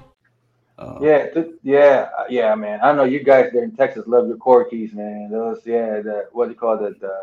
Uh, 0.81 0.97
Yeah, 1.01 1.27
th- 1.29 1.55
yeah, 1.61 2.09
uh, 2.17 2.23
yeah, 2.29 2.55
man. 2.55 2.79
I 2.81 2.91
know 2.93 3.03
you 3.03 3.23
guys 3.23 3.51
there 3.53 3.63
in 3.63 3.75
Texas 3.75 4.07
love 4.07 4.27
your 4.27 4.37
corkies, 4.37 4.93
man. 4.93 5.29
Those, 5.29 5.61
yeah, 5.65 6.01
the 6.01 6.27
what 6.31 6.45
do 6.45 6.51
you 6.51 6.57
call 6.57 6.83
it, 6.83 6.99
the 6.99 7.15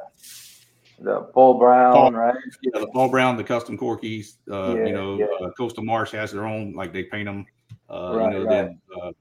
the 1.00 1.20
Paul 1.32 1.58
Brown, 1.58 1.92
Paul- 1.92 2.12
right? 2.12 2.34
Yeah, 2.62 2.80
the 2.80 2.86
Paul 2.88 3.08
Brown, 3.08 3.36
the 3.36 3.44
custom 3.44 3.76
corkies. 3.76 4.36
Uh, 4.50 4.76
Yeah, 4.76 4.86
you 4.86 4.92
know, 4.92 5.18
yeah. 5.18 5.26
uh, 5.46 5.50
Coastal 5.56 5.84
Marsh 5.84 6.12
has 6.12 6.32
their 6.32 6.46
own, 6.46 6.72
like 6.74 6.92
they 6.92 7.04
paint 7.04 7.26
them. 7.26 7.46
Uh, 7.90 8.12
Right, 8.14 8.24
you 8.24 8.30
know, 8.30 8.44
right. 8.44 8.48
then 8.48 8.80
uh, 9.02 9.12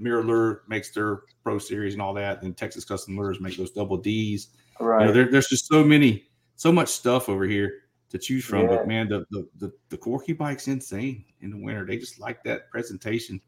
MirrOlure 0.00 0.60
makes 0.68 0.90
their 0.90 1.22
Pro 1.44 1.58
Series 1.58 1.94
and 1.94 2.02
all 2.02 2.14
that. 2.14 2.42
Then 2.42 2.54
Texas 2.54 2.84
Custom 2.84 3.16
Lures 3.16 3.40
make 3.40 3.56
those 3.56 3.70
double 3.70 3.96
Ds. 3.96 4.48
You 4.80 4.86
Right. 4.86 5.06
know, 5.06 5.12
there, 5.12 5.30
there's 5.30 5.48
just 5.48 5.66
so 5.66 5.84
many, 5.84 6.26
so 6.56 6.72
much 6.72 6.88
stuff 6.88 7.28
over 7.28 7.44
here 7.44 7.72
to 8.10 8.18
choose 8.18 8.44
from. 8.44 8.62
Yeah. 8.62 8.76
But 8.76 8.88
man, 8.88 9.08
the, 9.08 9.24
the 9.30 9.48
the 9.58 9.72
the 9.88 9.96
Corky 9.98 10.32
bike's 10.32 10.68
insane 10.68 11.24
in 11.40 11.50
the 11.50 11.56
winter. 11.56 11.84
They 11.86 11.96
just 11.98 12.18
like 12.20 12.42
that 12.44 12.70
presentation. 12.70 13.40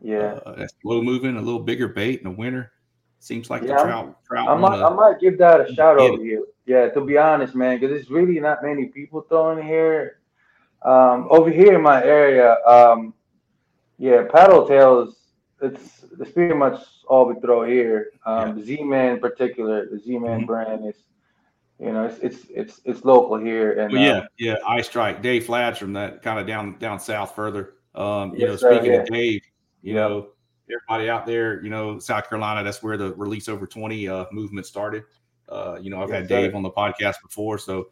yeah. 0.00 0.38
Uh, 0.46 0.56
that 0.56 0.70
slow 0.82 1.02
moving, 1.02 1.36
a 1.36 1.40
little 1.42 1.60
bigger 1.60 1.88
bait 1.88 2.18
in 2.20 2.24
the 2.24 2.36
winter. 2.36 2.72
Seems 3.20 3.50
like 3.50 3.62
Yeah, 3.62 3.76
the 3.76 3.82
trout. 3.84 4.24
trout 4.24 4.48
I 4.48 4.56
might, 4.56 4.82
I 4.82 4.90
might 4.92 5.20
give 5.20 5.38
that 5.38 5.60
a 5.70 5.72
shout 5.74 5.96
over 5.98 6.22
here. 6.22 6.42
Yeah, 6.66 6.88
to 6.90 7.00
be 7.00 7.16
honest, 7.18 7.54
man, 7.54 7.78
because 7.78 7.90
there's 7.94 8.10
really 8.10 8.38
not 8.40 8.62
many 8.64 8.86
people 8.86 9.20
throwing 9.22 9.64
here. 9.64 10.18
Um, 10.82 11.28
over 11.30 11.48
here 11.50 11.74
in 11.74 11.82
my 11.82 12.02
area, 12.04 12.56
um, 12.66 13.14
yeah, 13.98 14.24
paddle 14.30 14.66
tails. 14.66 15.16
It's 15.60 16.04
it's 16.18 16.32
pretty 16.32 16.54
much 16.54 16.82
all 17.06 17.24
we 17.26 17.38
throw 17.40 17.62
here. 17.62 18.10
Um, 18.26 18.60
Z-Man 18.64 19.14
in 19.14 19.20
particular, 19.20 19.86
the 19.88 19.98
Z-Man 20.00 20.40
Mhm. 20.42 20.46
brand 20.46 20.84
is, 20.86 20.96
you 21.82 21.92
know, 21.92 22.04
it's 22.04 22.18
it's 22.20 22.46
it's 22.50 22.80
it's 22.84 23.04
local 23.04 23.36
here. 23.38 23.72
And 23.72 23.92
Well, 23.92 24.00
uh, 24.02 24.04
yeah, 24.38 24.52
yeah. 24.52 24.56
I 24.66 24.80
strike 24.82 25.20
Dave 25.20 25.46
Flads 25.46 25.78
from 25.78 25.92
that 25.94 26.22
kind 26.22 26.38
of 26.38 26.46
down 26.46 26.78
down 26.78 27.00
south 27.00 27.34
further. 27.34 27.74
Um, 27.94 28.34
you 28.34 28.46
know, 28.46 28.52
Yes, 28.52 28.60
sir, 28.60 28.74
speaking 28.74 28.92
yeah. 28.92 29.00
of 29.00 29.06
Dave, 29.08 29.40
you 29.82 29.94
Yeah. 29.94 30.00
know, 30.00 30.28
everybody 30.70 31.10
out 31.10 31.26
there, 31.26 31.62
you 31.62 31.70
know, 31.70 31.98
South 31.98 32.28
Carolina, 32.28 32.62
that's 32.62 32.82
where 32.82 32.96
the 32.96 33.12
release 33.14 33.48
over 33.48 33.66
20 33.66 34.08
uh, 34.08 34.26
movement 34.32 34.64
started. 34.66 35.02
Uh, 35.48 35.76
you 35.80 35.90
know, 35.90 36.00
I've 36.02 36.08
Yes, 36.08 36.20
had 36.20 36.28
Dave 36.28 36.50
sir. 36.52 36.56
on 36.56 36.62
the 36.62 36.70
podcast 36.70 37.16
before. 37.22 37.58
So 37.58 37.88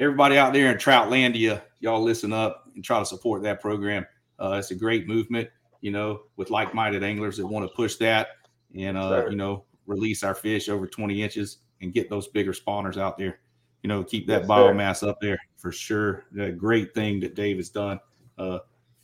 everybody 0.00 0.36
out 0.36 0.52
there 0.52 0.70
in 0.72 0.76
Troutlandia, 0.76 1.62
y'all 1.80 2.02
listen 2.02 2.32
up 2.32 2.64
and 2.74 2.84
try 2.84 2.98
to 2.98 3.06
support 3.06 3.42
that 3.44 3.60
program. 3.60 4.04
Uh, 4.40 4.56
it's 4.58 4.72
a 4.72 4.74
great 4.74 5.06
movement, 5.06 5.48
you 5.80 5.92
know, 5.92 6.22
with 6.36 6.50
like-minded 6.50 7.04
anglers 7.04 7.36
that 7.36 7.46
want 7.46 7.66
to 7.66 7.74
push 7.74 7.94
that 7.96 8.28
and, 8.76 8.98
uh, 8.98 9.22
Sir. 9.22 9.30
you 9.30 9.36
know, 9.36 9.64
release 9.86 10.24
our 10.24 10.34
fish 10.34 10.68
over 10.68 10.86
20 10.88 11.22
inches 11.22 11.58
and 11.84 11.92
get 11.94 12.10
those 12.10 12.26
bigger 12.28 12.52
spawners 12.52 12.96
out 12.96 13.16
there. 13.16 13.38
You 13.82 13.88
know, 13.88 14.02
keep 14.02 14.26
that 14.26 14.40
Yes, 14.40 14.48
sir. 14.48 14.52
biomass 14.54 15.08
up 15.08 15.20
there 15.20 15.38
for 15.56 15.70
sure. 15.70 16.24
A 16.40 16.50
great 16.50 16.94
thing 16.94 17.20
that 17.20 17.34
Dave 17.34 17.58
has 17.58 17.68
done. 17.68 18.00
Uh, 18.38 18.60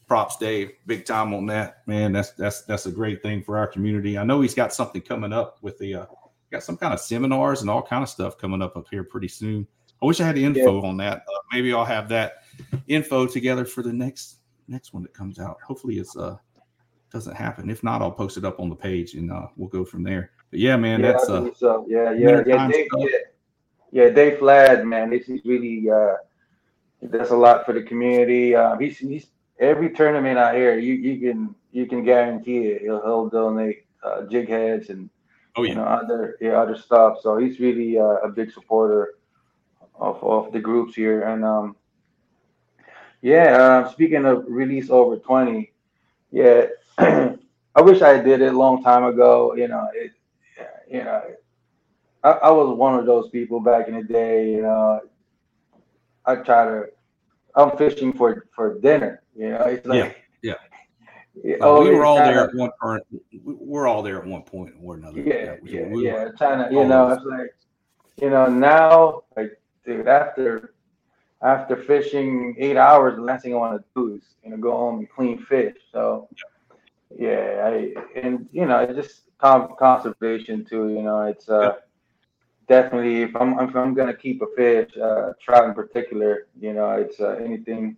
props, 0.08 0.36
Dave, 0.38 0.72
big 0.86 1.04
time 1.04 1.32
on 1.34 1.46
that, 1.46 1.86
man. 1.86 2.12
That's 2.12 2.32
that's 2.32 2.62
that's 2.62 2.86
a 2.86 2.90
great 2.90 3.22
thing 3.22 3.42
for 3.42 3.58
our 3.58 3.66
community. 3.66 4.18
I 4.18 4.24
know 4.24 4.40
he's 4.40 4.54
got 4.54 4.72
something 4.72 5.02
coming 5.02 5.32
up 5.32 5.58
with 5.62 5.78
the 5.78 5.94
uh, 5.94 6.06
got 6.50 6.62
some 6.64 6.76
kind 6.76 6.92
of 6.92 6.98
seminars 7.00 7.60
and 7.60 7.70
all 7.70 7.82
kind 7.82 8.02
of 8.02 8.08
stuff 8.08 8.36
coming 8.38 8.60
up 8.62 8.76
up 8.76 8.86
here 8.90 9.04
pretty 9.04 9.28
soon. 9.28 9.66
I 10.02 10.06
wish 10.06 10.20
I 10.20 10.24
had 10.24 10.34
the 10.36 10.44
info 10.44 10.82
on 10.82 10.96
that. 10.96 11.18
Uh, 11.18 11.38
maybe 11.52 11.72
I'll 11.72 11.84
have 11.84 12.08
that 12.08 12.38
info 12.88 13.26
together 13.26 13.64
for 13.64 13.82
the 13.82 13.92
next 13.92 14.38
next 14.66 14.94
one 14.94 15.02
that 15.02 15.12
comes 15.12 15.38
out. 15.38 15.58
Hopefully, 15.62 15.98
it's 15.98 16.16
uh 16.16 16.36
doesn't 17.12 17.34
happen. 17.34 17.68
If 17.68 17.82
not, 17.82 18.02
I'll 18.02 18.10
post 18.12 18.36
it 18.36 18.44
up 18.44 18.60
on 18.60 18.68
the 18.68 18.76
page 18.76 19.14
and 19.14 19.30
uh, 19.30 19.48
we'll 19.56 19.68
go 19.68 19.84
from 19.84 20.02
there. 20.02 20.30
But 20.50 20.60
yeah, 20.60 20.76
man, 20.76 21.00
yeah, 21.00 21.12
that's 21.12 21.28
I 21.28 21.34
uh, 21.34 21.54
so. 21.54 21.86
Yeah, 21.88 22.12
yeah, 22.12 22.42
yeah, 22.46 22.68
Dave, 22.68 22.88
yeah, 22.98 23.06
yeah. 23.92 24.08
Dave 24.10 24.38
Flad, 24.38 24.84
man, 24.84 25.10
this 25.10 25.28
is 25.28 25.44
really 25.44 25.88
uh, 25.90 26.16
does 27.08 27.30
a 27.30 27.36
lot 27.36 27.64
for 27.64 27.72
the 27.72 27.82
community. 27.82 28.54
Um, 28.54 28.80
he's 28.80 28.98
he's 28.98 29.26
every 29.60 29.90
tournament 29.90 30.38
out 30.38 30.54
here, 30.54 30.78
you 30.78 30.94
you 30.94 31.20
can 31.20 31.54
you 31.70 31.86
can 31.86 32.04
guarantee 32.04 32.68
it. 32.68 32.82
He'll 32.82 33.00
he'll 33.02 33.28
donate 33.28 33.84
uh, 34.02 34.22
jig 34.22 34.48
heads 34.48 34.90
and 34.90 35.08
oh 35.56 35.62
you 35.62 35.74
know 35.74 35.84
other 35.84 36.36
yeah 36.40 36.60
other 36.60 36.76
stuff. 36.76 37.18
So 37.22 37.36
he's 37.36 37.60
really 37.60 37.98
uh, 37.98 38.18
a 38.24 38.28
big 38.28 38.50
supporter 38.52 39.14
of 39.94 40.22
of 40.24 40.52
the 40.52 40.58
groups 40.60 40.94
here. 40.94 41.22
And 41.22 41.44
um, 41.44 41.76
yeah, 43.22 43.56
uh, 43.56 43.90
speaking 43.90 44.24
of 44.24 44.44
release 44.48 44.90
over 44.90 45.16
twenty, 45.16 45.72
yeah, 46.32 46.66
I 46.98 47.80
wish 47.82 48.02
I 48.02 48.18
did 48.18 48.40
it 48.40 48.52
a 48.52 48.58
long 48.58 48.82
time 48.82 49.04
ago. 49.04 49.54
You 49.54 49.68
know, 49.68 49.88
it, 49.94 50.12
you 50.90 51.04
know, 51.04 51.22
I, 52.24 52.30
I 52.30 52.50
was 52.50 52.76
one 52.76 52.98
of 52.98 53.06
those 53.06 53.30
people 53.30 53.60
back 53.60 53.88
in 53.88 53.94
the 53.94 54.02
day. 54.02 54.52
You 54.52 54.62
know, 54.62 55.00
I 56.26 56.36
try 56.36 56.64
to. 56.66 56.86
I'm 57.54 57.76
fishing 57.76 58.12
for 58.12 58.46
for 58.54 58.78
dinner. 58.80 59.22
You 59.34 59.50
know, 59.50 59.64
it's 59.64 59.86
like 59.86 59.96
yeah. 60.42 60.54
yeah, 61.44 61.80
we 61.80 61.90
were 61.90 62.04
all 62.04 62.16
there 62.16 62.44
at 62.44 62.54
one 62.54 62.70
point. 62.80 63.02
We're 63.42 63.86
all 63.88 64.02
there 64.02 64.20
at 64.20 64.26
one 64.26 64.42
point 64.42 64.74
or 64.82 64.96
another. 64.96 65.20
yeah, 65.20 65.56
yeah, 65.64 65.86
we- 65.86 66.06
yeah. 66.06 66.28
Trying 66.36 66.68
to, 66.68 66.74
you 66.74 66.84
know, 66.84 67.08
it's 67.10 67.24
like, 67.24 67.54
you 68.20 68.30
know, 68.30 68.46
now, 68.46 69.22
like, 69.36 69.60
dude, 69.84 70.06
after 70.08 70.74
after 71.42 71.76
fishing 71.76 72.54
eight 72.58 72.76
hours, 72.76 73.16
the 73.16 73.22
last 73.22 73.42
thing 73.44 73.54
I 73.54 73.56
want 73.56 73.80
to 73.80 73.84
do 73.94 74.14
is, 74.14 74.22
you 74.44 74.50
know, 74.50 74.58
go 74.58 74.72
home 74.72 74.98
and 74.98 75.10
clean 75.10 75.38
fish. 75.38 75.74
So, 75.90 76.28
yeah, 77.16 77.62
I 77.64 77.94
and 78.18 78.48
you 78.52 78.66
know, 78.66 78.78
it's 78.80 78.94
just 78.94 79.22
con- 79.40 79.74
conservation 79.78 80.64
too. 80.64 80.90
You 80.90 81.02
know, 81.02 81.22
it's 81.22 81.48
uh 81.48 81.76
definitely 82.68 83.22
if 83.22 83.34
I'm 83.36 83.58
if 83.60 83.74
I'm 83.76 83.94
gonna 83.94 84.14
keep 84.16 84.42
a 84.42 84.46
fish, 84.56 84.90
uh, 84.96 85.32
trout 85.40 85.66
in 85.68 85.74
particular, 85.74 86.48
you 86.60 86.72
know, 86.74 86.90
it's 86.92 87.20
uh, 87.20 87.36
anything 87.44 87.96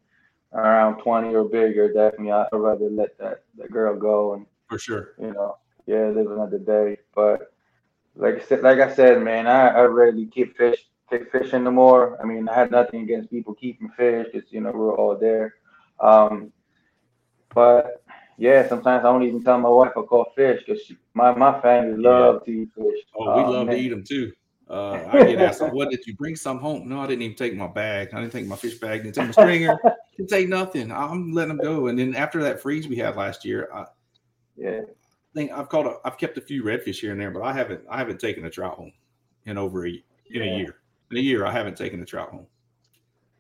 around 0.53 0.99
twenty 1.03 1.35
or 1.35 1.45
bigger. 1.45 1.93
Definitely, 1.93 2.33
I'd 2.33 2.49
rather 2.53 2.91
let 2.91 3.19
that 3.19 3.45
that 3.59 3.71
girl 3.71 3.97
go 3.97 4.35
and 4.35 4.47
for 4.69 4.79
sure. 4.79 5.13
you 5.19 5.33
know, 5.33 5.57
yeah, 5.87 6.09
live 6.09 6.31
another 6.31 6.59
day. 6.59 6.99
But 7.15 7.53
like 8.17 8.37
I 8.37 8.41
said, 8.45 8.63
like 8.63 8.79
I 8.81 8.95
said, 8.95 9.23
man, 9.23 9.47
I, 9.47 9.69
I 9.69 9.83
rarely 9.85 10.27
keep 10.27 10.57
fish 10.57 10.87
keep 11.11 11.31
fishing 11.31 11.65
no 11.65 11.71
more. 11.71 12.21
I 12.23 12.27
mean, 12.27 12.49
I 12.49 12.55
had 12.55 12.71
nothing 12.71 13.03
against 13.03 13.31
people 13.31 13.55
keeping 13.55 13.91
fish 13.91 14.29
because 14.33 14.51
you 14.53 14.61
know 14.61 14.73
we're 14.73 14.97
all 14.97 15.17
there. 15.17 15.55
Um, 16.01 16.53
but 17.55 18.02
yeah, 18.43 18.69
sometimes 18.69 19.05
I 19.05 19.09
don't 19.13 19.23
even 19.23 19.45
tell 19.45 19.57
my 19.59 19.69
wife 19.69 19.93
I 19.97 20.03
caught 20.03 20.35
fish 20.35 20.65
because 20.67 20.91
my 21.15 21.33
my 21.33 21.61
family 21.61 21.97
love 21.97 22.45
to 22.45 22.51
eat 22.51 22.71
fish. 22.75 23.05
Oh, 23.17 23.37
we 23.37 23.43
love 23.45 23.67
man. 23.69 23.77
to 23.77 23.81
eat 23.81 23.91
them 23.91 24.03
too. 24.03 24.33
Uh, 24.69 24.95
I 25.13 25.23
get 25.23 25.41
asked, 25.41 25.63
"What 25.73 25.91
did 25.91 26.05
you 26.09 26.17
bring 26.17 26.35
some 26.35 26.59
home?" 26.59 26.89
No, 26.89 26.99
I 26.99 27.07
didn't 27.07 27.23
even 27.23 27.37
take 27.37 27.55
my 27.55 27.69
bag. 27.69 28.09
I 28.13 28.21
didn't 28.21 28.33
take 28.33 28.47
my 28.47 28.57
fish 28.57 28.79
bag. 28.79 29.05
Didn't 29.05 29.15
take 29.15 29.27
my 29.27 29.31
stringer. 29.31 29.79
didn't 30.17 30.29
take 30.29 30.49
nothing. 30.49 30.91
I'm 30.91 31.33
letting 31.33 31.57
them 31.57 31.65
go. 31.65 31.87
And 31.87 31.97
then 31.97 32.17
after 32.17 32.43
that 32.43 32.61
freeze 32.61 32.89
we 32.89 32.97
had 32.97 33.15
last 33.15 33.45
year, 33.45 33.69
I 33.73 33.85
Yeah, 34.57 34.81
I 34.81 35.35
think 35.35 35.53
I've 35.53 35.69
caught. 35.69 35.87
A, 35.87 35.99
I've 36.05 36.19
kept 36.19 36.37
a 36.37 36.41
few 36.41 36.65
redfish 36.65 36.99
here 36.99 37.13
and 37.13 37.21
there, 37.21 37.31
but 37.31 37.43
I 37.43 37.53
haven't. 37.53 37.85
I 37.89 37.97
haven't 37.97 38.19
taken 38.19 38.45
a 38.45 38.51
trout 38.51 38.75
home 38.75 38.93
in 39.45 39.57
over 39.57 39.87
a 39.87 40.03
in 40.31 40.43
a 40.43 40.59
year. 40.59 40.81
In 41.13 41.17
a 41.17 41.21
year, 41.21 41.47
I 41.47 41.53
haven't 41.53 41.77
taken 41.77 42.03
a 42.03 42.05
trout 42.05 42.31
home. 42.31 42.47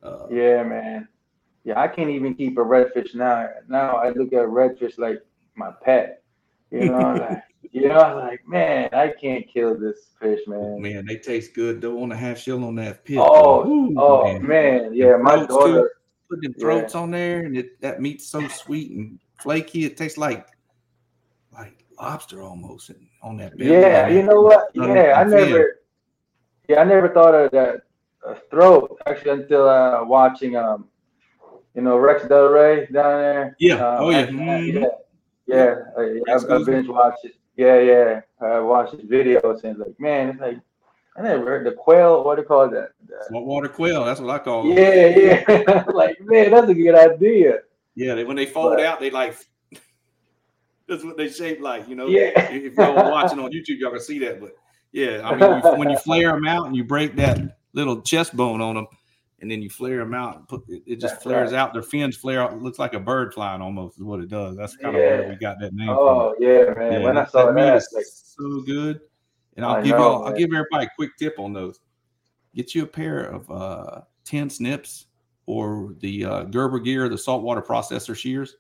Uh, 0.00 0.28
yeah, 0.30 0.62
man. 0.62 1.08
Yeah, 1.64 1.80
I 1.80 1.88
can't 1.88 2.10
even 2.10 2.34
keep 2.34 2.58
a 2.58 2.60
redfish 2.60 3.14
now. 3.14 3.48
Now 3.68 3.96
I 3.96 4.10
look 4.10 4.32
at 4.32 4.46
redfish 4.46 4.98
like 4.98 5.24
my 5.54 5.70
pet. 5.82 6.22
You 6.70 6.86
know, 6.86 7.14
like 7.14 7.42
you 7.72 7.88
know, 7.88 8.00
I'm 8.00 8.16
like, 8.16 8.46
man, 8.46 8.88
I 8.92 9.12
can't 9.20 9.46
kill 9.48 9.78
this 9.78 10.08
fish, 10.20 10.40
man. 10.46 10.80
Man, 10.80 11.06
they 11.06 11.16
taste 11.16 11.54
good 11.54 11.80
Don't 11.80 11.96
want 11.96 12.10
the 12.10 12.16
half 12.16 12.38
shell 12.38 12.64
on 12.64 12.74
that 12.76 13.04
pit. 13.04 13.18
Oh, 13.18 13.66
Ooh, 13.68 13.94
oh 13.98 14.38
man, 14.40 14.92
yeah, 14.94 15.16
my 15.16 15.36
throats, 15.36 15.46
too. 15.46 15.54
daughter. 15.54 15.92
Put 16.28 16.42
them 16.42 16.54
Yeah. 16.56 16.62
throats 16.62 16.94
on 16.94 17.10
there, 17.10 17.44
and 17.44 17.56
it, 17.56 17.80
that 17.80 18.00
meat's 18.00 18.26
so 18.28 18.48
sweet 18.48 18.92
and 18.92 19.18
flaky. 19.40 19.84
It 19.84 19.96
tastes 19.96 20.18
like 20.18 20.46
like 21.52 21.84
lobster 22.00 22.42
almost 22.42 22.90
and 22.90 23.06
on 23.22 23.36
that 23.36 23.56
belly. 23.56 23.70
Yeah, 23.70 24.08
you 24.08 24.22
know 24.22 24.40
what? 24.40 24.74
Nothing 24.74 24.96
Yeah, 24.96 25.14
I 25.16 25.22
can 25.22 25.30
never. 25.30 25.78
Yeah, 26.68 26.80
I 26.80 26.84
never 26.84 27.08
thought 27.08 27.34
of 27.34 27.50
that 27.52 27.82
uh, 28.26 28.34
throat 28.50 28.98
actually 29.06 29.42
until 29.42 29.68
uh, 29.68 30.04
watching 30.04 30.56
um, 30.56 30.88
you 31.74 31.82
know, 31.82 31.96
Rex 31.96 32.26
Del 32.28 32.48
Rey 32.48 32.86
down 32.92 33.20
there. 33.20 33.56
Yeah. 33.58 33.74
Um, 33.74 34.04
Oh, 34.04 34.10
yeah. 34.10 34.18
actually, 34.18 34.38
Mhm. 34.38 34.90
yeah, 35.46 35.56
yeah. 35.56 35.74
I, 36.28 36.54
I, 36.54 36.64
binge 36.64 36.88
watched 36.88 37.24
it. 37.24 37.34
Yeah, 37.56 37.78
yeah. 37.80 38.20
I 38.40 38.58
watched 38.60 38.92
his 38.94 39.02
videos 39.02 39.62
and 39.64 39.78
like, 39.78 39.98
man, 39.98 40.30
it's 40.30 40.40
like 40.40 40.58
I 41.16 41.22
never 41.22 41.44
heard 41.44 41.66
the 41.66 41.72
quail. 41.72 42.24
What 42.24 42.36
do 42.36 42.42
you 42.42 42.48
call 42.48 42.68
that? 42.70 42.90
Saltwater 43.28 43.68
quail. 43.68 44.04
That's 44.04 44.20
what 44.20 44.30
I 44.30 44.38
call 44.38 44.62
them. 44.62 44.72
yeah, 44.78 45.44
yeah. 45.46 45.84
like, 45.94 46.16
man, 46.22 46.50
that's 46.50 46.68
a 46.68 46.74
good 46.74 46.94
idea. 46.94 47.58
Yeah, 47.94 48.14
they, 48.14 48.24
when 48.24 48.36
they 48.36 48.46
fold 48.46 48.76
But- 48.76 48.84
out, 48.86 49.00
they 49.00 49.10
like 49.10 49.36
that's 50.88 51.04
what 51.04 51.16
they 51.16 51.28
shape 51.28 51.60
like. 51.60 51.88
You 51.88 51.96
know, 51.96 52.06
Yeah. 52.08 52.50
if 52.50 52.78
are 52.78 53.10
watching 53.10 53.38
on 53.38 53.50
YouTube, 53.52 53.78
y'all 53.78 53.90
can 53.90 54.00
see 54.00 54.18
that. 54.20 54.40
But 54.40 54.52
yeah, 54.92 55.20
I 55.24 55.34
mean, 55.36 55.78
when 55.78 55.90
you 55.90 55.96
flare 55.98 56.32
them 56.32 56.46
out 56.46 56.66
and 56.66 56.76
you 56.76 56.84
break 56.84 57.16
that 57.16 57.38
little 57.74 58.00
chest 58.02 58.36
bone 58.36 58.60
on 58.60 58.74
them, 58.74 58.86
and 59.42 59.50
then 59.50 59.60
you 59.60 59.68
flare 59.68 59.98
them 59.98 60.14
out, 60.14 60.36
and 60.36 60.48
put 60.48 60.62
it, 60.68 60.82
it 60.86 61.00
just 61.00 61.14
That's 61.14 61.24
flares 61.24 61.52
right. 61.52 61.58
out. 61.58 61.72
Their 61.72 61.82
fins 61.82 62.16
flare 62.16 62.40
out. 62.40 62.52
It 62.52 62.62
looks 62.62 62.78
like 62.78 62.94
a 62.94 63.00
bird 63.00 63.34
flying 63.34 63.60
almost. 63.60 63.98
Is 63.98 64.04
what 64.04 64.20
it 64.20 64.28
does. 64.28 64.56
That's 64.56 64.76
kind 64.76 64.94
of 64.94 65.02
where 65.02 65.28
we 65.28 65.34
got 65.34 65.58
that 65.60 65.74
name 65.74 65.90
Oh 65.90 66.34
yeah, 66.38 66.72
man. 66.74 66.92
Yeah, 66.92 66.98
when 67.00 67.18
I 67.18 67.26
saw 67.26 67.46
that 67.46 67.54
meat 67.54 67.62
that, 67.62 67.76
is 67.76 67.88
like, 67.92 68.06
so 68.06 68.60
good. 68.60 69.00
And 69.56 69.66
I'll 69.66 69.76
I 69.76 69.82
give 69.82 69.98
know, 69.98 70.12
y'all, 70.12 70.24
I'll 70.24 70.32
give 70.32 70.50
everybody 70.52 70.86
a 70.86 70.90
quick 70.96 71.10
tip 71.18 71.38
on 71.38 71.52
those. 71.52 71.80
Get 72.54 72.74
you 72.74 72.84
a 72.84 72.86
pair 72.86 73.24
of 73.24 73.50
uh, 73.50 74.00
tin 74.24 74.48
snips 74.48 75.06
or 75.46 75.94
the 75.98 76.24
uh, 76.24 76.42
Gerber 76.44 76.78
gear, 76.78 77.08
the 77.08 77.18
saltwater 77.18 77.62
processor 77.62 78.16
shears. 78.16 78.56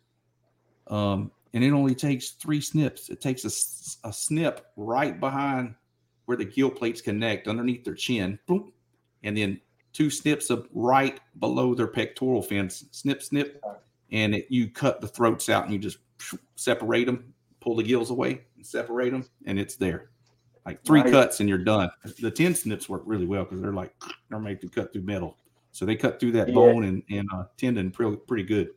Um, 0.88 1.30
and 1.54 1.62
it 1.62 1.70
only 1.70 1.94
takes 1.94 2.30
three 2.30 2.60
snips. 2.60 3.08
It 3.08 3.20
takes 3.20 3.44
a, 3.44 4.08
a 4.08 4.12
snip 4.12 4.66
right 4.76 5.18
behind 5.18 5.76
where 6.24 6.36
the 6.36 6.44
gill 6.44 6.70
plates 6.70 7.00
connect 7.00 7.46
underneath 7.46 7.84
their 7.84 7.94
chin. 7.94 8.38
Boom. 8.46 8.72
And 9.22 9.36
then 9.36 9.60
two 9.92 10.10
snips 10.10 10.50
of 10.50 10.68
right 10.72 11.20
below 11.38 11.74
their 11.74 11.86
pectoral 11.86 12.42
fins. 12.42 12.84
Snip, 12.92 13.22
snip. 13.22 13.62
And 14.10 14.34
it, 14.34 14.46
you 14.50 14.68
cut 14.68 15.00
the 15.00 15.08
throats 15.08 15.48
out 15.48 15.64
and 15.64 15.72
you 15.72 15.78
just 15.78 15.98
separate 16.56 17.04
them, 17.04 17.32
pull 17.60 17.76
the 17.76 17.82
gills 17.82 18.10
away 18.10 18.42
and 18.56 18.66
separate 18.66 19.10
them, 19.10 19.26
and 19.46 19.58
it's 19.58 19.76
there. 19.76 20.10
Like 20.66 20.84
three 20.84 21.02
Nice. 21.02 21.10
cuts 21.10 21.40
and 21.40 21.48
you're 21.48 21.58
done. 21.58 21.90
The 22.20 22.30
tin 22.30 22.54
snips 22.54 22.88
work 22.88 23.02
really 23.04 23.26
well 23.26 23.44
because 23.44 23.60
they're 23.60 23.72
like, 23.72 23.92
they're 24.28 24.38
made 24.38 24.60
to 24.60 24.68
cut 24.68 24.92
through 24.92 25.02
metal. 25.02 25.36
So 25.72 25.84
they 25.86 25.96
cut 25.96 26.20
through 26.20 26.32
that 26.32 26.48
Yeah. 26.48 26.54
bone 26.54 26.84
and, 26.84 27.02
and 27.10 27.28
uh, 27.34 27.44
tendon 27.56 27.90
pretty, 27.90 28.16
pretty 28.16 28.44
good. 28.44 28.68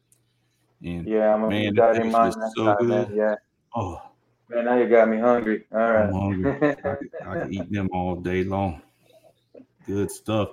And 0.84 1.08
yeah, 1.08 1.34
I'm 1.34 1.42
gonna 1.42 1.56
Man, 1.56 1.76
that 1.76 1.98
in 1.98 2.12
mind 2.12 2.36
next 2.38 2.56
so 2.56 2.66
time, 2.66 2.88
man. 2.88 3.06
good. 3.08 3.16
Yeah, 3.16 3.36
oh, 3.76 4.02
man. 4.50 4.66
Now 4.66 4.78
you 4.78 4.88
got 4.90 5.10
me 5.10 5.18
hungry. 5.20 5.66
All 5.72 5.78
right. 5.80 6.06
I'm 6.08 6.14
hungry. 6.14 6.52
I 6.70 6.76
could, 6.76 7.10
I 7.26 7.34
could 7.44 7.54
eat 7.54 7.72
them 7.72 7.90
all 7.94 8.16
day 8.16 8.44
long. 8.44 8.82
Good 9.86 10.10
stuff. 10.12 10.50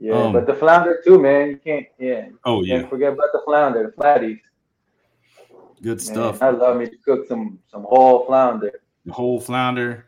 Yeah, 0.00 0.14
um, 0.14 0.32
but 0.32 0.46
the 0.46 0.54
flounder 0.54 1.00
too, 1.04 1.18
man. 1.20 1.50
You 1.50 1.56
can't. 1.56 1.86
Yeah. 1.98 2.28
Oh, 2.44 2.62
yeah. 2.62 2.78
Can't 2.80 2.90
forget 2.90 3.12
about 3.12 3.32
the 3.32 3.42
flounder, 3.44 3.92
the 3.96 4.02
flatties. 4.02 4.40
Good 5.82 5.98
Man, 5.98 6.14
stuff. 6.14 6.42
I 6.42 6.50
love 6.50 6.76
me 6.78 6.86
to 6.86 6.96
cook 7.04 7.26
some 7.28 7.58
some 7.70 7.84
whole 7.88 8.26
flounder. 8.26 8.80
The 9.04 9.12
whole 9.12 9.40
flounder, 9.40 10.06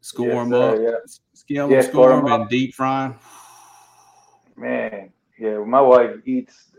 score 0.00 0.26
Yes, 0.26 0.44
them 0.44 0.52
up, 0.52 0.76
yeah. 0.80 0.90
scale 1.34 1.68
Yeah, 1.68 1.80
them, 1.80 1.82
score 1.82 1.92
score 1.92 2.12
'em 2.12 2.24
them, 2.24 2.32
up. 2.32 2.40
and 2.42 2.50
deep 2.50 2.74
fry. 2.74 3.14
Man, 4.56 5.12
yeah. 5.38 5.58
My 5.58 5.80
wife 5.80 6.16
eats. 6.26 6.72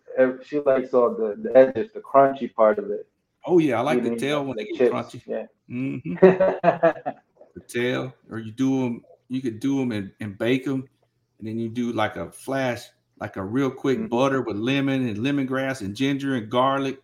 She 0.44 0.60
likes 0.60 0.94
all 0.94 1.12
the 1.14 1.36
the 1.42 1.56
edges, 1.56 1.90
the 1.94 2.00
crunchy 2.00 2.54
part 2.54 2.80
of 2.80 2.90
it. 2.90 3.08
Oh 3.46 3.60
yeah, 3.60 3.78
I 3.78 3.82
like 3.82 4.04
the 4.04 4.16
tail 4.16 4.44
when 4.46 4.58
they 4.58 4.66
get 4.66 4.78
chips, 4.78 4.94
crunchy. 4.94 5.22
Yeah. 5.28 5.46
hmm 5.68 5.98
The 7.56 7.62
tail, 7.68 8.14
or 8.30 8.40
you 8.40 8.52
do 8.52 8.82
them. 8.84 9.06
You 9.30 9.42
could 9.42 9.60
do 9.60 9.80
them 9.80 9.92
and, 9.92 10.12
and 10.22 10.38
bake 10.38 10.64
them, 10.66 10.88
and 11.40 11.48
then 11.48 11.58
you 11.60 11.70
do 11.70 11.92
like 11.92 12.16
a 12.16 12.32
flash, 12.32 12.84
like 13.20 13.36
a 13.38 13.44
real 13.44 13.70
quick 13.72 14.00
Mhm. 14.00 14.10
butter 14.10 14.42
with 14.42 14.58
lemon 14.58 15.08
and 15.08 15.18
lemongrass 15.18 15.82
and 15.82 15.96
ginger 15.96 16.36
and 16.36 16.50
garlic, 16.50 17.02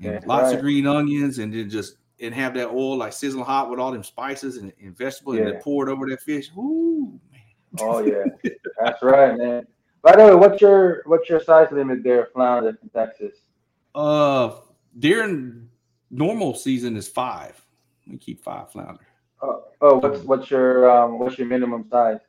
and 0.00 0.14
That's 0.16 0.26
lots 0.26 0.44
right. 0.50 0.54
of 0.56 0.60
green 0.60 0.86
onions, 0.86 1.38
and 1.38 1.52
then 1.52 1.68
just 1.68 1.96
and 2.20 2.32
have 2.34 2.54
that 2.54 2.68
oil 2.68 2.96
like 2.96 3.12
sizzling 3.12 3.44
hot 3.44 3.68
with 3.70 3.80
all 3.80 3.90
them 3.92 4.04
spices 4.04 4.56
and, 4.56 4.72
and 4.80 4.96
vegetables, 4.96 5.36
and 5.36 5.46
then 5.46 5.60
pour 5.62 5.88
it 5.88 5.92
over 5.92 6.08
that 6.08 6.20
fish. 6.22 6.50
Ooh, 6.56 7.18
man. 7.32 7.40
oh 7.80 7.98
yeah, 8.04 8.24
that's 8.80 9.02
right, 9.02 9.36
man. 9.36 9.66
By 10.02 10.16
the 10.16 10.24
way, 10.24 10.34
what's 10.34 10.60
your 10.60 11.02
what's 11.06 11.28
your 11.28 11.40
size 11.40 11.68
limit 11.72 12.02
there, 12.04 12.26
flounder 12.32 12.78
in 12.82 12.88
Texas? 12.90 13.36
Uh, 13.94 14.56
during 14.98 15.68
normal 16.10 16.54
season 16.54 16.96
is 16.96 17.08
five. 17.08 17.60
We 18.06 18.16
keep 18.18 18.42
five 18.42 18.70
flounder. 18.70 19.06
Oh, 19.42 19.64
oh 19.80 19.96
what's 19.98 20.20
what's 20.22 20.50
your 20.50 20.90
um 20.90 21.18
what's 21.18 21.38
your 21.38 21.48
minimum 21.48 21.86
size? 21.90 22.20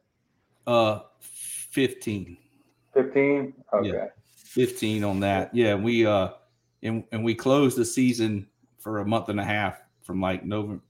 Uh, 0.68 1.00
fifteen. 1.20 2.38
Fifteen. 2.94 3.54
Okay. 3.74 3.90
Yeah. 3.90 4.08
15 4.36 5.04
on 5.04 5.20
that. 5.20 5.54
Yeah, 5.54 5.76
we 5.76 6.06
uh 6.06 6.30
and 6.82 7.04
and 7.12 7.26
we 7.26 7.36
closed 7.36 7.78
the 7.78 7.84
season 7.84 8.48
for 8.80 9.00
a 9.00 9.06
month 9.06 9.28
and 9.28 9.38
a 9.40 9.44
half 9.44 9.82
from 10.02 10.22
like 10.22 10.46
November 10.46 10.82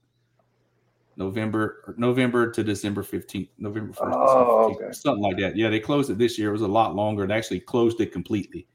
November 1.16 1.94
November 1.96 2.50
to 2.52 2.62
December 2.62 3.02
15th, 3.02 3.48
November 3.58 3.92
1st, 3.92 4.12
Oh, 4.14 4.68
15th, 4.70 4.76
okay. 4.84 4.92
something 4.92 5.22
like 5.22 5.38
that. 5.38 5.56
Yeah, 5.56 5.70
they 5.70 5.80
closed 5.80 6.10
it 6.10 6.18
this 6.18 6.38
year. 6.38 6.50
It 6.50 6.52
was 6.52 6.60
a 6.62 6.68
lot 6.68 6.94
longer. 6.94 7.24
It 7.24 7.30
actually 7.30 7.60
closed 7.60 8.00
it 8.00 8.12
completely. 8.12 8.66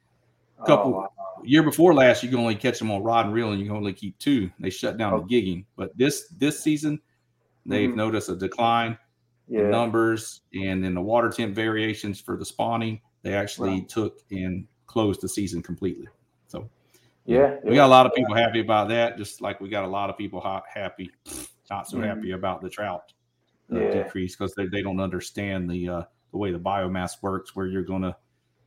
Oh, 0.59 0.65
Couple 0.65 0.91
wow. 0.93 1.09
year 1.43 1.63
before 1.63 1.93
last, 1.93 2.23
you 2.23 2.29
can 2.29 2.39
only 2.39 2.55
catch 2.55 2.79
them 2.79 2.89
on 2.91 3.03
rod 3.03 3.27
and 3.27 3.33
reel, 3.35 3.51
and 3.51 3.59
you 3.59 3.67
can 3.67 3.75
only 3.77 3.93
keep 3.93 4.17
two. 4.19 4.49
They 4.59 4.71
shut 4.71 4.97
down 4.97 5.13
Oh. 5.13 5.19
the 5.21 5.25
gigging, 5.27 5.65
but 5.77 5.95
this 5.97 6.27
this 6.37 6.59
season, 6.59 6.99
they've 7.65 7.89
Mhm. 7.91 7.95
noticed 7.95 8.27
a 8.29 8.35
decline 8.35 8.91
in 8.91 8.97
yeah. 9.51 9.67
numbers 9.69 10.41
and 10.53 10.85
in 10.85 10.93
the 10.93 11.01
water 11.01 11.29
temp 11.29 11.53
variations 11.53 12.19
for 12.21 12.37
the 12.37 12.45
spawning. 12.45 13.01
They 13.21 13.33
actually 13.33 13.81
Wow. 13.81 13.85
took 13.89 14.19
and 14.31 14.65
closed 14.87 15.21
the 15.21 15.27
season 15.29 15.61
completely. 15.61 16.07
So 16.47 16.69
Yeah. 17.25 17.57
we 17.63 17.75
got 17.75 17.85
a 17.85 17.89
lot 17.89 18.05
of 18.05 18.13
people 18.13 18.33
happy 18.33 18.61
about 18.61 18.87
that, 18.89 19.17
just 19.17 19.41
like 19.41 19.59
we 19.59 19.69
got 19.69 19.83
a 19.83 19.87
lot 19.87 20.09
of 20.09 20.17
people 20.17 20.39
ha- 20.39 20.63
happy, 20.73 21.11
not 21.69 21.87
so 21.87 21.97
Mhm. 21.97 22.05
happy 22.05 22.31
about 22.31 22.61
the 22.61 22.69
trout 22.69 23.13
uh, 23.71 23.79
Yeah. 23.79 24.03
decrease 24.03 24.35
because 24.35 24.53
they, 24.55 24.67
they 24.67 24.81
don't 24.81 24.99
understand 24.99 25.69
the 25.69 25.87
uh, 25.89 26.03
the 26.31 26.37
way 26.37 26.51
the 26.51 26.59
biomass 26.59 27.21
works, 27.21 27.55
where 27.55 27.67
you're 27.67 27.83
going 27.83 28.01
to 28.03 28.15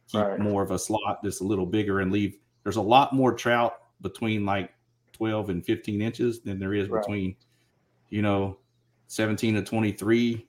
keep 0.07 0.21
Right. 0.21 0.39
more 0.39 0.63
of 0.63 0.71
a 0.71 0.79
slot 0.79 1.21
that's 1.23 1.41
a 1.41 1.45
little 1.45 1.65
bigger 1.67 2.01
and 2.01 2.13
leave. 2.13 2.37
There's 2.63 2.77
a 2.77 2.83
lot 2.83 3.15
more 3.15 3.33
trout 3.33 3.75
between 4.03 4.45
like 4.45 4.71
12 5.13 5.49
and 5.49 5.65
15 5.65 6.03
inches 6.03 6.41
than 6.41 6.59
there 6.59 6.75
is 6.75 6.89
Right. 6.91 7.01
between, 7.01 7.37
you 8.11 8.21
know, 8.21 8.59
17 9.07 9.55
to 9.55 9.63
23. 9.63 10.47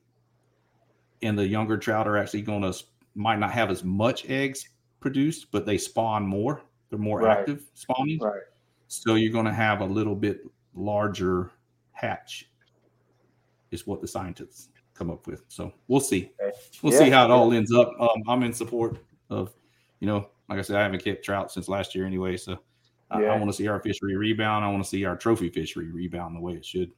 And 1.22 1.38
the 1.38 1.48
younger 1.48 1.78
trout 1.78 2.08
are 2.08 2.18
actually 2.18 2.42
going 2.42 2.62
to 2.62 2.74
might 3.16 3.40
not 3.40 3.52
have 3.52 3.72
as 3.72 3.84
much 3.84 4.26
eggs 4.30 4.68
produced, 5.00 5.52
but 5.52 5.66
they 5.66 5.78
spawn 5.78 6.26
more. 6.28 6.62
They're 6.90 7.00
more 7.00 7.22
Right. 7.22 7.40
active 7.40 7.66
spawning. 7.74 8.20
Right. 8.20 8.42
So 8.88 9.16
you're 9.16 9.32
going 9.32 9.46
to 9.46 9.54
have 9.54 9.82
a 9.82 9.86
little 9.86 10.16
bit 10.16 10.42
larger 10.74 11.52
hatch, 11.94 12.50
is 13.72 13.88
what 13.88 14.02
the 14.02 14.08
scientists 14.08 14.70
come 14.94 15.10
up 15.10 15.28
with. 15.28 15.44
So 15.48 15.72
we'll 15.88 16.00
see. 16.00 16.32
Okay. 16.42 16.56
We'll 16.82 16.94
Yeah, 16.94 17.00
see 17.00 17.10
how 17.10 17.26
it 17.26 17.32
all 17.32 17.52
ends 17.54 17.74
up. 17.74 17.92
Um, 18.00 18.22
I'm 18.28 18.44
in 18.44 18.54
support 18.54 18.98
of, 19.30 19.54
you 20.00 20.08
know, 20.08 20.30
like 20.50 20.60
I 20.60 20.62
said, 20.62 20.76
I 20.76 20.84
haven't 20.84 21.04
kept 21.04 21.24
trout 21.24 21.52
since 21.52 21.68
last 21.68 21.96
year 21.96 22.06
anyway. 22.06 22.38
So 22.38 22.60
I, 23.10 23.22
Yeah. 23.22 23.34
I 23.34 23.38
want 23.38 23.50
to 23.50 23.54
see 23.54 23.68
our 23.68 23.80
fishery 23.80 24.16
rebound. 24.18 24.64
I 24.66 24.70
want 24.70 24.84
to 24.84 24.90
see 24.90 25.06
our 25.06 25.16
trophy 25.16 25.50
fishery 25.50 25.92
rebound 25.92 26.36
the 26.36 26.42
way 26.42 26.54
it 26.54 26.66
should. 26.66 26.92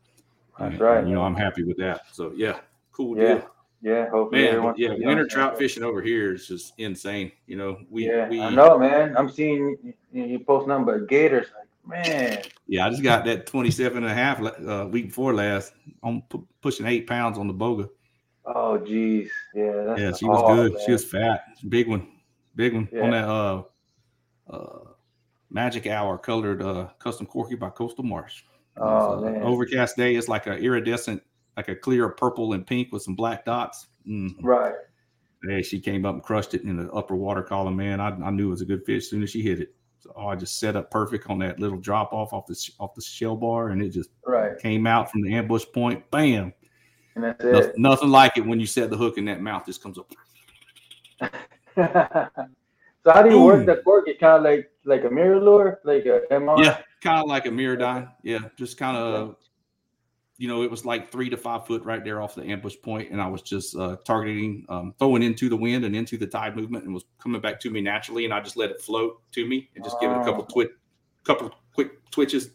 That's 0.60 0.72
And, 0.74 0.82
right. 0.82 1.08
You 1.08 1.14
know, 1.14 1.22
I'm 1.22 1.36
happy 1.36 1.64
with 1.64 1.78
that. 1.78 2.02
So 2.12 2.32
yeah, 2.36 2.60
cool 2.92 3.18
Yeah. 3.18 3.36
deal. 3.36 3.52
Yeah. 3.82 4.10
Hopefully, 4.10 4.42
Man, 4.44 4.50
everyone 4.56 4.76
yeah, 4.78 4.88
can 4.90 4.98
be 5.00 5.04
on 5.06 5.10
winter 5.10 5.28
trout 5.28 5.52
page. 5.54 5.60
fishing 5.60 5.84
over 5.84 6.02
here 6.02 6.34
is 6.34 6.48
just 6.48 6.74
insane. 6.78 7.32
You 7.46 7.58
know, 7.58 7.78
we, 7.90 8.08
yeah, 8.08 8.28
we 8.28 8.42
I 8.42 8.50
know, 8.50 8.78
man. 8.80 9.16
I'm 9.16 9.30
seeing 9.30 9.78
you, 10.12 10.24
you 10.24 10.40
post 10.40 10.68
nothing 10.68 10.86
but 10.86 11.08
gators. 11.08 11.48
Like, 11.88 12.06
man, 12.08 12.40
Yeah, 12.68 12.88
I 12.88 12.90
just 12.90 13.04
got 13.04 13.24
that 13.26 13.46
27 13.46 13.98
and 14.04 14.06
a 14.12 14.14
half 14.14 14.42
uh, 14.42 14.88
week 14.90 15.08
before 15.08 15.34
last. 15.34 15.74
I'm 16.04 16.22
pu- 16.24 16.48
pushing 16.62 16.86
eight 16.88 17.06
pounds 17.08 17.38
on 17.38 17.48
the 17.48 17.54
boga. 17.54 17.88
oh 18.46 18.78
geez, 18.80 19.30
yeah, 19.54 19.84
that's 19.86 20.02
Yeah, 20.02 20.12
she 20.14 20.26
was 20.26 20.42
good. 20.56 20.74
man. 20.74 20.82
She 20.86 20.92
was 20.94 21.06
fat. 21.06 21.42
Big 21.70 21.88
one. 21.88 22.08
Big 22.56 22.74
one. 22.74 22.90
Yeah. 22.92 23.04
On 23.04 23.12
that 23.12 23.28
uh 23.28 23.64
uh 24.50 24.80
magic 25.52 25.86
hour 25.88 26.18
colored 26.18 26.62
uh 26.64 26.88
custom 27.00 27.26
corky 27.28 27.56
by 27.56 27.70
Coastal 27.70 28.04
Marsh. 28.04 28.44
Oh, 28.80 29.22
man. 29.22 29.42
overcast 29.44 29.96
day. 29.98 30.16
It's 30.16 30.28
like 30.28 30.48
a 30.48 30.56
iridescent, 30.58 31.22
like 31.58 31.68
a 31.68 31.76
clear 31.76 32.08
purple 32.10 32.54
and 32.54 32.66
pink 32.66 32.92
with 32.94 33.02
some 33.02 33.16
black 33.16 33.44
dots. 33.44 33.88
Mm. 34.08 34.36
right. 34.44 34.74
Hey, 35.48 35.62
she 35.62 35.80
came 35.80 36.06
up 36.06 36.14
and 36.16 36.24
crushed 36.24 36.54
it 36.56 36.64
in 36.64 36.78
the 36.78 36.92
upper 36.92 37.16
water 37.16 37.44
column, 37.44 37.76
man. 37.76 38.00
I, 38.00 38.08
I 38.10 38.32
knew 38.32 38.48
it 38.48 38.52
was 38.52 38.62
a 38.62 38.66
good 38.66 38.84
fish 38.86 39.04
as 39.04 39.10
soon 39.10 39.22
as 39.24 39.30
she 39.30 39.42
hit 39.42 39.60
it. 39.60 39.76
So 40.00 40.12
oh, 40.16 40.28
I 40.28 40.36
just 40.36 40.60
set 40.60 40.76
up 40.76 40.90
perfect 40.92 41.30
on 41.30 41.38
that 41.40 41.60
little 41.60 41.78
drop 41.80 42.12
off 42.14 42.34
off 42.34 42.46
the 42.48 42.56
off 42.80 42.94
the 42.96 43.02
shell 43.02 43.36
bar, 43.36 43.70
and 43.70 43.82
it 43.82 43.90
just 43.90 44.10
Right, 44.26 44.58
came 44.60 44.88
out 44.88 45.12
from 45.12 45.22
the 45.22 45.34
ambush 45.36 45.66
point. 45.74 46.10
Bam! 46.12 46.54
and 47.16 47.24
that's 47.24 47.44
No- 47.44 47.58
it. 47.60 47.78
nothing 47.78 48.10
like 48.10 48.38
it 48.38 48.46
when 48.46 48.60
you 48.60 48.66
set 48.68 48.90
the 48.90 48.98
hook 48.98 49.18
and 49.18 49.28
that 49.28 49.42
mouth 49.42 49.66
just 49.66 49.82
comes 49.82 49.98
up. 49.98 50.12
so 51.76 53.12
how 53.12 53.22
do 53.24 53.30
you 53.30 53.38
Boom. 53.38 53.46
work 53.46 53.66
that 53.66 53.84
cork? 53.84 54.08
It 54.08 54.20
kind 54.20 54.38
of 54.38 54.44
like 54.44 54.70
like 54.86 55.04
a 55.04 55.10
MirrOlure, 55.10 55.78
like 55.84 56.06
a 56.06 56.22
MR. 56.32 56.64
Yeah, 56.64 56.80
kind 57.02 57.20
of 57.22 57.28
like 57.28 57.46
a 57.46 57.50
mirrodine. 57.50 58.10
Yeah, 58.24 58.40
just 58.56 58.78
kind 58.78 58.98
of, 58.98 59.36
you 60.38 60.48
know, 60.48 60.62
it 60.62 60.70
was 60.70 60.86
like 60.86 61.12
three 61.12 61.30
to 61.30 61.38
five 61.38 61.66
foot 61.66 61.84
right 61.84 62.04
there 62.04 62.22
off 62.22 62.36
the 62.36 62.44
ambush 62.44 62.76
point, 62.84 63.12
and 63.12 63.22
I 63.22 63.28
was 63.28 63.42
just 63.42 63.76
uh, 63.76 63.98
targeting, 64.06 64.66
um, 64.70 64.94
throwing 65.00 65.24
into 65.24 65.50
the 65.50 65.58
wind 65.58 65.84
and 65.84 65.96
into 65.96 66.18
the 66.18 66.28
tide 66.28 66.56
movement, 66.56 66.86
and 66.86 66.94
was 66.94 67.06
coming 67.20 67.42
back 67.42 67.60
to 67.62 67.72
me 67.72 67.82
naturally, 67.82 68.26
and 68.26 68.34
I 68.34 68.40
just 68.40 68.56
let 68.58 68.70
it 68.70 68.82
float 68.82 69.22
to 69.32 69.48
me 69.48 69.70
and 69.76 69.84
just 69.84 70.00
give 70.00 70.12
it 70.12 70.18
a 70.18 70.24
couple 70.24 70.44
Oh. 70.44 70.54
twit, 70.54 70.72
couple 71.24 71.52
quick 71.74 72.10
twitches 72.12 72.52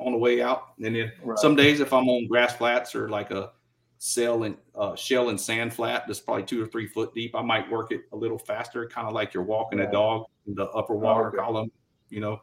on 0.00 0.12
the 0.12 0.18
way 0.18 0.42
out, 0.42 0.68
and 0.76 0.86
then 0.94 1.12
Right. 1.22 1.38
some 1.38 1.54
days 1.56 1.80
if 1.80 1.92
I'm 1.92 2.08
on 2.08 2.26
grass 2.26 2.56
flats 2.56 2.94
or 2.94 3.08
like 3.08 3.30
a 3.30 3.52
cell 3.98 4.42
and 4.42 4.56
uh, 4.74 4.94
shell 4.94 5.30
and 5.30 5.40
sand 5.40 5.72
flat 5.72 6.04
that's 6.06 6.20
probably 6.20 6.42
two 6.44 6.62
or 6.62 6.66
three 6.66 6.86
foot 6.86 7.14
deep, 7.14 7.34
I 7.34 7.42
might 7.42 7.70
work 7.70 7.92
it 7.92 8.02
a 8.12 8.16
little 8.16 8.38
faster, 8.38 8.86
kind 8.88 9.06
of 9.06 9.14
like 9.14 9.32
you're 9.34 9.42
walking 9.42 9.80
a 9.80 9.90
dog 9.90 10.26
in 10.46 10.54
the 10.54 10.66
upper 10.70 10.94
water 10.94 11.28
okay. 11.28 11.38
column, 11.38 11.70
you 12.10 12.20
know, 12.20 12.40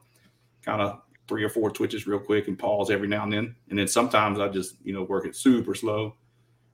kind 0.64 0.82
of 0.82 1.02
three 1.28 1.44
or 1.44 1.50
four 1.50 1.70
twitches 1.72 2.06
real 2.08 2.20
quick 2.20 2.48
and 2.48 2.58
pause 2.60 2.92
every 2.92 3.08
now 3.08 3.24
and 3.24 3.32
then. 3.34 3.56
And 3.70 3.80
then 3.80 3.88
sometimes 3.88 4.40
I 4.40 4.48
just, 4.50 4.76
you 4.84 4.94
know, 4.94 5.04
work 5.04 5.26
it 5.26 5.36
super 5.36 5.74
slow, 5.74 6.16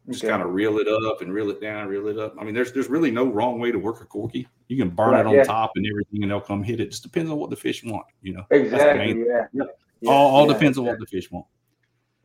just 0.09 0.23
Okay. 0.23 0.31
kind 0.31 0.41
of 0.41 0.51
reel 0.53 0.77
it 0.79 0.87
up 0.87 1.21
and 1.21 1.31
reel 1.33 1.49
it 1.51 1.61
down, 1.61 1.87
reel 1.87 2.07
it 2.07 2.17
up. 2.17 2.35
I 2.39 2.43
mean, 2.43 2.55
there's 2.55 2.71
there's 2.73 2.87
really 2.89 3.11
no 3.11 3.25
wrong 3.27 3.59
way 3.59 3.71
to 3.71 3.77
work 3.77 4.01
a 4.01 4.05
corky. 4.05 4.47
You 4.67 4.77
can 4.77 4.89
burn 4.89 5.11
Right, 5.11 5.19
it 5.21 5.27
on 5.27 5.33
yeah. 5.35 5.43
top 5.43 5.71
and 5.75 5.85
everything, 5.85 6.23
and 6.23 6.31
they'll 6.31 6.41
come 6.41 6.63
hit 6.63 6.79
it. 6.79 6.91
Just 6.91 7.03
depends 7.03 7.29
on 7.29 7.37
what 7.37 7.49
the 7.49 7.55
fish 7.55 7.83
want, 7.83 8.05
you 8.21 8.33
know. 8.33 8.45
Exactly. 8.49 9.23
Yeah. 9.27 9.47
Yeah, 9.53 10.09
all 10.09 10.35
all 10.35 10.47
yeah, 10.47 10.53
depends 10.53 10.77
on 10.77 10.85
what 10.85 10.99
the 10.99 11.05
fish 11.05 11.29
want. 11.29 11.45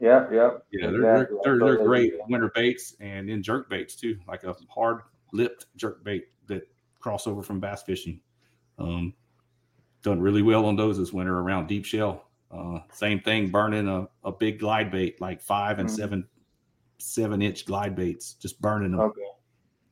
Yep. 0.00 0.30
Yep. 0.32 0.66
Yeah, 0.72 0.90
they're 0.90 1.12
Exactly. 1.14 1.38
They're, 1.44 1.58
they're, 1.58 1.76
they're 1.76 1.86
great 1.86 2.14
winter 2.28 2.50
baits 2.54 2.94
and 3.00 3.28
then 3.28 3.42
jerk 3.42 3.68
baits 3.70 3.94
too, 3.96 4.18
like 4.26 4.44
a 4.44 4.54
hard 4.68 5.00
lipped 5.32 5.66
jerk 5.76 6.02
bait 6.04 6.26
that 6.46 6.68
cross 7.00 7.26
over 7.26 7.42
from 7.42 7.60
bass 7.60 7.82
fishing. 7.82 8.20
Um, 8.78 9.14
done 10.04 10.20
really 10.20 10.42
well 10.42 10.66
on 10.66 10.76
those 10.76 10.98
this 10.98 11.12
winter 11.12 11.40
around 11.40 11.66
deep 11.66 11.84
shell. 11.84 12.28
Uh, 12.52 12.78
same 12.92 13.18
thing, 13.18 13.50
burning 13.50 13.88
a, 13.88 14.06
a 14.22 14.30
big 14.30 14.60
glide 14.60 14.92
bait 14.92 15.20
like 15.20 15.40
five 15.42 15.80
and 15.80 15.88
Mhm. 15.88 15.92
seven 15.96 16.28
seven 16.98 17.42
inch 17.42 17.66
glide 17.66 17.96
baits, 17.96 18.34
just 18.34 18.60
burning 18.62 18.92
them, 18.92 19.00
Okay. 19.00 19.20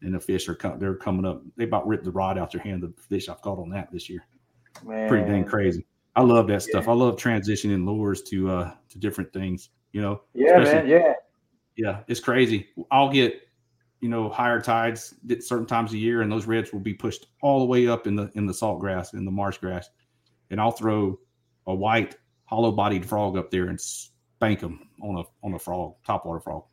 and 0.03 0.15
the 0.15 0.21
fish 0.21 0.49
are 0.49 0.55
com- 0.55 0.79
they're 0.79 0.95
coming 0.95 1.25
up. 1.25 1.43
They 1.57 1.65
about 1.65 1.87
ripped 1.89 2.05
the 2.05 2.13
rod 2.13 2.39
out 2.39 2.55
your 2.55 2.63
hand. 2.63 2.83
The 2.83 2.93
fish 3.03 3.29
I've 3.29 3.43
caught 3.43 3.59
on 3.59 3.69
that 3.71 3.91
this 3.91 4.09
year 4.09 4.25
Man. 4.85 5.09
pretty 5.09 5.29
dang 5.29 5.45
crazy. 5.45 5.85
I 6.15 6.23
love 6.23 6.47
that 6.49 6.63
stuff. 6.63 6.87
I 6.89 6.93
love 6.93 7.17
transitioning 7.17 7.85
lures 7.85 8.23
to 8.25 8.51
uh 8.51 8.75
to 8.91 8.99
different 8.99 9.33
things. 9.33 9.71
You 9.93 10.03
know, 10.03 10.23
Yeah, 10.35 10.59
man. 10.59 10.87
Yeah. 10.87 11.15
yeah, 11.77 12.01
it's 12.07 12.21
crazy. 12.21 12.69
I'll 12.91 13.11
get, 13.11 13.43
you 14.01 14.09
know, 14.09 14.29
higher 14.29 14.61
tides 14.61 15.15
at 15.31 15.43
certain 15.43 15.67
times 15.67 15.91
of 15.91 15.97
year, 15.99 16.23
and 16.23 16.31
those 16.31 16.47
reds 16.47 16.73
will 16.73 16.81
be 16.81 16.95
pushed 16.95 17.27
all 17.43 17.59
the 17.59 17.67
way 17.67 17.89
up 17.89 18.07
in 18.07 18.15
the 18.15 18.31
in 18.35 18.47
the 18.47 18.55
salt 18.55 18.79
grass 18.79 19.13
in 19.15 19.25
the 19.25 19.31
marsh 19.31 19.59
grass, 19.59 19.91
and 20.53 20.61
I'll 20.61 20.71
throw 20.71 21.19
a 21.67 21.75
white 21.75 22.15
hollow 22.45 22.71
bodied 22.71 23.05
frog 23.05 23.37
up 23.37 23.51
there 23.51 23.69
and 23.69 23.81
spank 23.81 24.61
them 24.61 24.89
on 25.03 25.17
a 25.17 25.23
on 25.45 25.55
a 25.55 25.59
frog, 25.59 25.95
topwater 26.07 26.43
frog. 26.45 26.65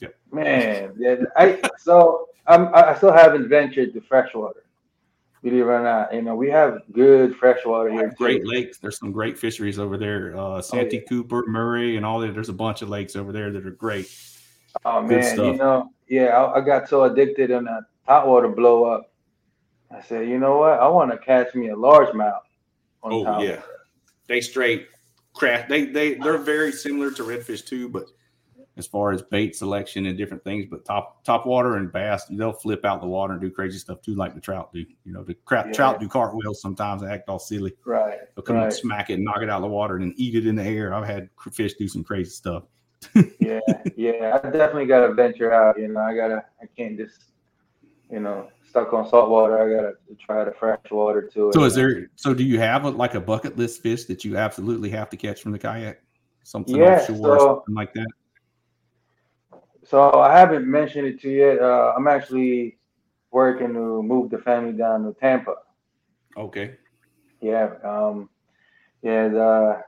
Yeah. 0.00 0.08
Man, 0.30 0.92
yeah, 0.98 1.16
I 1.36 1.62
so 1.78 2.28
I'm 2.46 2.74
I 2.74 2.94
still 2.96 3.12
haven't 3.12 3.48
ventured 3.48 3.94
to 3.94 4.00
freshwater. 4.02 4.66
Believe 5.42 5.60
it 5.60 5.66
or 5.66 5.82
not, 5.82 6.12
you 6.12 6.22
know 6.22 6.34
we 6.34 6.50
have 6.50 6.82
good 6.92 7.36
freshwater 7.36 7.90
here. 7.90 8.12
Great 8.18 8.42
too. 8.42 8.48
lakes. 8.48 8.78
There's 8.78 8.98
some 8.98 9.12
great 9.12 9.38
fisheries 9.38 9.78
over 9.78 9.96
there. 9.96 10.36
Uh, 10.36 10.60
Santee 10.60 10.96
yeah. 10.96 11.02
Cooper, 11.08 11.44
Murray, 11.46 11.96
and 11.96 12.04
all 12.04 12.18
that. 12.20 12.34
There's 12.34 12.48
a 12.48 12.54
bunch 12.54 12.82
of 12.82 12.88
lakes 12.88 13.14
over 13.14 13.30
there 13.32 13.52
that 13.52 13.64
are 13.64 13.70
great. 13.70 14.10
Oh 14.84 15.06
Good 15.06 15.20
man, 15.20 15.38
you 15.38 15.54
know, 15.54 15.90
yeah, 16.08 16.24
I, 16.36 16.58
I 16.58 16.60
got 16.60 16.88
so 16.88 17.04
addicted 17.04 17.52
on 17.52 17.64
that 17.64 17.84
hot 18.06 18.26
water 18.26 18.48
blow 18.48 18.84
up. 18.84 19.12
I 19.90 20.02
said, 20.02 20.28
you 20.28 20.38
know 20.38 20.58
what? 20.58 20.80
I 20.80 20.88
want 20.88 21.12
to 21.12 21.18
catch 21.18 21.54
me 21.54 21.68
a 21.68 21.76
largemouth. 21.76 22.40
Oh 23.04 23.42
yeah, 23.42 23.62
they 24.26 24.40
straight 24.40 24.88
craft. 25.34 25.68
They 25.68 25.84
they 25.86 26.14
they're 26.14 26.38
very 26.38 26.72
similar 26.72 27.10
to 27.12 27.22
redfish 27.22 27.64
too, 27.66 27.88
but 27.88 28.04
as 28.76 28.86
far 28.86 29.12
as 29.12 29.22
bait 29.22 29.54
selection 29.54 30.06
and 30.06 30.18
different 30.18 30.42
things. 30.42 30.66
But 30.68 30.84
top 30.84 31.22
top 31.24 31.46
water 31.46 31.76
and 31.76 31.92
bass, 31.92 32.24
they'll 32.30 32.52
flip 32.52 32.84
out 32.84 33.00
the 33.00 33.06
water 33.06 33.34
and 33.34 33.40
do 33.40 33.50
crazy 33.50 33.78
stuff 33.78 34.00
too, 34.02 34.14
like 34.14 34.34
the 34.34 34.40
trout 34.40 34.72
do. 34.72 34.84
You 35.04 35.12
know, 35.12 35.22
the 35.22 35.34
crap, 35.34 35.66
Yeah. 35.66 35.72
trout 35.72 36.00
do 36.00 36.08
cartwheels 36.08 36.60
sometimes. 36.60 37.02
They 37.02 37.08
act 37.08 37.28
all 37.28 37.38
silly. 37.38 37.74
Right. 37.84 38.18
They'll 38.34 38.42
come 38.42 38.56
and 38.56 38.72
smack 38.72 39.10
it 39.10 39.14
and 39.14 39.24
knock 39.24 39.42
it 39.42 39.50
out 39.50 39.56
of 39.56 39.62
the 39.62 39.68
water 39.68 39.96
and 39.96 40.04
then 40.04 40.14
eat 40.16 40.34
it 40.34 40.46
in 40.46 40.56
the 40.56 40.64
air. 40.64 40.92
I've 40.94 41.06
had 41.06 41.28
fish 41.52 41.74
do 41.74 41.86
some 41.88 42.02
crazy 42.02 42.30
stuff. 42.30 42.64
yeah, 43.38 43.60
yeah. 43.96 44.40
I 44.42 44.50
definitely 44.50 44.86
gotta 44.86 45.12
venture 45.12 45.52
out. 45.52 45.78
You 45.78 45.88
know, 45.88 46.00
I 46.00 46.14
gotta. 46.16 46.44
I 46.60 46.66
can't 46.76 46.96
just, 46.96 47.24
you 48.10 48.20
know, 48.20 48.48
stuck 48.68 48.92
on 48.92 49.08
salt 49.08 49.30
water. 49.30 49.56
I 49.58 49.74
gotta 49.74 49.94
try 50.24 50.44
the 50.44 50.52
fresh 50.52 50.78
water 50.90 51.22
too. 51.22 51.50
So 51.54 51.64
is 51.64 51.74
there? 51.74 52.10
So 52.16 52.34
do 52.34 52.44
you 52.44 52.58
have 52.60 52.84
a, 52.84 52.90
like 52.90 53.14
a 53.14 53.20
bucket 53.20 53.56
list 53.56 53.82
fish 53.82 54.04
that 54.04 54.24
you 54.24 54.36
absolutely 54.36 54.90
have 54.90 55.08
to 55.10 55.16
catch 55.16 55.42
from 55.42 55.52
the 55.52 55.58
kayak? 55.58 56.00
Something 56.42 56.76
Yeah, 56.76 57.00
offshore, 57.00 57.30
or 57.36 57.38
so- 57.38 57.46
something 57.66 57.74
like 57.74 57.92
that. 57.94 58.06
So 59.86 60.12
I 60.20 60.36
haven't 60.38 60.66
mentioned 60.66 61.06
it 61.06 61.20
to 61.22 61.28
you 61.30 61.46
yet. 61.46 61.60
Uh, 61.60 61.92
I'm 61.96 62.06
actually 62.08 62.78
working 63.30 63.74
to 63.74 64.02
move 64.02 64.30
the 64.30 64.38
family 64.38 64.72
down 64.72 65.04
to 65.04 65.12
Tampa. 65.20 65.56
Okay. 66.36 66.76
Yeah. 67.40 67.74
Um, 67.84 68.30
yeah. 69.02 69.28
The 69.28 69.82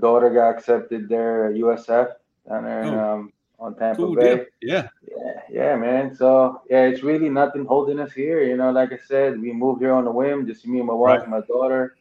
daughter 0.00 0.30
got 0.30 0.50
accepted 0.50 1.08
there 1.08 1.46
at 1.46 1.54
USF 1.54 2.08
down 2.48 2.64
there 2.64 2.82
in, 2.82 2.94
Oh. 2.94 3.12
um, 3.14 3.32
on 3.58 3.74
Tampa 3.76 4.06
Cool 4.06 4.16
Bay. 4.16 4.36
deal. 4.36 4.44
Yeah. 4.62 4.88
Yeah, 5.06 5.40
yeah, 5.50 5.76
man. 5.76 6.14
So 6.14 6.62
yeah, 6.70 6.84
it's 6.84 7.02
really 7.02 7.28
nothing 7.28 7.64
holding 7.66 7.98
us 8.00 8.12
here. 8.12 8.42
You 8.42 8.56
know, 8.56 8.70
like 8.70 8.92
I 8.92 8.98
said, 8.98 9.40
we 9.40 9.52
moved 9.52 9.80
here 9.80 9.92
on 9.92 10.06
a 10.06 10.10
whim, 10.12 10.46
just 10.46 10.66
me 10.66 10.78
and 10.78 10.86
my 10.86 10.94
wife, 10.94 11.20
Right. 11.20 11.28
my 11.28 11.40
daughter. 11.42 11.96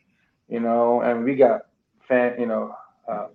You 0.47 0.59
know, 0.59 1.01
and 1.01 1.23
we 1.23 1.35
got 1.35 1.61
fan. 2.07 2.39
You 2.39 2.47
know, 2.47 2.75
uh, 3.07 3.27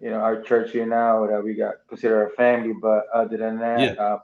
you 0.00 0.10
know 0.10 0.18
our 0.20 0.40
church 0.42 0.72
here 0.72 0.86
now 0.86 1.26
that 1.26 1.42
we 1.42 1.54
got 1.54 1.74
consider 1.88 2.22
our 2.24 2.30
family. 2.30 2.72
But 2.80 3.04
other 3.14 3.36
than 3.36 3.58
that, 3.58 3.90
Yeah. 3.90 3.94
uh, 3.98 4.18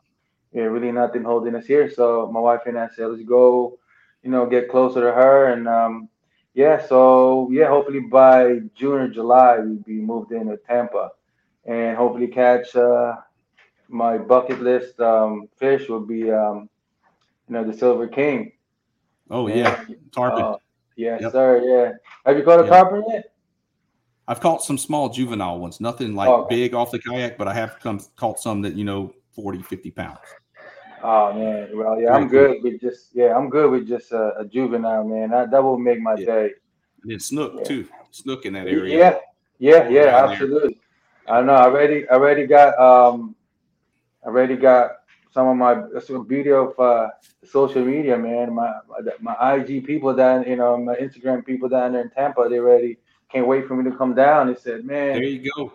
yeah, 0.53 0.63
really 0.65 0.93
nothing 0.93 1.23
holding 1.25 1.55
us 1.55 1.67
here. 1.67 1.91
So 1.91 2.31
my 2.33 2.41
wife 2.41 2.63
and 2.67 2.79
I 2.79 2.89
said, 2.89 3.07
let's 3.09 3.23
go. 3.25 3.79
You 4.23 4.31
know, 4.31 4.47
get 4.47 4.71
closer 4.71 5.01
to 5.01 5.13
her, 5.13 5.53
and 5.53 5.69
um, 5.69 6.09
yeah. 6.55 6.81
So 6.87 7.49
yeah, 7.53 7.69
hopefully 7.69 8.01
by 8.01 8.61
June 8.75 9.01
or 9.01 9.09
July 9.09 9.59
we'll 9.59 9.77
be 9.77 9.95
moved 10.01 10.33
into 10.33 10.57
Tampa, 10.57 11.11
and 11.67 11.97
hopefully 11.97 12.29
catch. 12.29 12.75
Uh, 12.77 13.17
my 13.89 14.19
bucket 14.19 14.61
list 14.63 14.99
um, 15.01 15.49
fish 15.57 15.89
would 15.89 16.09
be, 16.09 16.31
um, 16.31 16.69
you 17.49 17.55
know, 17.55 17.65
the 17.65 17.77
Silver 17.77 18.09
King. 18.09 18.53
Oh 19.31 19.47
yeah. 19.47 19.85
Tarpon. 20.13 20.55
Uh, 20.55 20.57
yes, 20.97 21.23
Yep. 21.23 21.33
sir. 21.33 21.63
Yeah. 21.65 21.93
Have 22.25 22.39
you 22.39 22.45
caught 22.45 22.61
a 22.61 22.65
Yeah. 22.65 22.71
tarpon 22.71 23.05
yet? 23.09 23.33
I've 24.27 24.41
caught 24.41 24.63
some 24.65 24.79
small 24.79 25.11
juvenile 25.11 25.59
ones, 25.59 25.81
nothing 25.81 26.15
like 26.15 26.31
Oh, 26.31 26.47
big 26.49 26.73
off 26.73 26.91
the 26.91 26.99
kayak, 26.99 27.37
but 27.37 27.47
I 27.47 27.53
have 27.53 27.79
come 27.81 28.01
caught 28.17 28.41
some 28.41 28.63
that, 28.63 28.75
you 28.75 28.85
know, 28.85 29.13
40, 29.35 29.63
50 29.63 29.91
pounds. 29.91 30.19
Oh 31.03 31.35
man. 31.35 31.69
Well, 31.75 32.01
yeah, 32.01 32.13
Very 32.13 32.23
I'm 32.23 32.29
good 32.29 32.63
with 32.63 32.81
just 32.81 33.11
yeah, 33.13 33.37
I'm 33.37 33.51
good 33.51 33.71
with 33.71 33.87
just 33.87 34.13
a, 34.13 34.39
a 34.39 34.45
juvenile 34.47 35.05
man. 35.05 35.31
That, 35.31 35.51
that 35.51 35.63
will 35.63 35.79
make 35.79 36.01
my 36.01 36.15
Yeah. 36.17 36.27
day. 36.27 36.51
And 37.03 37.11
then 37.13 37.21
snook 37.21 37.57
Yeah. 37.59 37.65
too. 37.65 37.89
Snook 38.11 38.47
in 38.47 38.55
that 38.55 38.67
area. 38.67 38.99
Yeah, 38.99 39.19
yeah, 39.59 39.89
yeah, 39.89 40.25
absolutely. 40.25 40.81
I 41.29 41.43
know. 41.43 41.55
I 41.55 41.65
already, 41.65 42.09
I 42.09 42.15
already 42.15 42.47
got, 42.47 42.79
um, 42.79 43.35
I 44.25 44.29
already 44.29 44.57
got 44.57 44.93
some 45.33 45.49
of 45.49 45.57
my 45.57 46.01
some 46.01 46.25
beauty 46.27 46.53
of 46.53 46.79
uh, 46.79 47.09
social 47.45 47.85
media, 47.85 48.17
man. 48.17 48.55
My, 48.55 48.73
my 48.89 49.35
my 49.35 49.55
IG 49.55 49.85
people 49.85 50.15
down, 50.15 50.45
you 50.45 50.57
know, 50.57 50.77
my 50.77 50.95
Instagram 50.97 51.45
people 51.45 51.69
down 51.69 51.93
there 51.93 52.03
in 52.03 52.11
Tampa, 52.11 52.49
they 52.49 52.59
already 52.59 52.99
can't 53.31 53.47
wait 53.47 53.67
for 53.67 53.75
me 53.75 53.89
to 53.91 53.97
come 53.97 54.15
down. 54.15 54.47
They 54.47 54.55
said, 54.55 54.85
man. 54.85 55.15
There 55.15 55.25
you 55.25 55.51
go. 55.57 55.73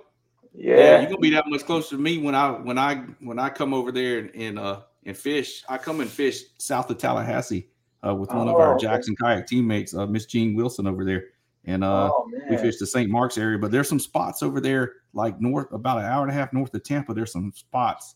Yeah, 0.53 0.77
yeah, 0.77 0.99
you're 1.01 1.09
gonna 1.09 1.19
be 1.19 1.29
that 1.31 1.45
much 1.47 1.65
closer 1.65 1.95
to 1.95 2.01
me 2.01 2.17
when 2.17 2.33
I 2.33 2.51
when 2.51 2.77
I 2.77 2.95
when 3.19 3.37
I 3.37 3.49
come 3.49 3.73
over 3.73 3.91
there 3.91 4.19
and, 4.19 4.31
and 4.35 4.59
uh 4.59 4.81
and 5.05 5.15
fish. 5.15 5.63
I 5.69 5.77
come 5.77 5.99
and 6.01 6.09
fish 6.09 6.43
south 6.57 6.89
of 6.89 6.97
Tallahassee 6.97 7.67
uh, 8.05 8.15
with 8.15 8.29
one 8.29 8.47
of 8.47 8.55
Oh, 8.55 8.59
our 8.61 8.75
okay. 8.75 8.87
Jackson 8.87 9.15
kayak 9.15 9.45
teammates, 9.47 9.93
uh, 9.93 10.07
Miss 10.07 10.25
Jean 10.25 10.55
Wilson 10.55 10.87
over 10.87 11.05
there, 11.05 11.25
and 11.65 11.83
uh, 11.83 12.09
oh 12.11 12.29
we 12.49 12.57
fished 12.57 12.79
the 12.79 12.87
St. 12.87 13.09
Mark's 13.09 13.37
area. 13.37 13.57
But 13.57 13.71
there's 13.71 13.89
some 13.89 13.99
spots 13.99 14.41
over 14.41 14.59
there, 14.59 14.93
like 15.13 15.39
north 15.39 15.71
about 15.71 15.99
an 15.99 16.05
hour 16.05 16.23
and 16.23 16.31
a 16.31 16.33
half 16.33 16.53
north 16.53 16.73
of 16.73 16.83
Tampa. 16.83 17.13
There's 17.13 17.31
some 17.31 17.51
spots, 17.55 18.15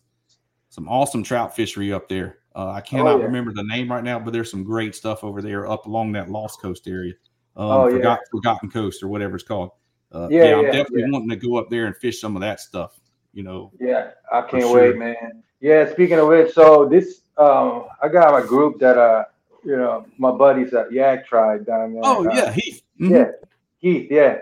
some 0.69 0.87
awesome 0.87 1.23
trout 1.23 1.55
fishery 1.55 1.91
up 1.93 2.09
there. 2.09 2.39
Uh, 2.55 2.69
I 2.71 2.81
cannot 2.81 3.15
Oh, 3.15 3.19
yeah. 3.19 3.25
remember 3.25 3.51
the 3.51 3.63
name 3.63 3.91
right 3.91 4.03
now, 4.03 4.19
but 4.19 4.31
there's 4.31 4.51
some 4.51 4.63
great 4.63 4.93
stuff 4.95 5.23
over 5.23 5.41
there 5.41 5.67
up 5.67 5.87
along 5.87 6.11
that 6.11 6.29
Lost 6.29 6.61
Coast 6.61 6.87
area, 6.87 7.13
um, 7.57 7.65
Oh, 7.65 7.87
yeah. 7.87 7.95
Forgot, 7.95 8.19
Forgotten 8.31 8.69
Coast 8.69 9.01
or 9.01 9.07
whatever 9.07 9.35
it's 9.35 9.43
called. 9.43 9.71
Uh, 10.11 10.27
Yeah, 10.29 10.43
yeah, 10.45 10.55
I'm 10.57 10.65
definitely 10.65 11.11
wanting 11.11 11.29
to 11.29 11.35
go 11.35 11.57
up 11.57 11.69
there 11.71 11.87
and 11.87 11.97
fish 11.97 12.21
some 12.21 12.35
of 12.35 12.41
that 12.41 12.59
stuff. 12.59 12.99
You 13.33 13.41
know, 13.41 13.71
yeah, 13.79 14.11
I 14.31 14.41
can't 14.41 14.61
sure. 14.61 14.75
wait, 14.91 14.97
man. 14.97 15.41
Yeah, 15.59 15.91
speaking 15.91 16.19
of 16.19 16.27
which, 16.27 16.53
so 16.53 16.85
this, 16.87 17.21
um, 17.37 17.85
I 17.99 18.07
got 18.07 18.37
a 18.37 18.45
group 18.45 18.79
that, 18.79 18.95
uh, 18.95 19.23
you 19.65 19.75
know, 19.75 20.05
my 20.19 20.29
buddies 20.29 20.71
at 20.75 20.91
Yak 20.91 21.25
Tribe 21.25 21.65
down 21.65 21.93
there. 21.93 22.01
Oh 22.05 22.29
uh, 22.29 22.35
yeah, 22.35 22.51
Heath. 22.51 22.82
Mhm. 22.99 23.09
Yeah, 23.11 23.31
Heath. 23.79 24.07
Yeah. 24.11 24.37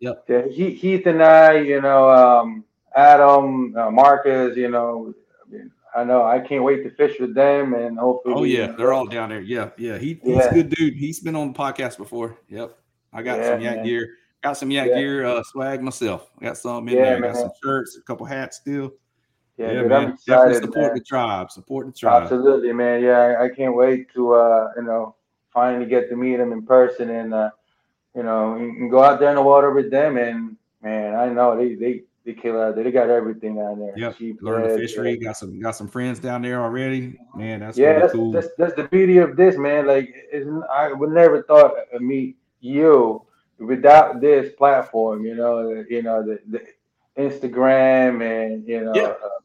Yep. 0.00 0.24
Yeah, 0.28 0.42
he, 0.46 0.70
Heath 0.70 1.06
and 1.06 1.22
I, 1.22 1.58
you 1.58 1.80
know, 1.80 2.10
um, 2.10 2.64
Adam, 2.94 3.74
uh, 3.76 3.90
Marcus, 3.90 4.56
you 4.56 4.68
know, 4.70 5.14
I 5.46 5.50
mean, 5.50 5.70
I 5.96 6.04
know 6.04 6.22
I 6.24 6.38
can't 6.38 6.62
wait 6.62 6.82
to 6.84 6.90
fish 6.90 7.18
with 7.18 7.34
them, 7.34 7.72
and 7.74 7.98
hopefully. 7.98 8.34
Oh 8.36 8.44
yeah, 8.44 8.72
they're 8.72 8.92
all 8.92 9.06
down 9.06 9.30
there. 9.30 9.40
Yeah, 9.40 9.70
yeah. 9.78 9.96
He, 9.96 10.20
he's 10.22 10.36
Yeah. 10.36 10.50
a 10.50 10.54
good 10.54 10.68
dude. 10.70 10.94
He's 10.94 11.20
been 11.20 11.34
on 11.34 11.52
the 11.52 11.58
podcast 11.58 11.96
before. 11.96 12.36
Yep. 12.48 12.78
I 13.12 13.22
got 13.22 13.38
Yeah, 13.38 13.52
some 13.52 13.60
yak 13.62 13.76
man. 13.76 13.84
gear. 13.86 14.08
Got 14.42 14.58
some 14.58 14.70
yak 14.70 14.88
Yeah. 14.88 14.98
gear 14.98 15.24
uh, 15.24 15.42
swag 15.42 15.82
myself. 15.82 16.30
I 16.38 16.44
got 16.44 16.58
some 16.58 16.86
in 16.88 16.96
there. 16.96 17.16
I 17.16 17.20
got 17.20 17.32
man. 17.32 17.34
some 17.34 17.50
shirts, 17.62 17.96
a 17.96 18.02
couple 18.02 18.26
hats 18.26 18.58
still. 18.58 18.92
Yeah, 19.56 19.68
Yeah, 19.68 19.80
dude, 19.80 19.88
man. 19.88 20.04
I'm 20.08 20.18
Definitely 20.26 20.54
support 20.56 20.86
man. 20.88 20.94
the 20.94 21.00
tribe. 21.04 21.50
Support 21.50 21.86
the 21.86 21.92
tribe. 21.92 22.22
Absolutely, 22.24 22.72
man. 22.74 23.02
Yeah, 23.02 23.18
I, 23.18 23.44
I 23.44 23.48
can't 23.48 23.74
wait 23.74 24.12
to, 24.12 24.34
uh, 24.34 24.72
you 24.76 24.82
know, 24.82 25.14
finally 25.50 25.86
get 25.86 26.10
to 26.10 26.16
meet 26.16 26.36
them 26.36 26.52
in 26.52 26.66
person 26.66 27.08
and, 27.08 27.32
uh, 27.32 27.50
you 28.16 28.22
know, 28.22 28.54
and, 28.54 28.76
and 28.78 28.90
go 28.90 29.02
out 29.04 29.20
there 29.20 29.28
in 29.28 29.36
the 29.36 29.42
water 29.42 29.70
with 29.72 29.90
them. 29.90 30.16
And 30.16 30.56
man, 30.82 31.14
I 31.14 31.28
know 31.28 31.56
they 31.56 31.74
they 31.74 32.02
they 32.24 32.32
kill 32.32 32.60
out 32.60 32.74
there. 32.74 32.82
They 32.82 32.90
got 32.90 33.10
everything 33.10 33.56
down 33.56 33.78
there. 33.78 34.12
Cheap 34.12 34.38
Learn 34.40 34.68
the 34.68 34.76
fishery. 34.76 35.16
Got 35.16 35.36
some 35.36 35.60
got 35.60 35.76
some 35.76 35.86
friends 35.86 36.18
down 36.18 36.42
there 36.42 36.62
already. 36.62 37.18
Man, 37.36 37.60
that's 37.60 37.78
yeah, 37.78 38.00
that's, 38.00 38.12
cool. 38.14 38.32
that's 38.32 38.48
that's 38.58 38.74
the 38.74 38.84
beauty 38.84 39.18
of 39.18 39.36
this, 39.36 39.56
man. 39.56 39.86
Like, 39.86 40.12
I 40.72 40.92
would 40.92 41.10
never 41.10 41.42
thought 41.42 41.72
of 41.92 42.00
meet 42.00 42.36
you 42.60 43.22
without 43.58 44.20
this 44.20 44.54
platform. 44.54 45.24
You 45.24 45.34
know, 45.36 45.84
you 45.88 46.02
know 46.02 46.22
the, 46.24 46.40
the 46.48 46.62
Instagram 47.16 48.22
and 48.22 48.66
you 48.66 48.84
know, 48.84 48.92
Yeah. 48.94 49.14
uh, 49.24 49.35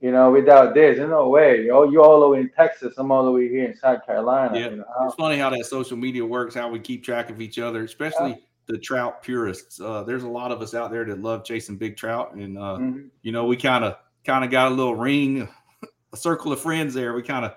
you 0.00 0.12
know, 0.12 0.30
without 0.30 0.74
this, 0.74 0.98
there's 0.98 1.10
no 1.10 1.28
way. 1.28 1.70
Oh, 1.70 1.84
you 1.90 2.02
all 2.02 2.20
the 2.20 2.28
way 2.28 2.40
in 2.40 2.50
Texas. 2.50 2.94
I'm 2.98 3.10
all 3.10 3.24
the 3.24 3.30
way 3.32 3.48
here 3.48 3.64
in 3.64 3.76
South 3.76 4.04
Carolina. 4.04 4.58
Yeah. 4.58 4.68
You 4.70 4.76
know, 4.76 4.84
It's 5.02 5.14
funny 5.14 5.38
how 5.38 5.50
that 5.50 5.64
social 5.66 5.96
media 5.96 6.24
works, 6.24 6.54
how 6.54 6.68
we 6.70 6.78
keep 6.80 7.02
track 7.04 7.30
of 7.30 7.40
each 7.40 7.58
other, 7.58 7.84
especially 7.84 8.42
the 8.66 8.78
trout 8.78 9.22
purists. 9.22 9.80
Uh, 9.80 10.02
there's 10.02 10.24
a 10.24 10.28
lot 10.28 10.50
of 10.50 10.60
us 10.60 10.74
out 10.74 10.90
there 10.90 11.04
that 11.04 11.20
love 11.22 11.44
chasing 11.44 11.76
big 11.76 11.96
trout, 11.96 12.34
and 12.34 12.58
uh, 12.58 12.76
Mhm. 12.78 13.08
you 13.22 13.32
know, 13.32 13.46
we 13.46 13.56
kind 13.56 13.84
of 13.84 13.96
kind 14.24 14.44
of 14.44 14.50
got 14.50 14.72
a 14.72 14.74
little 14.74 14.96
ring, 14.96 15.48
a 16.12 16.16
circle 16.16 16.52
of 16.52 16.60
friends 16.60 16.92
there. 16.92 17.14
We 17.14 17.22
kind 17.22 17.44
of, 17.44 17.54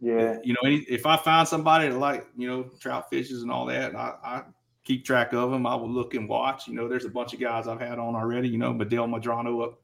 yeah, 0.00 0.38
you 0.44 0.52
know, 0.52 0.60
any, 0.64 0.76
if 0.88 1.06
I 1.06 1.16
find 1.16 1.46
somebody 1.46 1.88
that 1.88 1.98
like, 1.98 2.26
you 2.36 2.46
know, 2.48 2.70
trout 2.80 3.10
fishes 3.10 3.42
and 3.42 3.50
all 3.50 3.66
that, 3.66 3.94
I, 3.96 4.14
I 4.22 4.42
keep 4.84 5.04
track 5.04 5.32
of 5.32 5.50
them. 5.50 5.66
I 5.66 5.74
will 5.74 5.90
look 5.90 6.14
and 6.14 6.28
watch. 6.28 6.68
You 6.68 6.74
know, 6.74 6.86
there's 6.88 7.04
a 7.04 7.10
bunch 7.10 7.32
of 7.34 7.40
guys 7.40 7.66
I've 7.66 7.80
had 7.80 7.98
on 7.98 8.14
already. 8.14 8.48
You 8.48 8.58
know, 8.58 8.72
Medell 8.72 9.08
Madrano 9.08 9.64
up, 9.64 9.80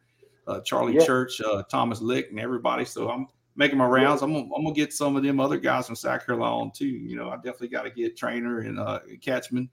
uh, 0.50 0.60
Charlie 0.60 0.94
Yeah. 0.94 1.04
Church, 1.06 1.40
uh, 1.40 1.62
Thomas 1.64 2.00
Lick, 2.00 2.30
and 2.30 2.40
everybody. 2.40 2.84
So 2.84 3.08
I'm 3.10 3.26
making 3.56 3.78
my 3.78 3.86
rounds. 3.86 4.22
I'm 4.22 4.32
gonna, 4.32 4.48
I'm 4.54 4.62
gonna 4.64 4.74
get 4.74 4.92
some 4.92 5.16
of 5.16 5.22
them 5.22 5.40
other 5.40 5.58
guys 5.58 5.86
from 5.86 5.96
South 5.96 6.24
Carolina 6.26 6.54
on 6.56 6.70
too. 6.72 6.86
You 6.86 7.16
know, 7.16 7.30
I 7.30 7.36
definitely 7.36 7.68
got 7.68 7.82
to 7.82 7.90
get 7.90 8.16
Trainer 8.16 8.60
and 8.60 8.78
uh, 8.78 9.00
Catchman. 9.20 9.68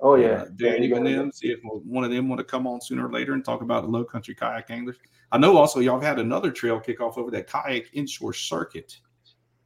oh 0.00 0.14
yeah, 0.14 0.28
uh, 0.42 0.44
and 0.46 0.58
gotta- 0.90 1.04
them. 1.04 1.32
See 1.32 1.48
if 1.48 1.60
one 1.62 2.04
of 2.04 2.10
them 2.10 2.28
want 2.28 2.38
to 2.40 2.44
come 2.44 2.66
on 2.66 2.80
sooner 2.80 3.06
or 3.08 3.12
later 3.12 3.32
and 3.34 3.44
talk 3.44 3.62
about 3.62 3.82
the 3.84 3.88
low 3.90 4.04
country 4.04 4.34
kayak 4.34 4.70
anglers. 4.70 4.96
I 5.30 5.38
know 5.38 5.56
also 5.58 5.80
y'all 5.80 6.00
have 6.00 6.16
had 6.16 6.18
another 6.24 6.50
trail 6.50 6.80
kick 6.80 7.00
off 7.00 7.18
over 7.18 7.30
that 7.32 7.46
kayak 7.46 7.86
inshore 7.92 8.32
circuit. 8.32 8.98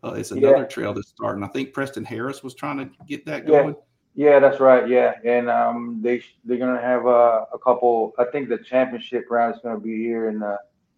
Uh, 0.05 0.15
it's 0.15 0.33
Yeah. 0.33 0.49
another 0.49 0.67
trail 0.67 0.93
that's 0.93 1.09
starting. 1.11 1.45
I 1.45 1.49
think 1.49 1.73
Preston 1.73 2.05
Harris 2.05 2.43
was 2.43 2.55
trying 2.55 2.79
to 2.79 2.91
get 3.07 3.25
that 3.27 3.47
going. 3.47 3.69
Yeah, 3.69 3.81
that's 4.17 4.61
right. 4.61 4.89
Yeah, 4.89 5.15
and 5.25 5.49
um, 5.51 6.01
they 6.03 6.23
they're 6.45 6.59
gonna 6.59 6.81
have 6.81 7.07
uh, 7.07 7.47
a 7.53 7.59
couple. 7.59 8.13
I 8.19 8.25
think 8.25 8.49
the 8.49 8.59
championship 8.59 9.27
round 9.31 9.55
is 9.55 9.61
gonna 9.63 9.81
be 9.81 9.97
here 9.99 10.29
in 10.29 10.43
uh, 10.43 10.57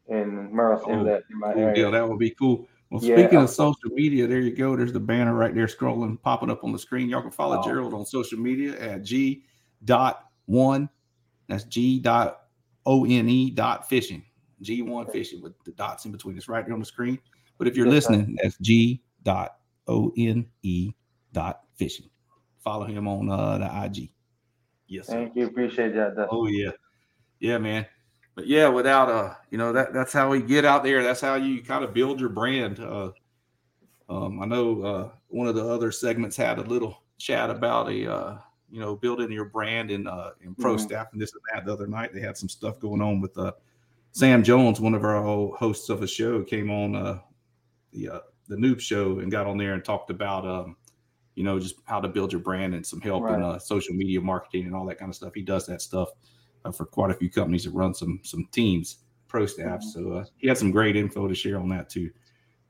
in 0.08 0.50
Murrells 0.52 0.82
Oh, 0.86 0.92
Inlet 0.92 1.24
in 1.30 1.38
my 1.38 1.52
Cool 1.52 1.62
area. 1.62 1.74
deal. 1.74 1.90
That 1.90 2.08
would 2.08 2.18
be 2.18 2.30
cool. 2.30 2.66
Well, 2.90 3.02
Yeah. 3.02 3.16
speaking 3.16 3.38
of 3.38 3.50
social 3.50 3.90
media, 3.90 4.26
there 4.26 4.40
you 4.40 4.54
go. 4.54 4.76
There's 4.76 4.92
the 4.92 5.00
banner 5.00 5.34
right 5.34 5.54
there 5.54 5.66
scrolling, 5.66 6.20
popping 6.20 6.50
up 6.50 6.62
on 6.64 6.72
the 6.72 6.78
screen. 6.78 7.08
Y'all 7.08 7.22
can 7.22 7.30
follow 7.30 7.58
Oh. 7.58 7.64
Gerald 7.64 7.94
on 7.94 8.04
social 8.04 8.38
media 8.38 8.78
at 8.78 9.02
G 9.02 9.44
dot 9.84 10.26
one. 10.46 10.88
That's 11.48 11.64
G 11.64 11.98
dot 11.98 12.42
O 12.86 13.04
N 13.04 13.28
E 13.28 13.50
dot 13.50 13.88
fishing. 13.88 14.22
G 14.60 14.82
one 14.82 15.06
fishing 15.06 15.40
with 15.42 15.52
the 15.64 15.72
dots 15.72 16.04
in 16.04 16.12
between. 16.12 16.36
It's 16.36 16.48
right 16.48 16.64
there 16.64 16.74
on 16.74 16.80
the 16.80 16.86
screen. 16.86 17.18
But 17.58 17.66
if 17.68 17.76
you're 17.76 17.88
listening, 17.88 18.36
that's 18.42 18.58
G 18.58 19.02
dot 19.22 19.56
O 19.88 20.12
N 20.16 20.46
E 20.62 20.92
dot 21.32 21.62
fishing. 21.76 22.06
Follow 22.64 22.86
him 22.86 23.06
on 23.06 23.28
uh, 23.28 23.58
the 23.58 23.84
IG. 23.84 24.10
Yes, 24.88 25.06
sir. 25.06 25.12
Thank 25.12 25.36
you. 25.36 25.46
Appreciate 25.46 25.94
that. 25.94 26.16
Dustin. 26.16 26.28
Oh 26.30 26.46
yeah, 26.46 26.70
yeah, 27.38 27.58
man. 27.58 27.86
But 28.34 28.46
yeah, 28.46 28.68
without 28.68 29.10
uh, 29.10 29.34
you 29.50 29.58
know 29.58 29.72
that 29.72 29.92
that's 29.92 30.12
how 30.14 30.30
we 30.30 30.40
get 30.40 30.64
out 30.64 30.82
there. 30.82 31.02
That's 31.02 31.20
how 31.20 31.34
you 31.34 31.62
kind 31.62 31.84
of 31.84 31.92
build 31.92 32.18
your 32.18 32.30
brand. 32.30 32.80
Uh, 32.80 33.10
um, 34.08 34.42
I 34.42 34.46
know 34.46 34.82
uh, 34.82 35.10
one 35.28 35.46
of 35.46 35.54
the 35.54 35.66
other 35.66 35.92
segments 35.92 36.36
had 36.36 36.58
a 36.58 36.62
little 36.62 37.02
chat 37.18 37.50
about 37.50 37.90
a 37.90 38.10
uh, 38.10 38.38
you 38.70 38.80
know 38.80 38.96
building 38.96 39.30
your 39.30 39.44
brand 39.44 39.90
and 39.90 40.08
uh, 40.08 40.30
and 40.42 40.56
pro 40.56 40.76
Mhm. 40.76 40.80
staff 40.80 41.08
and 41.12 41.20
this 41.20 41.32
and 41.34 41.42
that. 41.52 41.66
The 41.66 41.72
other 41.72 41.86
night 41.86 42.14
they 42.14 42.20
had 42.20 42.36
some 42.36 42.48
stuff 42.48 42.80
going 42.80 43.02
on 43.02 43.20
with 43.20 43.36
uh, 43.38 43.52
Sam 44.12 44.42
Jones, 44.42 44.80
one 44.80 44.94
of 44.94 45.04
our 45.04 45.22
hosts 45.56 45.88
of 45.90 46.02
a 46.02 46.06
show, 46.06 46.42
came 46.42 46.70
on 46.70 46.96
uh, 46.96 47.18
the 47.92 48.08
uh, 48.08 48.20
the 48.48 48.56
Noob 48.56 48.80
Show 48.80 49.18
and 49.20 49.30
got 49.30 49.46
on 49.46 49.58
there 49.58 49.74
and 49.74 49.84
talked 49.84 50.10
about 50.10 50.46
um, 50.46 50.76
you 51.34 51.44
know 51.44 51.58
just 51.58 51.76
how 51.84 52.00
to 52.00 52.08
build 52.08 52.32
your 52.32 52.40
brand 52.40 52.74
and 52.74 52.84
some 52.86 53.00
help 53.00 53.28
in 53.28 53.42
uh, 53.42 53.58
social 53.58 53.94
media 53.94 54.20
marketing 54.20 54.66
and 54.66 54.74
all 54.74 54.86
that 54.86 54.98
kind 54.98 55.08
of 55.08 55.16
stuff. 55.16 55.32
He 55.34 55.42
does 55.42 55.66
that 55.66 55.82
stuff 55.82 56.10
uh, 56.64 56.72
for 56.72 56.84
quite 56.86 57.10
a 57.10 57.14
few 57.14 57.30
companies 57.30 57.64
that 57.64 57.72
run 57.72 57.94
some 57.94 58.20
some 58.22 58.46
teams, 58.52 58.98
pro 59.28 59.46
staff. 59.46 59.80
Mhm. 59.80 59.84
So 59.84 60.12
uh, 60.12 60.24
he 60.36 60.48
had 60.48 60.58
some 60.58 60.70
great 60.70 60.96
info 60.96 61.26
to 61.28 61.34
share 61.34 61.58
on 61.58 61.68
that 61.70 61.88
too. 61.88 62.10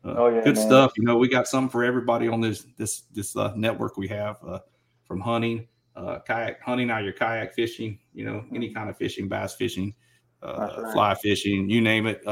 Uh, 0.05 0.15
Oh, 0.19 0.29
yeah, 0.29 0.45
good 0.45 0.57
man. 0.57 0.67
stuff. 0.67 0.93
You 0.97 1.05
know, 1.05 1.17
we 1.17 1.29
got 1.29 1.47
something 1.49 1.71
for 1.71 1.83
everybody 1.85 2.29
on 2.29 2.41
this 2.41 2.67
this 2.77 3.03
this 3.13 3.37
uh, 3.37 3.53
network 3.57 3.97
we 3.97 4.09
have 4.09 4.37
uh, 4.47 4.59
from 5.05 5.21
hunting, 5.21 5.67
uh, 5.97 6.19
kayak 6.27 6.61
hunting, 6.61 6.91
out 6.91 7.05
your 7.05 7.13
kayak 7.15 7.55
fishing. 7.55 7.99
You 8.13 8.25
know, 8.27 8.45
any 8.55 8.73
kind 8.73 8.91
of 8.91 8.97
fishing, 8.97 9.29
bass 9.29 9.55
fishing, 9.55 9.95
uh, 10.43 10.69
Mm-hmm. 10.69 10.83
Right. 10.83 10.93
fly 10.93 11.15
fishing, 11.15 11.71
you 11.71 11.81
name 11.81 12.07
it. 12.07 12.23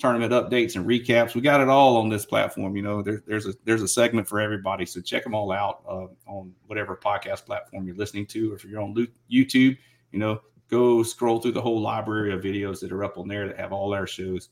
Tournament 0.00 0.32
updates 0.32 0.76
and 0.76 0.86
recaps. 0.86 1.34
We 1.34 1.42
got 1.42 1.60
it 1.60 1.68
all 1.68 1.98
on 1.98 2.08
this 2.08 2.24
platform. 2.24 2.74
You 2.74 2.82
know, 2.82 3.02
there, 3.02 3.22
there's 3.26 3.46
a 3.46 3.54
there's 3.64 3.82
a 3.82 3.88
segment 3.88 4.26
for 4.26 4.40
everybody. 4.40 4.86
So 4.86 5.00
check 5.00 5.22
them 5.22 5.34
all 5.34 5.52
out 5.52 5.82
uh, 5.86 6.06
on 6.26 6.52
whatever 6.66 6.96
podcast 6.96 7.44
platform 7.44 7.86
you're 7.86 7.96
listening 7.96 8.26
to. 8.28 8.52
Or 8.52 8.56
if 8.56 8.64
you're 8.64 8.80
on 8.80 8.94
YouTube, 9.30 9.76
you 10.10 10.18
know, 10.18 10.40
go 10.70 11.02
scroll 11.02 11.38
through 11.40 11.52
the 11.52 11.60
whole 11.60 11.80
library 11.80 12.32
of 12.32 12.40
videos 12.40 12.80
that 12.80 12.92
are 12.92 13.04
up 13.04 13.18
on 13.18 13.28
there 13.28 13.46
that 13.46 13.58
have 13.58 13.72
all 13.72 13.92
our 13.92 14.06
shows. 14.06 14.48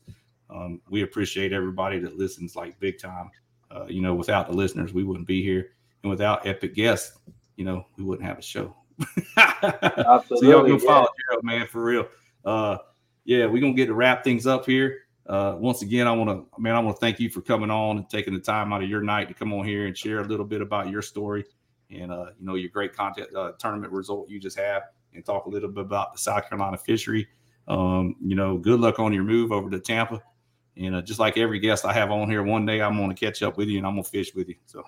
Um, 0.49 0.81
we 0.89 1.01
appreciate 1.01 1.53
everybody 1.53 1.99
that 1.99 2.17
listens 2.17 2.55
like 2.55 2.79
big 2.79 2.99
time. 2.99 3.31
Uh, 3.71 3.85
you 3.87 4.01
know, 4.01 4.15
without 4.15 4.47
the 4.47 4.53
listeners, 4.53 4.93
we 4.93 5.03
wouldn't 5.03 5.27
be 5.27 5.43
here, 5.43 5.71
and 6.03 6.09
without 6.09 6.45
epic 6.45 6.73
guests, 6.73 7.17
you 7.55 7.65
know, 7.65 7.85
we 7.97 8.03
wouldn't 8.03 8.27
have 8.27 8.39
a 8.39 8.41
show. 8.41 8.75
so 8.99 9.05
y'all 9.37 10.19
Absolutely, 10.19 10.71
go 10.71 10.79
follow 10.79 11.01
yeah. 11.01 11.23
Gerald, 11.29 11.43
man, 11.43 11.67
for 11.67 11.83
real. 11.83 12.07
Uh, 12.45 12.77
yeah, 13.25 13.45
we're 13.45 13.61
gonna 13.61 13.73
get 13.73 13.85
to 13.87 13.93
wrap 13.93 14.23
things 14.23 14.47
up 14.47 14.65
here. 14.65 15.01
Uh, 15.29 15.55
once 15.59 15.83
again, 15.83 16.07
I 16.07 16.11
want 16.11 16.29
to, 16.29 16.59
man, 16.59 16.75
I 16.75 16.79
want 16.79 16.97
to 16.97 16.99
thank 16.99 17.19
you 17.19 17.29
for 17.29 17.41
coming 17.41 17.69
on 17.69 17.97
and 17.97 18.09
taking 18.09 18.33
the 18.33 18.39
time 18.39 18.73
out 18.73 18.81
of 18.81 18.89
your 18.89 19.03
night 19.03 19.27
to 19.27 19.35
come 19.35 19.53
on 19.53 19.63
here 19.63 19.85
and 19.85 19.95
share 19.95 20.21
a 20.21 20.25
little 20.25 20.45
bit 20.45 20.59
about 20.59 20.89
your 20.89 21.03
story 21.03 21.45
and 21.91 22.11
uh, 22.11 22.27
you 22.39 22.45
know 22.45 22.55
your 22.55 22.69
great 22.69 22.95
content 22.95 23.27
uh, 23.35 23.51
tournament 23.59 23.93
result 23.93 24.29
you 24.29 24.39
just 24.39 24.57
have, 24.57 24.83
and 25.13 25.23
talk 25.25 25.45
a 25.45 25.49
little 25.49 25.69
bit 25.69 25.81
about 25.81 26.13
the 26.13 26.19
South 26.19 26.49
Carolina 26.49 26.77
fishery. 26.77 27.27
Um, 27.67 28.15
you 28.23 28.35
know, 28.35 28.57
good 28.57 28.79
luck 28.79 28.99
on 28.99 29.13
your 29.13 29.23
move 29.23 29.51
over 29.51 29.69
to 29.69 29.79
Tampa. 29.79 30.21
And 30.77 30.95
uh, 30.95 31.01
just 31.01 31.19
like 31.19 31.37
every 31.37 31.59
guest 31.59 31.83
I 31.83 31.91
have 31.93 32.09
on 32.09 32.29
here, 32.29 32.41
one 32.41 32.65
day 32.65 32.81
I'm 32.81 32.95
going 32.95 33.13
to 33.13 33.15
catch 33.15 33.43
up 33.43 33.57
with 33.57 33.67
you 33.67 33.79
and 33.79 33.85
I'm 33.85 33.93
going 33.93 34.03
to 34.03 34.09
fish 34.09 34.33
with 34.33 34.47
you. 34.47 34.55
So, 34.65 34.83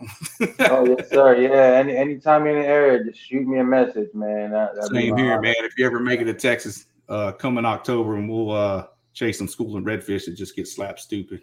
Oh 0.61 0.85
yes, 0.85 1.09
sir. 1.11 1.35
Yeah. 1.35 1.79
Any 1.79 1.95
anytime 1.97 2.45
you're 2.45 2.55
in 2.55 2.61
the 2.63 2.67
area, 2.67 3.03
just 3.03 3.19
shoot 3.19 3.45
me 3.45 3.59
a 3.59 3.63
message, 3.63 4.09
man. 4.13 4.51
That, 4.51 4.71
Same 4.85 5.17
here, 5.17 5.33
honor. 5.33 5.41
man. 5.41 5.55
If 5.59 5.73
you 5.77 5.85
ever 5.85 5.99
make 5.99 6.21
it 6.21 6.25
to 6.25 6.33
Texas, 6.33 6.85
uh, 7.09 7.33
come 7.33 7.57
in 7.57 7.65
October 7.65 8.15
and 8.15 8.29
we'll 8.29 8.51
uh, 8.51 8.87
chase 9.13 9.37
some 9.37 9.47
school 9.47 9.77
and 9.77 9.85
redfish 9.85 10.27
and 10.27 10.37
just 10.37 10.55
get 10.55 10.67
slapped 10.67 10.99
stupid. 10.99 11.41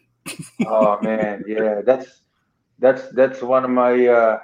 Oh 0.67 0.99
man, 1.03 1.45
yeah. 1.47 1.81
That's 1.85 2.23
that's 2.79 3.09
that's 3.13 3.43
one 3.43 3.65
of 3.65 3.71
my 3.71 4.07
uh 4.07 4.41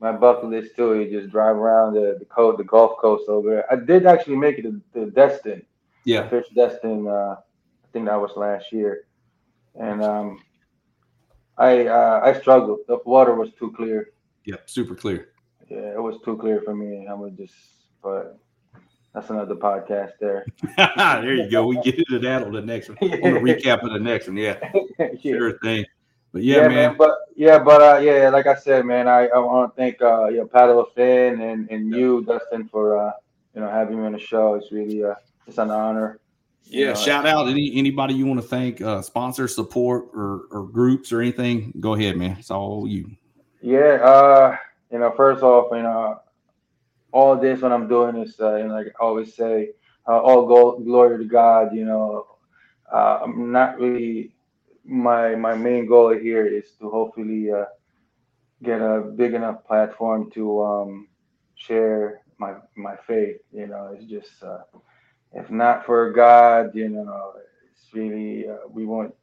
my 0.00 0.12
bucket 0.12 0.50
list 0.50 0.76
too. 0.76 1.00
You 1.00 1.20
just 1.20 1.30
drive 1.30 1.56
around 1.56 1.94
the 1.94 2.16
the 2.18 2.24
coast, 2.24 2.58
the 2.58 2.64
Gulf 2.64 2.98
Coast 3.00 3.28
over 3.28 3.50
there. 3.50 3.72
I 3.72 3.76
did 3.76 4.06
actually 4.06 4.36
make 4.36 4.58
it 4.58 4.62
to, 4.62 4.80
to 4.94 5.10
Destin. 5.10 5.64
Yeah, 6.04 6.28
Fish 6.28 6.46
Destin. 6.54 7.06
Uh, 7.06 7.36
I 7.38 7.88
think 7.92 8.06
that 8.06 8.20
was 8.20 8.32
last 8.36 8.72
year, 8.72 9.06
and 9.74 10.02
um, 10.02 10.40
I 11.56 11.86
uh, 11.86 12.20
I 12.24 12.38
struggled. 12.38 12.80
The 12.86 12.98
water 13.04 13.34
was 13.34 13.50
too 13.58 13.72
clear. 13.72 14.10
yep, 14.44 14.70
super 14.70 14.94
clear. 14.94 15.30
Yeah, 15.68 15.92
it 15.92 16.02
was 16.02 16.16
too 16.24 16.36
clear 16.38 16.62
for 16.62 16.74
me. 16.74 17.06
I 17.08 17.14
would 17.14 17.36
just, 17.36 17.54
but 18.02 18.38
that's 19.18 19.30
another 19.30 19.56
podcast 19.56 20.12
there. 20.20 20.46
there 20.76 21.34
you 21.34 21.50
go. 21.50 21.66
We 21.66 21.80
get 21.80 21.98
into 21.98 22.20
that 22.20 22.44
on 22.44 22.52
the 22.52 22.62
next 22.62 22.88
one. 22.88 22.98
On 23.02 23.34
the 23.34 23.40
recap 23.40 23.82
of 23.82 23.92
the 23.92 23.98
next 23.98 24.28
one. 24.28 24.36
Yeah, 24.36 24.58
yeah. 24.98 25.08
sure 25.20 25.58
thing. 25.58 25.84
But 26.32 26.44
yeah, 26.44 26.68
man. 26.68 26.96
But 26.96 27.16
yeah, 27.34 27.58
but 27.58 27.82
uh, 27.82 27.98
yeah, 27.98 28.28
like 28.28 28.46
I 28.46 28.54
said, 28.54 28.84
man, 28.84 29.08
I, 29.08 29.26
I 29.26 29.38
want 29.38 29.74
to 29.74 29.76
thank 29.76 30.00
uh, 30.00 30.28
your 30.28 30.46
Paddle 30.46 30.80
of 30.80 30.92
Fin 30.94 31.40
and 31.40 31.68
and 31.68 31.92
you, 31.92 32.24
Dustin, 32.24 32.68
for 32.68 32.96
uh, 32.96 33.12
you 33.54 33.60
know 33.60 33.68
having 33.68 33.98
me 33.98 34.06
on 34.06 34.12
the 34.12 34.20
show. 34.20 34.54
It's 34.54 34.70
really 34.70 35.02
uh, 35.02 35.14
it's 35.46 35.58
an 35.58 35.70
honor. 35.70 36.20
You 36.64 36.84
Yeah, 36.84 36.92
know, 36.92 36.94
shout 36.94 37.26
out 37.26 37.48
any 37.48 37.72
anybody 37.74 38.14
you 38.14 38.26
want 38.26 38.40
to 38.40 38.46
thank, 38.46 38.80
uh, 38.80 39.02
sponsor, 39.02 39.48
support, 39.48 40.10
or 40.14 40.42
or 40.52 40.62
groups 40.68 41.12
or 41.12 41.20
anything. 41.20 41.72
Go 41.80 41.94
ahead, 41.94 42.16
man. 42.16 42.36
It's 42.38 42.52
all 42.52 42.86
you. 42.86 43.10
Yeah, 43.60 43.98
uh, 44.00 44.56
you 44.92 45.00
know, 45.00 45.12
first 45.16 45.42
off, 45.42 45.68
you 45.72 45.82
know, 45.82 46.20
all 47.12 47.36
this 47.36 47.62
what 47.62 47.72
I'm 47.72 47.88
doing 47.88 48.16
is, 48.18 48.38
uh, 48.40 48.56
know, 48.64 48.74
like 48.74 48.88
I 48.88 49.04
always 49.04 49.34
say, 49.34 49.70
uh, 50.08 50.18
all 50.20 50.46
go- 50.46 50.78
glory 50.80 51.18
to 51.18 51.24
God. 51.24 51.74
You 51.74 51.84
know, 51.86 52.26
uh, 52.92 53.20
I'm 53.24 53.52
not 53.52 53.78
really 53.80 54.34
my 54.84 55.34
my 55.36 55.54
main 55.56 55.86
goal 55.86 56.10
here 56.16 56.46
is 56.46 56.72
to 56.80 56.90
hopefully 56.90 57.52
uh, 57.52 57.66
get 58.62 58.80
a 58.82 59.00
big 59.16 59.34
enough 59.34 59.64
platform 59.66 60.30
to 60.32 60.62
um, 60.64 61.08
share 61.56 62.22
my 62.38 62.54
my 62.76 62.96
faith. 63.06 63.38
You 63.52 63.68
know, 63.68 63.94
it's 63.96 64.06
just 64.10 64.42
uh, 64.42 64.60
if 65.34 65.50
not 65.50 65.86
for 65.86 66.12
God, 66.12 66.74
you 66.74 66.88
know, 66.90 67.34
it's 67.72 67.94
really 67.94 68.48
uh, 68.48 68.68
we 68.70 68.86
won't 68.86 69.14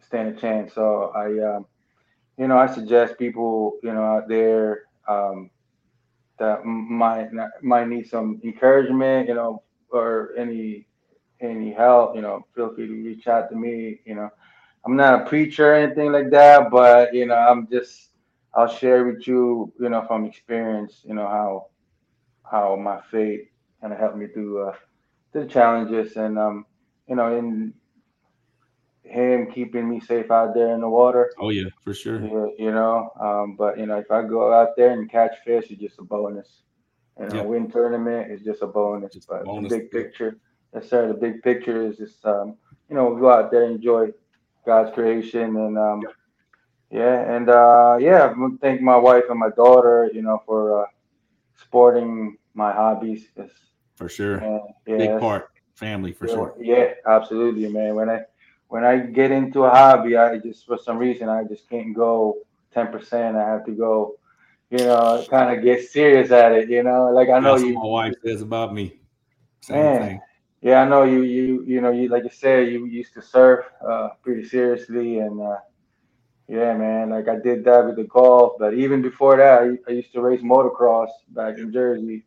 stand 0.00 0.36
a 0.36 0.40
chance. 0.40 0.74
So 0.74 1.12
I. 1.16 1.56
Um, 1.56 1.66
you 2.38 2.48
know, 2.48 2.58
I 2.58 2.68
suggest 2.68 3.18
people, 3.18 3.74
you 3.84 3.94
know, 3.94 4.04
out 4.04 4.28
there 4.28 4.84
um, 5.08 5.50
that 6.38 6.64
might 6.64 7.28
might 7.62 7.88
need 7.88 8.08
some 8.08 8.40
encouragement, 8.44 9.28
you 9.28 9.34
know, 9.34 9.62
or 9.90 10.32
any 10.38 10.86
any 11.40 11.72
help, 11.72 12.14
you 12.14 12.22
know, 12.22 12.46
feel 12.54 12.74
free 12.74 12.86
to 12.86 13.04
reach 13.04 13.26
out 13.26 13.50
to 13.50 13.56
me. 13.56 14.00
You 14.04 14.14
know, 14.14 14.30
I'm 14.84 14.96
not 14.96 15.22
a 15.22 15.26
preacher 15.28 15.72
or 15.72 15.74
anything 15.74 16.12
like 16.12 16.30
that, 16.30 16.70
but 16.70 17.14
you 17.14 17.26
know, 17.26 17.36
I'm 17.36 17.68
just 17.70 18.10
I'll 18.54 18.68
share 18.68 19.04
with 19.04 19.26
you, 19.26 19.72
you 19.80 19.88
know, 19.88 20.04
from 20.06 20.24
experience, 20.24 21.02
you 21.04 21.14
know, 21.14 21.26
how 21.26 21.66
how 22.50 22.76
my 22.76 23.00
faith 23.10 23.48
kind 23.80 23.92
of 23.92 23.98
helped 23.98 24.16
me 24.16 24.26
through 24.28 24.68
uh, 24.68 24.74
the 25.32 25.46
challenges 25.46 26.16
and 26.16 26.38
um, 26.38 26.66
you 27.08 27.16
know, 27.16 27.36
in 27.36 27.74
him 29.04 29.50
keeping 29.50 29.88
me 29.88 30.00
safe 30.00 30.30
out 30.30 30.54
there 30.54 30.74
in 30.74 30.80
the 30.80 30.88
water. 30.88 31.32
Oh 31.38 31.50
yeah, 31.50 31.68
for 31.82 31.94
sure. 31.94 32.20
You, 32.22 32.54
you 32.58 32.70
know, 32.72 33.10
um, 33.20 33.56
but 33.56 33.78
you 33.78 33.86
know, 33.86 33.98
if 33.98 34.10
I 34.10 34.22
go 34.22 34.52
out 34.52 34.76
there 34.76 34.92
and 34.92 35.10
catch 35.10 35.32
fish, 35.44 35.66
it's 35.70 35.80
just 35.80 35.98
a 35.98 36.02
bonus. 36.04 36.62
Know, 37.18 37.28
Yeah. 37.34 37.42
win 37.42 37.70
tournament 37.70 38.32
is 38.32 38.42
just 38.42 38.62
a 38.62 38.66
bonus. 38.66 39.12
Just 39.12 39.28
a 39.28 39.34
but 39.34 39.44
bonus, 39.44 39.70
the 39.70 39.78
big 39.78 39.90
picture, 39.90 40.38
yes, 40.74 40.88
sir. 40.88 41.08
The 41.08 41.14
big 41.14 41.42
picture 41.42 41.86
is 41.86 41.98
just, 41.98 42.24
um, 42.24 42.56
you 42.88 42.96
know, 42.96 43.14
go 43.16 43.30
out 43.30 43.50
there, 43.50 43.64
and 43.64 43.76
enjoy 43.76 44.12
God's 44.64 44.92
creation, 44.94 45.56
and 45.56 45.78
um, 45.78 46.02
yeah, 46.90 47.34
and 47.34 47.48
uh, 47.48 47.96
yeah, 48.00 48.32
I 48.36 48.48
thank 48.60 48.80
my 48.80 48.96
wife 48.96 49.24
and 49.30 49.38
my 49.38 49.50
daughter, 49.50 50.10
you 50.12 50.22
know, 50.22 50.42
for 50.46 50.84
uh, 50.84 50.86
supporting 51.56 52.38
my 52.54 52.72
hobbies. 52.72 53.26
For 53.96 54.08
sure. 54.08 54.36
and, 54.36 54.60
yeah, 54.86 54.96
Big 54.96 55.20
part. 55.20 55.48
Family 55.74 56.12
for 56.12 56.26
yeah, 56.28 56.34
sure. 56.34 56.54
Yeah, 56.60 56.94
absolutely, 57.06 57.68
man. 57.68 57.94
When 57.94 58.10
I 58.10 58.20
when 58.72 58.84
I 58.86 58.96
get 58.96 59.30
into 59.30 59.64
a 59.64 59.70
hobby, 59.70 60.16
I 60.16 60.38
just 60.38 60.64
for 60.64 60.78
some 60.78 60.96
reason 60.96 61.28
I 61.28 61.44
just 61.44 61.68
can't 61.68 61.94
go 61.94 62.38
ten 62.72 62.86
percent. 62.86 63.36
I 63.36 63.46
have 63.46 63.66
to 63.66 63.72
go, 63.72 64.14
you 64.70 64.78
know, 64.78 65.22
kind 65.28 65.54
of 65.54 65.62
get 65.62 65.90
serious 65.90 66.30
at 66.30 66.52
it. 66.52 66.70
You 66.70 66.82
know, 66.82 67.10
like 67.10 67.28
I 67.28 67.38
know 67.38 67.52
That's 67.52 67.64
you. 67.64 67.74
what 67.74 67.84
my 67.84 67.90
wife 67.90 68.14
says 68.24 68.40
about 68.40 68.72
me. 68.72 68.94
Same 69.60 69.76
Man. 69.76 70.00
thing. 70.00 70.20
Yeah, 70.62 70.80
I 70.80 70.88
know 70.88 71.02
you. 71.02 71.20
You 71.20 71.62
you 71.64 71.82
know 71.82 71.90
you 71.90 72.08
like 72.08 72.24
you 72.24 72.30
said 72.30 72.72
you 72.72 72.86
used 72.86 73.12
to 73.12 73.20
surf 73.20 73.66
uh, 73.86 74.08
pretty 74.22 74.48
seriously 74.48 75.18
and. 75.18 75.40
Uh, 75.40 75.58
yeah, 76.48 76.74
man. 76.74 77.10
Like 77.10 77.28
I 77.28 77.36
did 77.36 77.64
that 77.64 77.86
with 77.86 77.96
the 77.96 78.04
golf, 78.04 78.54
but 78.58 78.74
even 78.74 79.00
before 79.00 79.36
that, 79.36 79.62
I, 79.62 79.90
I 79.90 79.94
used 79.94 80.12
to 80.12 80.20
race 80.20 80.42
motocross 80.42 81.08
back 81.28 81.56
in 81.56 81.72
Jersey, 81.72 82.24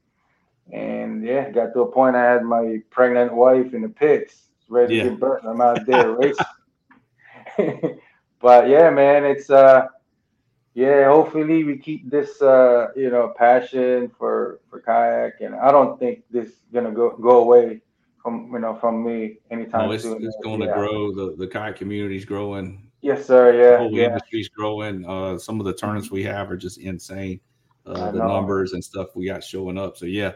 and 0.72 1.24
yeah, 1.24 1.52
got 1.52 1.74
to 1.74 1.82
a 1.82 1.92
point 1.92 2.16
I 2.16 2.24
had 2.24 2.44
my 2.44 2.82
pregnant 2.90 3.34
wife 3.34 3.74
in 3.74 3.82
the 3.82 3.90
pits, 3.90 4.46
ready 4.70 4.98
Yeah. 4.98 5.04
to 5.04 5.10
get 5.12 5.20
burnt. 5.20 5.46
I'm 5.46 5.62
out 5.62 5.86
there 5.86 6.12
racing. 6.18 6.46
but 8.42 8.68
yeah, 8.70 8.90
man, 8.90 9.26
it's 9.26 9.50
uh, 9.50 9.88
yeah. 10.74 11.06
Hopefully, 11.06 11.64
we 11.64 11.78
keep 11.78 12.10
this 12.10 12.42
uh, 12.42 12.88
you 12.96 13.10
know, 13.10 13.34
passion 13.38 14.12
for 14.18 14.60
for 14.70 14.82
kayak, 14.82 15.42
and 15.42 15.56
I 15.56 15.72
don't 15.72 16.00
think 16.00 16.24
this 16.32 16.48
is 16.48 16.62
gonna 16.74 16.92
go 16.92 17.16
go 17.18 17.40
away 17.42 17.82
from 18.22 18.50
you 18.52 18.60
know 18.60 18.76
from 18.76 19.04
me 19.06 19.38
anytime 19.52 19.88
No, 19.88 19.92
it's, 19.92 20.04
soon. 20.04 20.24
it's 20.24 20.38
going 20.44 20.60
to 20.62 20.66
Yeah. 20.68 20.74
grow. 20.74 21.14
The 21.14 21.36
the 21.38 21.48
kayak 21.48 21.76
community's 21.78 22.26
growing. 22.26 22.92
Yes, 23.02 23.26
sir. 23.26 23.52
The 23.54 23.58
Yeah, 23.60 23.78
whole 23.78 23.96
yeah. 23.96 24.06
industry's 24.08 24.50
growing. 24.50 25.06
Uh, 25.06 25.38
some 25.38 25.60
of 25.60 25.66
the 25.66 25.74
tournaments 25.74 26.10
we 26.10 26.24
have 26.24 26.50
are 26.50 26.58
just 26.58 26.80
insane. 26.80 27.40
Uh, 27.86 28.10
the 28.12 28.18
know. 28.18 28.26
numbers 28.26 28.74
and 28.74 28.84
stuff 28.84 29.16
we 29.16 29.28
got 29.28 29.44
showing 29.44 29.78
up. 29.78 29.96
So 29.96 30.08
yeah, 30.08 30.32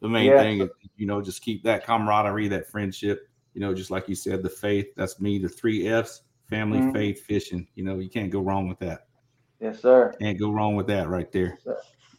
the 0.00 0.08
main 0.08 0.30
Yeah. 0.30 0.38
thing 0.38 0.62
is, 0.62 0.70
you 0.96 1.06
know, 1.06 1.20
just 1.20 1.42
keep 1.42 1.62
that 1.64 1.84
camaraderie, 1.84 2.48
that 2.48 2.66
friendship. 2.70 3.28
You 3.54 3.60
know, 3.60 3.72
just 3.74 3.90
like 3.90 4.08
you 4.08 4.14
said, 4.14 4.42
the 4.42 4.50
faith. 4.50 4.86
That's 4.96 5.20
me. 5.20 5.38
The 5.38 5.48
three 5.48 5.88
F's: 5.88 6.22
family, 6.48 6.78
Mhm. 6.80 6.92
faith, 6.92 7.22
fishing. 7.24 7.66
You 7.74 7.84
know, 7.84 7.98
you 7.98 8.10
can't 8.10 8.30
go 8.30 8.40
wrong 8.40 8.68
with 8.68 8.78
that. 8.80 9.06
Yes, 9.60 9.80
sir. 9.80 10.12
Can't 10.20 10.38
go 10.38 10.50
wrong 10.50 10.74
with 10.76 10.86
that 10.88 11.08
right 11.08 11.30
there. 11.32 11.58
Sir. 11.64 11.78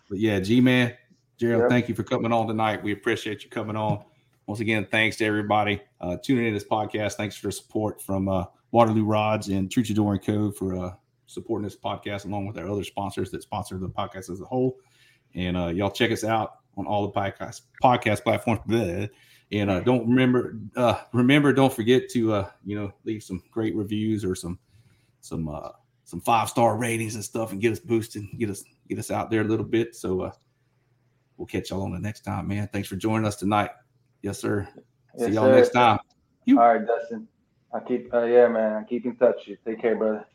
But 0.10 0.20
yeah, 0.20 0.40
G 0.40 0.62
man, 0.62 0.94
Gerald, 1.38 1.64
Yep. 1.64 1.70
thank 1.70 1.90
you 1.90 1.96
for 1.96 2.04
coming 2.04 2.32
on 2.32 2.48
tonight. 2.48 2.82
We 2.84 2.92
appreciate 2.94 3.44
you 3.44 3.50
coming 3.50 3.76
on. 3.76 4.04
Once 4.48 4.60
again, 4.62 4.88
thanks 4.90 5.18
to 5.18 5.26
everybody 5.26 5.82
uh, 6.02 6.18
tuning 6.24 6.46
in 6.48 6.54
this 6.54 6.64
podcast. 6.64 7.14
Thanks 7.14 7.36
for 7.36 7.48
the 7.48 7.52
support 7.52 8.02
from 8.02 8.28
uh, 8.30 8.46
Waterloo 8.72 9.04
Rods 9.06 9.50
and 9.50 9.70
Truchador 9.70 10.14
and 10.14 10.24
Co. 10.24 10.52
for 10.52 10.76
uh, 10.76 10.94
supporting 11.26 11.64
this 11.64 11.76
podcast, 11.76 12.26
along 12.26 12.46
with 12.46 12.58
our 12.58 12.70
other 12.70 12.84
sponsors 12.84 13.32
that 13.32 13.42
sponsor 13.42 13.78
the 13.78 13.90
podcast 13.90 14.30
as 14.30 14.40
a 14.42 14.46
whole. 14.46 14.78
And 15.34 15.58
uh, 15.58 15.68
y'all 15.68 15.90
check 15.92 16.12
us 16.12 16.24
out 16.24 16.60
on 16.78 16.86
all 16.86 17.08
the 17.08 17.12
podcast 17.14 17.62
podcast 17.84 18.24
platforms. 18.24 18.62
Bleh. 18.68 19.10
And 19.56 19.72
uh, 19.72 19.80
don't 19.80 20.06
remember, 20.08 20.58
uh, 20.76 21.00
remember, 21.14 21.54
don't 21.54 21.72
forget 21.72 22.10
to 22.10 22.34
uh, 22.34 22.50
you 22.66 22.78
know 22.78 22.92
leave 23.06 23.24
some 23.24 23.42
great 23.52 23.74
reviews 23.74 24.26
or 24.26 24.36
some 24.36 24.60
some 25.22 25.48
uh, 25.48 25.70
some 26.04 26.20
five 26.20 26.50
star 26.50 26.78
ratings 26.78 27.16
and 27.16 27.24
stuff, 27.24 27.54
and 27.54 27.62
get 27.62 27.72
us 27.72 27.80
boosted, 27.80 28.26
get 28.38 28.50
us 28.50 28.66
get 28.90 29.00
us 29.00 29.12
out 29.12 29.32
there 29.32 29.42
a 29.42 29.46
little 29.46 29.66
bit. 29.66 29.96
So 29.96 30.22
uh, 30.22 30.32
we'll 31.38 31.46
catch 31.46 31.70
y'all 31.70 31.84
on 31.84 31.94
the 31.94 32.00
next 32.00 32.22
time, 32.22 32.50
man. 32.50 32.70
Thanks 32.74 32.90
for 32.90 32.98
joining 32.98 33.26
us 33.26 33.38
tonight. 33.38 33.70
Yes, 34.22 34.40
sir. 34.40 34.68
See 35.18 35.30
y'all 35.30 35.46
sir. 35.46 35.56
next 35.56 35.70
time. 35.70 36.00
All 36.50 36.56
right, 36.56 36.86
Dustin. 36.86 37.26
I 37.74 37.80
keep. 37.80 38.14
Uh, 38.14 38.24
yeah, 38.24 38.50
man. 38.50 38.74
I 38.74 38.84
keep 38.84 39.06
in 39.06 39.16
touch. 39.16 39.36
You 39.46 39.58
take 39.66 39.82
care, 39.82 39.96
brother. 39.96 40.26